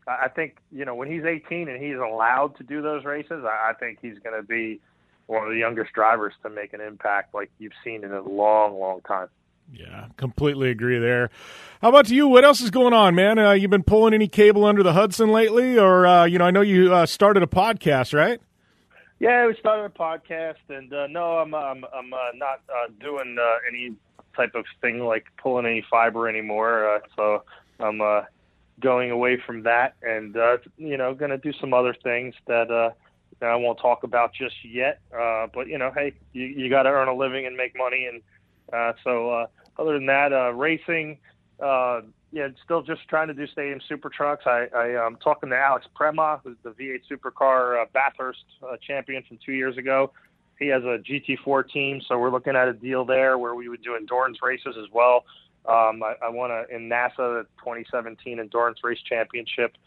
[0.07, 3.71] I think you know when he's 18 and he's allowed to do those races, I
[3.71, 4.79] I think he's going to be
[5.25, 8.79] one of the youngest drivers to make an impact like you've seen in a long,
[8.79, 9.27] long time.
[9.73, 11.29] Yeah, completely agree there.
[11.81, 12.27] How about you?
[12.29, 13.37] What else is going on, man?
[13.39, 16.51] Uh, you been pulling any cable under the Hudson lately, or uh, you know, I
[16.51, 18.39] know you uh, started a podcast, right?
[19.19, 23.37] Yeah, we started a podcast, and uh, no, I'm I'm I'm uh, not uh, doing
[23.39, 23.95] uh, any
[24.35, 26.87] type of thing like pulling any fiber anymore.
[26.87, 27.43] Uh, so
[27.79, 28.21] I'm uh,
[28.79, 32.69] going away from that, and uh, you know, going to do some other things that
[32.69, 32.91] uh,
[33.39, 34.99] that I won't talk about just yet.
[35.11, 38.05] Uh, but you know, hey, you, you got to earn a living and make money,
[38.05, 38.21] and
[38.71, 39.47] uh, so uh,
[39.79, 41.17] other than that, uh, racing.
[42.31, 44.43] Yeah, still just trying to do stadium super trucks.
[44.45, 49.23] I, I am talking to Alex Premat, who's the V8 supercar uh, Bathurst uh, champion
[49.27, 50.11] from two years ago.
[50.59, 53.81] He has a GT4 team, so we're looking at a deal there where we would
[53.81, 55.23] do endurance races as well.
[55.65, 59.77] Um, I, I won a, in NASA the 2017 endurance race championship.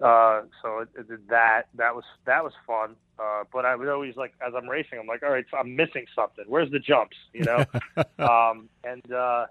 [0.00, 1.64] Uh, so it, it did that.
[1.74, 2.96] That was that was fun.
[3.18, 5.76] Uh, but I would always like as I'm racing, I'm like, all right, so I'm
[5.76, 6.44] missing something.
[6.46, 7.16] Where's the jumps?
[7.34, 7.64] You know.
[8.18, 9.46] um, and uh,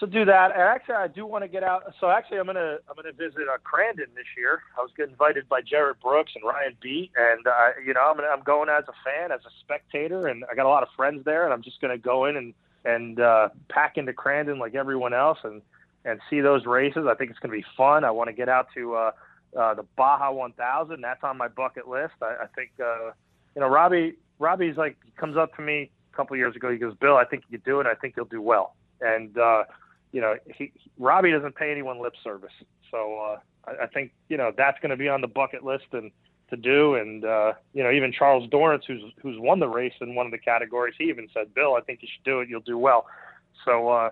[0.00, 0.52] so do that.
[0.52, 1.92] And actually, I do want to get out.
[2.00, 4.62] So actually, I'm gonna I'm gonna visit uh, Crandon this year.
[4.78, 8.28] I was invited by Jerett Brooks and Ryan Beat, and uh, you know I'm gonna,
[8.28, 11.24] I'm going as a fan, as a spectator, and I got a lot of friends
[11.26, 12.54] there, and I'm just gonna go in and
[12.86, 15.60] and uh, pack into Crandon like everyone else, and
[16.06, 17.04] and see those races.
[17.06, 18.02] I think it's gonna be fun.
[18.04, 19.10] I want to get out to uh,
[19.54, 21.00] uh, the Baja 1000.
[21.02, 22.14] That's on my bucket list.
[22.22, 23.10] I, I think uh,
[23.54, 24.16] you know Robby.
[24.38, 26.72] Robby's like he comes up to me a couple years ago.
[26.72, 27.86] He goes, Bill, I think you can do it.
[27.86, 28.74] I think you'll do well.
[29.02, 29.64] And uh,
[30.12, 32.52] you know, he, Robby doesn't pay anyone lip service.
[32.90, 35.86] So uh, I, I think you know that's going to be on the bucket list
[35.92, 36.10] and
[36.50, 36.94] to do.
[36.94, 40.32] And uh, you know, even Charles Dorrance, who's who's won the race in one of
[40.32, 42.48] the categories, he even said, "Bill, I think you should do it.
[42.48, 43.06] You'll do well."
[43.64, 44.10] So uh,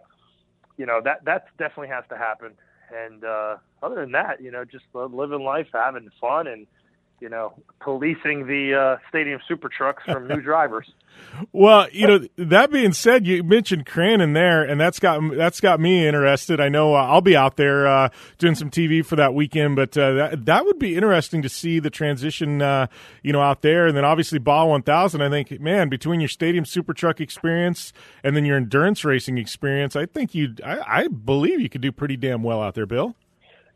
[0.76, 2.52] you know that that definitely has to happen.
[2.90, 6.66] And uh, other than that, you know, just living life, having fun, and
[7.20, 10.92] you know, policing the uh, stadium super trucks from new drivers.
[11.52, 15.80] Well, you know, that being said, you mentioned Crandon there, and that's got that's got
[15.80, 16.60] me interested.
[16.60, 18.08] I know uh, I'll be out there uh,
[18.38, 21.78] doing some TV for that weekend, but uh, that that would be interesting to see
[21.78, 22.86] the transition, uh,
[23.22, 25.20] you know, out there, and then obviously Baja 1000.
[25.20, 27.92] I think, man, between your stadium super truck experience
[28.22, 31.92] and then your endurance racing experience, I think you, I, I believe you could do
[31.92, 33.16] pretty damn well out there, Bill.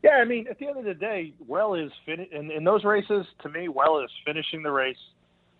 [0.03, 2.83] Yeah, I mean, at the end of the day, well is fin- in, in those
[2.83, 3.25] races.
[3.41, 4.97] To me, well is finishing the race,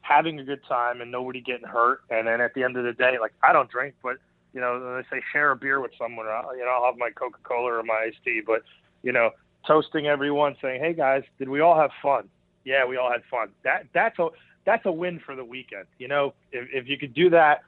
[0.02, 2.02] having a good time, and nobody getting hurt.
[2.10, 4.18] And then at the end of the day, like I don't drink, but
[4.54, 6.28] you know, they say share a beer with someone.
[6.28, 8.42] I'll, you know, I'll have my Coca Cola or my iced tea.
[8.46, 8.64] But
[9.02, 9.32] you know,
[9.66, 12.28] toasting everyone, saying, "Hey guys, did we all have fun?"
[12.66, 13.50] Yeah, we all had fun.
[13.64, 14.28] That that's a
[14.66, 15.86] that's a win for the weekend.
[16.00, 17.62] You know, if if you could do that,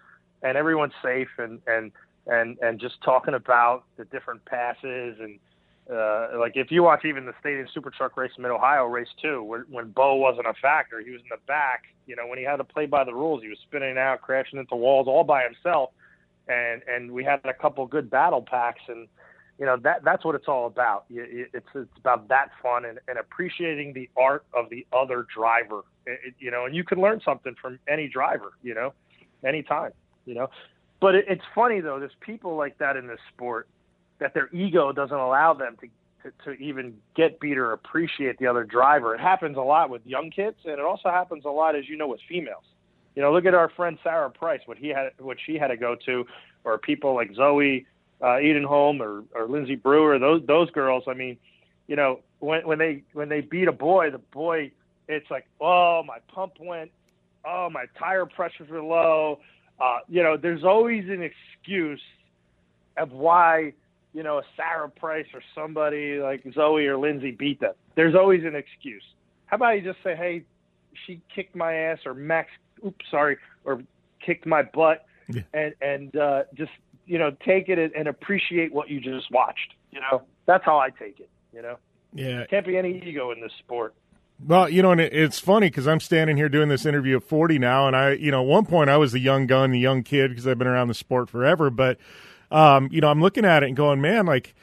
[0.44, 1.94] and everyone's safe, and and
[2.28, 5.40] and and just talking about the different passes and
[5.92, 9.08] uh, like if you watch even the Stadium Super Truck race in Mid Ohio race
[9.22, 11.84] two, when, when Bo wasn't a factor, he was in the back.
[12.08, 14.58] You know, when he had to play by the rules, he was spinning out, crashing
[14.58, 15.92] into walls all by himself.
[16.48, 19.08] And and we had a couple good battle packs, and
[19.60, 21.06] you know that that's what it's all about.
[21.10, 25.82] It's it's about that fun and, and appreciating the art of the other driver.
[26.08, 28.54] It, you know, and you can learn something from any driver.
[28.64, 28.94] You know,
[29.44, 29.92] anytime.
[30.26, 30.50] You know,
[31.00, 32.00] but it, it's funny though.
[32.00, 33.68] There's people like that in this sport
[34.20, 35.88] that their ego doesn't allow them to,
[36.24, 39.14] to, to even get beat or appreciate the other driver.
[39.14, 41.98] It happens a lot with young kids, and it also happens a lot, as you
[41.98, 42.64] know, with females.
[43.16, 45.78] You know, look at our friend Sara Price, what he had, what she had to
[45.78, 46.26] go to,
[46.64, 47.86] or people like Zoe
[48.22, 50.20] uh, Edenholm or, or Lindsay Brewer.
[50.20, 51.04] Those those girls.
[51.08, 51.38] I mean,
[51.88, 54.72] you know, when when they when they beat a boy, the boy,
[55.08, 56.92] it's like, oh, my pump went,
[57.46, 59.40] oh, my tire pressures were low.
[59.80, 62.02] Uh, you know, there's always an excuse
[62.98, 63.74] of why
[64.16, 67.74] you know, a Sara Price or somebody like Zoe or Lindsay beat them.
[67.96, 69.04] There's always an excuse.
[69.48, 70.44] How about you just say, hey,
[71.06, 72.50] she kicked my ass or Max,
[72.86, 73.82] oops, sorry, or
[74.26, 75.42] kicked my butt, yeah.
[75.54, 76.72] and and uh, just
[77.06, 79.74] you know take it and appreciate what you just watched.
[79.92, 81.30] You know, that's how I take it.
[81.54, 81.78] You know,
[82.14, 83.94] yeah, can't be any ego in this sport.
[84.46, 87.58] Well, you know, and it's funny because I'm standing here doing this interview at 40
[87.58, 90.04] now, and I, you know, at one point I was the young gun, the young
[90.04, 91.98] kid because I've been around the sport forever, but
[92.52, 94.56] um, you know, I'm looking at it and going, man, like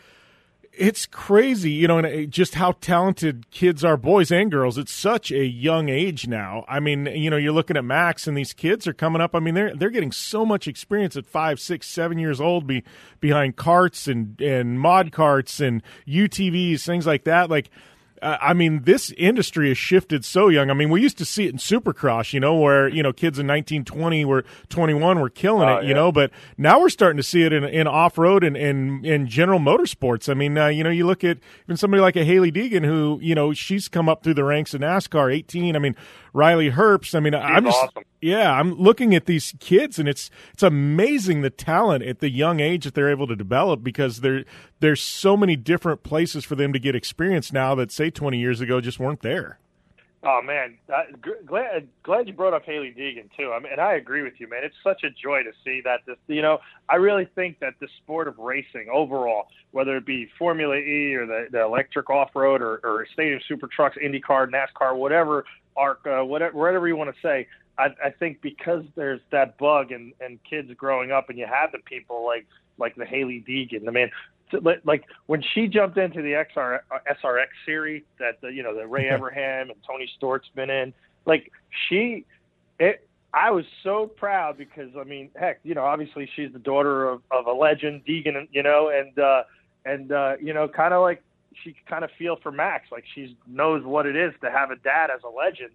[0.72, 4.78] it's crazy, you know, and just how talented kids are, boys and girls.
[4.78, 6.64] It's such a young age now.
[6.66, 9.34] I mean, you know, you're looking at Max, and these kids are coming up.
[9.34, 12.84] I mean, they're they're getting so much experience at five, six, seven years old, be
[13.20, 17.50] behind carts and and mod carts and UTVs, things like that.
[17.50, 17.70] Like
[18.22, 20.70] uh, I mean, this industry has shifted so young.
[20.70, 23.38] I mean, we used to see it in Supercross, you know, where you know kids
[23.38, 25.94] in 1920 were 21 were killing it, you yeah.
[25.94, 26.12] know.
[26.12, 29.58] But now we're starting to see it in, in off road and in, in general
[29.58, 30.28] motorsports.
[30.28, 33.18] I mean, uh, you know, you look at even somebody like a Hailie Deegan, who
[33.20, 35.74] you know she's come up through the ranks of NASCAR, 18.
[35.74, 35.96] I mean,
[36.32, 37.14] Riley Herbst.
[37.14, 37.78] I mean, she's I'm just.
[37.78, 38.04] Awesome.
[38.20, 42.60] Yeah, I'm looking at these kids, and it's it's amazing the talent at the young
[42.60, 44.44] age that they're able to develop because there
[44.80, 48.60] there's so many different places for them to get experience now that say 20 years
[48.60, 49.58] ago just weren't there.
[50.24, 51.06] Oh man, I,
[51.44, 53.50] glad glad you brought up Hailie Deegan too.
[53.52, 54.62] I mean, and I agree with you, man.
[54.62, 56.16] It's such a joy to see that this.
[56.28, 60.76] You know, I really think that the sport of racing overall, whether it be Formula
[60.76, 64.94] E or the, the electric off road or, or stadium of super trucks, IndyCar, NASCAR,
[64.94, 65.44] whatever,
[65.76, 67.46] ARC, uh, whatever, whatever you want to say.
[67.78, 71.72] I, I think because there's that bug and and kids growing up, and you have
[71.72, 72.46] the people like
[72.78, 74.10] like the Hailie Deegan, the man
[74.84, 78.86] like when she jumped into the XR, uh, SRX series that the, you know the
[78.86, 80.92] Ray Evernham and Tony Stewart's been in,
[81.26, 81.50] like
[81.88, 82.24] she,
[82.78, 87.08] it, I was so proud because I mean, heck, you know, obviously she's the daughter
[87.08, 89.42] of, of a legend, Deegan, you know, and uh,
[89.84, 91.22] and uh, you know, kind of like
[91.62, 94.76] she kind of feel for Max, like she knows what it is to have a
[94.76, 95.72] dad as a legend.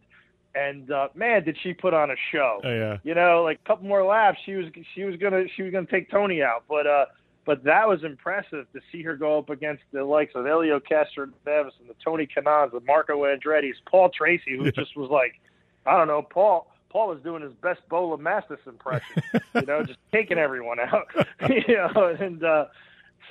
[0.56, 2.62] And uh, man, did she put on a show!
[2.64, 2.98] Oh, yeah.
[3.04, 5.86] You know, like a couple more laps, she was she was gonna she was gonna
[5.86, 7.06] take Tony out, but uh,
[7.46, 11.72] but that was impressive to see her go up against the likes of Helio Castroneves
[11.80, 14.72] and the Tony Kanaans, the Marco Andretti's, Paul Tracy, who yeah.
[14.72, 15.40] just was like,
[15.86, 16.68] I don't know, Paul.
[16.90, 19.22] Paul was doing his best Bo LeMastus impression,
[19.56, 21.08] you know, just taking everyone out,
[21.50, 22.66] you know, and uh,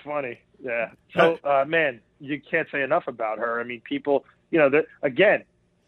[0.04, 0.90] funny, yeah.
[1.14, 3.60] So, uh, man, you can't say enough about her.
[3.60, 5.44] I mean, people, you know, that again,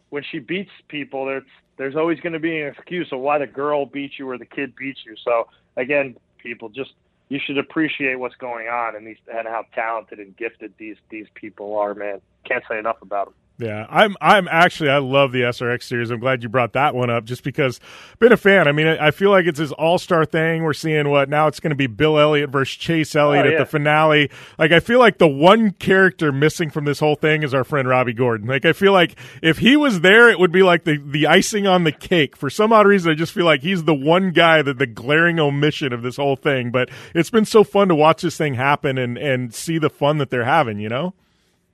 [0.09, 1.43] when she beats people, there's
[1.77, 4.45] there's always going to be an excuse of why the girl beat you or the
[4.45, 5.15] kid beats you.
[5.23, 5.47] So,
[5.77, 6.91] again, people just
[7.29, 11.27] you should appreciate what's going on and these and how talented and gifted these these
[11.35, 12.21] people are, man.
[12.45, 13.33] Can't say enough about them.
[13.59, 14.15] Yeah, I'm.
[14.21, 14.89] I'm actually.
[14.89, 16.11] I love the SRX series.
[16.11, 17.81] I'm glad you brought that one up, just because.
[18.17, 18.69] Been a fan.
[18.69, 20.63] I mean, I feel like it's this all star thing.
[20.63, 21.47] We're seeing what now.
[21.47, 23.55] It's going to be Bill Elliott versus Chase Elliott oh, yeah.
[23.55, 24.31] at the finale.
[24.57, 27.85] Like, I feel like the one character missing from this whole thing is our friend
[27.85, 28.47] Robby Gordon.
[28.47, 31.67] Like, I feel like if he was there, it would be like the the icing
[31.67, 32.37] on the cake.
[32.37, 35.37] For some odd reason, I just feel like he's the one guy that the glaring
[35.37, 36.71] omission of this whole thing.
[36.71, 40.17] But it's been so fun to watch this thing happen and and see the fun
[40.19, 40.79] that they're having.
[40.79, 41.13] You know.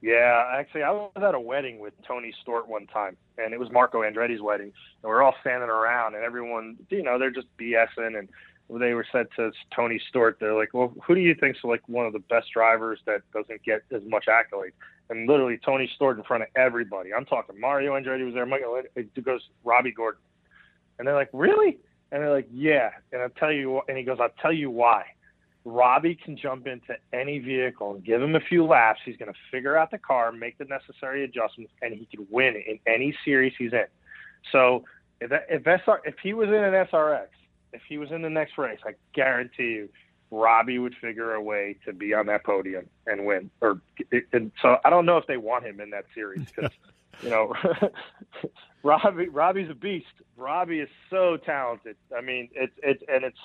[0.02, 3.72] Yeah, actually, I was at a wedding with Tony Stewart one time, and it was
[3.72, 4.68] Marco Andretti's wedding,
[5.02, 8.30] and we are all standing around, and everyone, you know, they're just BSing, and
[8.70, 12.06] they were said to Tony Stewart, they're like, "Well, who do you think's like one
[12.06, 14.74] of the best drivers that doesn't get as much accolade?"
[15.10, 17.14] And literally, Tony Stewart in front of everybody.
[17.14, 20.22] I'm talking Mario Andretti was there, Michael it goes Robby Gordon,
[21.00, 21.80] and they're like, "Really?"
[22.12, 25.15] And they're like, "Yeah." And I'll tell you, and he goes, "I'll tell you why."
[25.66, 29.00] Robby can jump into any vehicle and give him a few laps.
[29.04, 32.56] He's going to figure out the car, make the necessary adjustments, and he can win
[32.56, 33.86] in any series he's in.
[34.52, 34.86] So
[35.20, 37.28] if that, if SR, if he was in an SRX,
[37.74, 39.90] if he was in the next race, I guarantee you,
[40.30, 43.50] Robby would figure a way to be on that podium and win.
[43.62, 43.82] Or
[44.34, 46.72] and so I don't know if they want him in that series because
[47.24, 47.54] you know
[48.84, 50.06] Robby Robby's a beast.
[50.38, 51.96] Robby is so talented.
[52.16, 53.38] I mean, it's it's and it's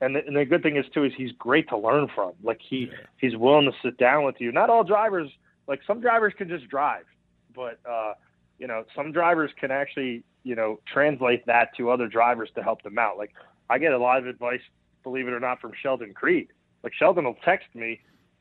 [0.00, 2.32] and the, and the good thing is too is he's great to learn from.
[2.42, 3.06] Like he yeah.
[3.18, 4.52] he's willing to sit down with you.
[4.52, 5.30] Not all drivers
[5.66, 7.04] like some drivers can just drive,
[7.54, 8.14] but uh,
[8.58, 12.82] you know some drivers can actually you know translate that to other drivers to help
[12.82, 13.16] them out.
[13.16, 13.32] Like
[13.70, 14.60] I get a lot of advice,
[15.02, 16.48] believe it or not, from Sheldon Creed.
[16.82, 18.00] Like Sheldon will text me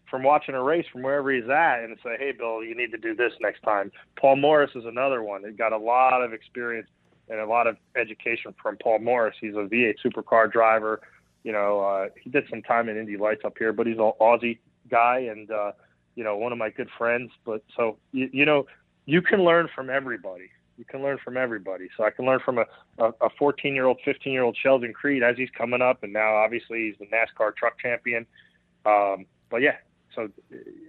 [0.09, 2.97] from watching a race from wherever he's at and say, "Hey, Bill, you need to
[2.97, 5.43] do this next time." Paul Morris is another one.
[5.45, 6.89] He got a lot of experience
[7.29, 9.35] and a lot of education from Paul Morris.
[9.39, 10.99] He's a V8 supercar driver
[11.43, 14.11] you know, uh, he did some time in Indy Lights up here, but he's an
[14.19, 14.59] Aussie
[14.89, 15.73] guy and, uh,
[16.15, 17.31] you know, one of my good friends.
[17.45, 18.65] But so, you, you know,
[19.05, 20.49] you can learn from everybody.
[20.77, 21.89] You can learn from everybody.
[21.95, 22.65] So I can learn from a,
[22.97, 26.03] a 14 year old, 15 year old Sheldon Creed as he's coming up.
[26.03, 28.25] And now obviously he's the NASCAR truck champion.
[28.85, 29.75] Um, but yeah,
[30.15, 30.29] so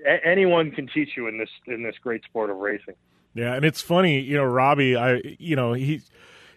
[0.06, 2.94] a- anyone can teach you in this, in this great sport of racing.
[3.34, 3.54] Yeah.
[3.54, 4.96] And it's funny, you know, Robby.
[4.96, 6.10] I, you know, he's,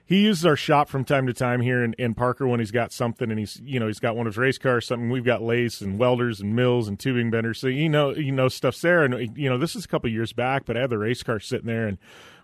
[0.07, 2.93] he uses our shop from time to time here in, in, Parker when he's got
[2.93, 5.41] something and he's you know he's got one of his race cars something we've got
[5.41, 7.59] lathes and welders and mills and tubing benders.
[7.59, 10.33] So you know you know stuff's there and you know this is a couple years
[10.33, 11.97] back but I had the race car sitting there and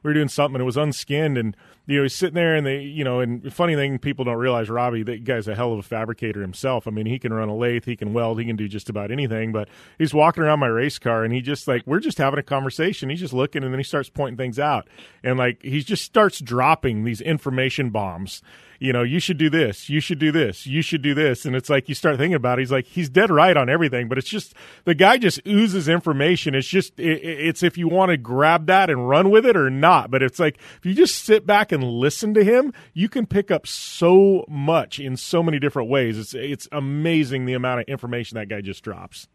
[0.03, 1.55] we were doing something and it was unskinned and
[1.85, 4.69] you know he's sitting there and they you know and funny thing people don't realize
[4.69, 6.87] Robby that guy's a hell of a fabricator himself.
[6.87, 9.11] I mean he can run a lathe he can weld he can do just about
[9.11, 9.67] anything but
[9.97, 13.09] he's walking around my race car and he just like we're just having a conversation.
[13.09, 14.87] He's just looking and then he starts pointing things out.
[15.23, 18.41] And like he just starts dropping these information bombs
[18.83, 21.45] you know, you should do this, you should do this, you should do this.
[21.45, 22.63] And it's like you start thinking about it.
[22.63, 24.53] He's like, he's dead right on everything, but it's just
[24.83, 26.53] the guy just oozes information.
[26.53, 29.69] It's just, it, it's if you want to grab that and run with it or
[29.69, 30.11] not.
[30.11, 33.51] But it's like, if you just sit back and listen to him, you can pick
[33.51, 36.19] up so much in so many different ways.
[36.19, 39.29] It's, it's amazing the amount of information that guy just drops.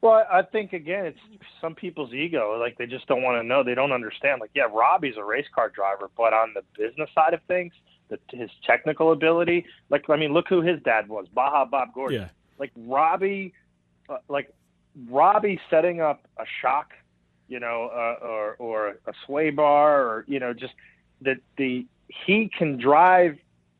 [0.00, 1.18] Well, I think again, it's
[1.60, 2.58] some people's ego.
[2.58, 3.62] Like they just don't want to know.
[3.62, 4.40] They don't understand.
[4.40, 7.72] Like, yeah, Robby's a race car driver, but on the business side of things,
[8.08, 9.66] the, his technical ability.
[9.90, 12.22] Like I mean, look who his dad was, Baja Bob Gordon.
[12.22, 12.28] Yeah.
[12.58, 13.52] Like Robby,
[14.08, 14.52] uh, like
[15.08, 16.92] Robby setting up a shock,
[17.48, 20.74] you know, uh, or or a sway bar, or you know, just
[21.22, 23.36] that the he can drive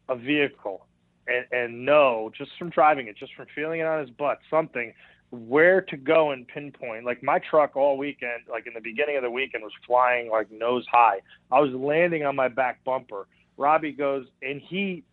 [0.08, 0.86] a vehicle
[1.26, 4.92] and, and know just from driving it, just from feeling it on his butt, something
[5.30, 7.04] where to go and pinpoint.
[7.04, 10.50] Like my truck all weekend, like in the beginning of the weekend, was flying like
[10.50, 11.20] nose high.
[11.50, 13.26] I was landing on my back bumper.
[13.56, 15.04] Robby goes and he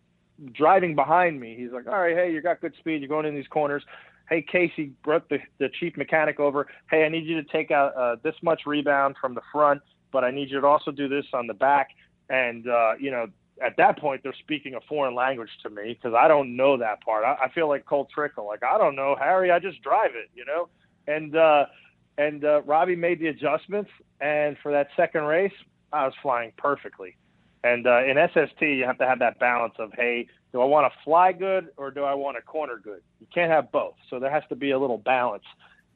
[0.52, 1.54] driving behind me.
[1.56, 3.00] He's like, "All right, hey, you got good speed.
[3.00, 3.82] You're going in these corners."
[4.28, 6.66] Hey, Casey brought the, the chief mechanic over.
[6.90, 10.24] Hey, I need you to take out uh, this much rebound from the front, but
[10.24, 11.90] I need you to also do this on the back.
[12.30, 13.26] And uh, you know,
[13.62, 17.02] at that point, they're speaking a foreign language to me because I don't know that
[17.02, 17.24] part.
[17.24, 20.30] I, I feel like Cole Trickle, like I don't know Harry, I just drive it,
[20.34, 20.68] you know.
[21.06, 21.66] And uh,
[22.16, 23.90] and uh, Robby made the adjustments,
[24.20, 25.52] and for that second race,
[25.92, 27.16] I was flying perfectly.
[27.64, 30.92] And uh, in SST, you have to have that balance of hey, do I want
[30.92, 33.00] to fly good or do I want to corner good?
[33.20, 35.44] You can't have both, so there has to be a little balance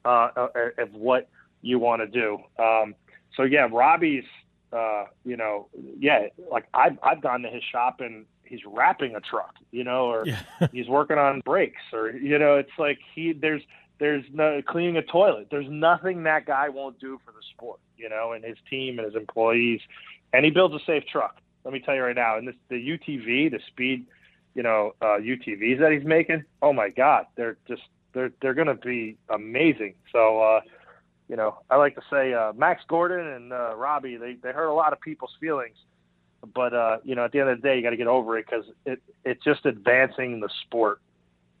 [0.03, 1.29] uh, of what
[1.61, 2.39] you want to do.
[2.61, 2.95] Um,
[3.37, 4.25] so yeah, Robby's
[4.71, 5.67] uh, you know,
[5.97, 10.05] yeah, like I've I've gone to his shop and he's wrapping a truck, you know,
[10.05, 10.41] or Yeah.
[10.71, 13.61] he's working on brakes, or you know, it's like he there's
[13.99, 15.47] there's no cleaning a toilet.
[15.51, 19.05] There's nothing that guy won't do for the sport, you know, and his team and
[19.05, 19.81] his employees,
[20.33, 21.37] and he builds a safe truck.
[21.63, 24.05] Let me tell you right now, and this the UTV, the speed,
[24.55, 26.43] you know, uh, UTVs that he's making.
[26.61, 27.83] Oh my God, they're just
[28.13, 29.95] they're they're going to be amazing.
[30.11, 30.41] So.
[30.41, 30.61] uh
[31.29, 34.67] you know, I like to say uh, Max Gordon and uh, Robby, they, they hurt
[34.67, 35.75] a lot of people's feelings.
[36.55, 38.37] But, uh, you know, at the end of the day, you got to get over
[38.37, 41.01] it because it, it's just advancing the sport,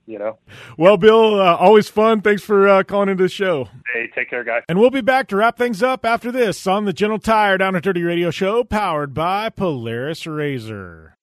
[0.09, 0.39] you know.
[0.77, 2.21] Well, Bill, uh, always fun.
[2.21, 3.69] Thanks for uh, calling into the show.
[3.93, 4.63] Hey, take care, guys.
[4.67, 7.75] And we'll be back to wrap things up after this on the General Tire Down
[7.75, 11.13] and Dirty Radio Show, powered by Polaris RZR.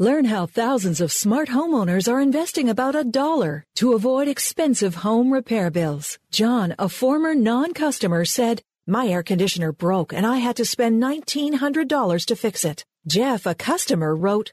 [0.00, 5.32] Learn how thousands of smart homeowners are investing about a dollar to avoid expensive home
[5.32, 6.18] repair bills.
[6.32, 12.26] John, a former non-customer, said, My air conditioner broke and I had to spend $1,900
[12.26, 12.84] to fix it.
[13.06, 14.52] Jeff, a customer, wrote,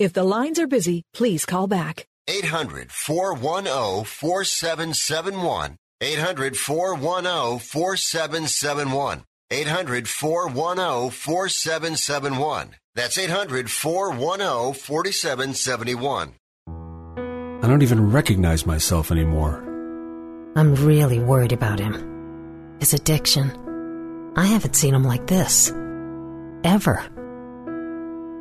[0.00, 2.06] If the lines are busy, please call back.
[2.26, 5.76] 800 410 4771.
[6.00, 9.24] 800 410 4771.
[9.50, 12.76] 800 410 4771.
[12.94, 16.32] That's 800 410 4771.
[17.62, 19.62] I don't even recognize myself anymore.
[20.56, 22.78] I'm really worried about him.
[22.80, 24.32] His addiction.
[24.34, 25.70] I haven't seen him like this.
[26.64, 27.19] Ever.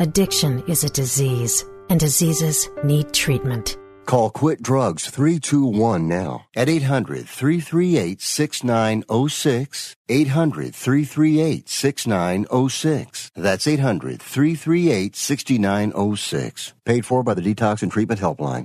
[0.00, 3.76] Addiction is a disease, and diseases need treatment.
[4.06, 9.96] Call Quit Drugs 321 now at 800 338 6906.
[10.08, 13.30] 800 338 6906.
[13.36, 16.72] That's 800 338 6906.
[16.86, 18.64] Paid for by the Detox and Treatment Helpline.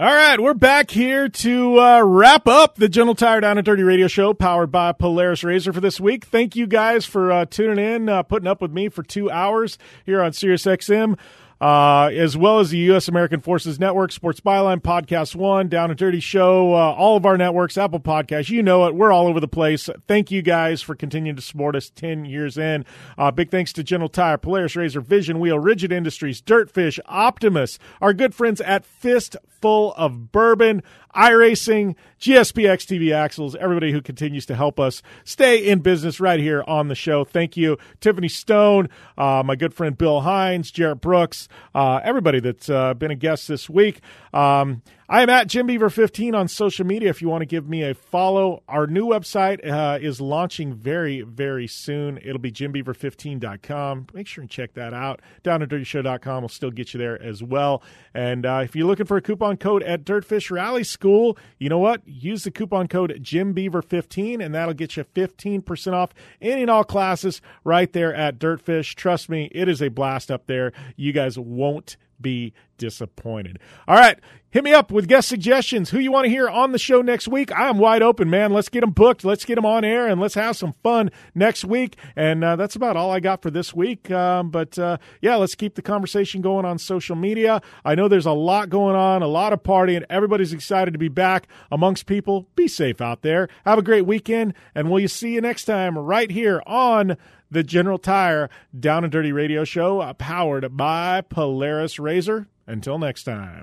[0.00, 3.82] All right, we're back here to uh, wrap up the General Tire Down and Dirty
[3.82, 6.24] Radio Show, powered by Polaris RZR for this week.
[6.24, 9.76] Thank you guys for uh, tuning in, uh, putting up with me for two hours
[10.06, 11.18] here on SiriusXM
[11.60, 13.08] uh, as well as the U.S.
[13.08, 17.36] American Forces Network, Sports Byline, Podcast One, Down and Dirty Show, uh, all of our
[17.36, 18.48] networks, Apple Podcasts.
[18.48, 18.94] You know it.
[18.94, 19.90] We're all over the place.
[20.06, 22.84] Thank you guys for continuing to support us 10 years in.
[23.18, 28.14] Uh, big thanks to General Tire, Polaris RZR, Vision Wheel, Rigid Industries, Dirtfish, Optimus, our
[28.14, 30.82] good friends at Fistful of Bourbon
[31.14, 36.62] iRacing, GSPX TV Axles, everybody who continues to help us stay in business right here
[36.66, 37.24] on the show.
[37.24, 38.88] Thank you, Tiffany Stone,
[39.18, 43.48] uh, my good friend Bill Hynes, Jerett Brooks, uh, everybody that's uh, been a guest
[43.48, 44.00] this week.
[44.32, 44.82] Um,
[45.12, 47.10] I am at Jim Beaver 15 on social media.
[47.10, 51.22] If you want to give me a follow, our new website uh, is launching very,
[51.22, 52.16] very soon.
[52.18, 54.06] It'll be jimbeaver15.com.
[54.14, 55.20] Make sure and check that out.
[55.42, 57.82] Down at dirtyshow.com will still get you there as well.
[58.14, 61.80] And uh, if you're looking for a coupon code at Dirtfish Rally School, you know
[61.80, 62.06] what?
[62.06, 67.42] Use the coupon code JimBeaver15, and that'll get you 15% off any and all classes
[67.64, 68.94] right there at Dirtfish.
[68.94, 70.72] Trust me, it is a blast up there.
[70.94, 73.58] You guys won't be disappointed.
[73.86, 74.18] All right,
[74.50, 75.90] hit me up with guest suggestions.
[75.90, 77.52] Who you want to hear on the show next week?
[77.52, 78.52] I am wide open, man.
[78.52, 79.24] Let's get them booked.
[79.24, 81.96] Let's get them on air, and let's have some fun next week.
[82.16, 84.10] And uh, that's about all I got for this week.
[84.10, 87.60] Um, but uh, yeah, let's keep the conversation going on social media.
[87.84, 90.04] I know there's a lot going on, a lot of partying.
[90.08, 92.48] Everybody's excited to be back amongst people.
[92.56, 93.48] Be safe out there.
[93.64, 97.16] Have a great weekend, and we'll see you next time right here on
[97.50, 98.48] the General Tire
[98.78, 102.46] Down and Dirty Radio Show, uh, powered by Polaris RZR.
[102.66, 103.62] Until next time.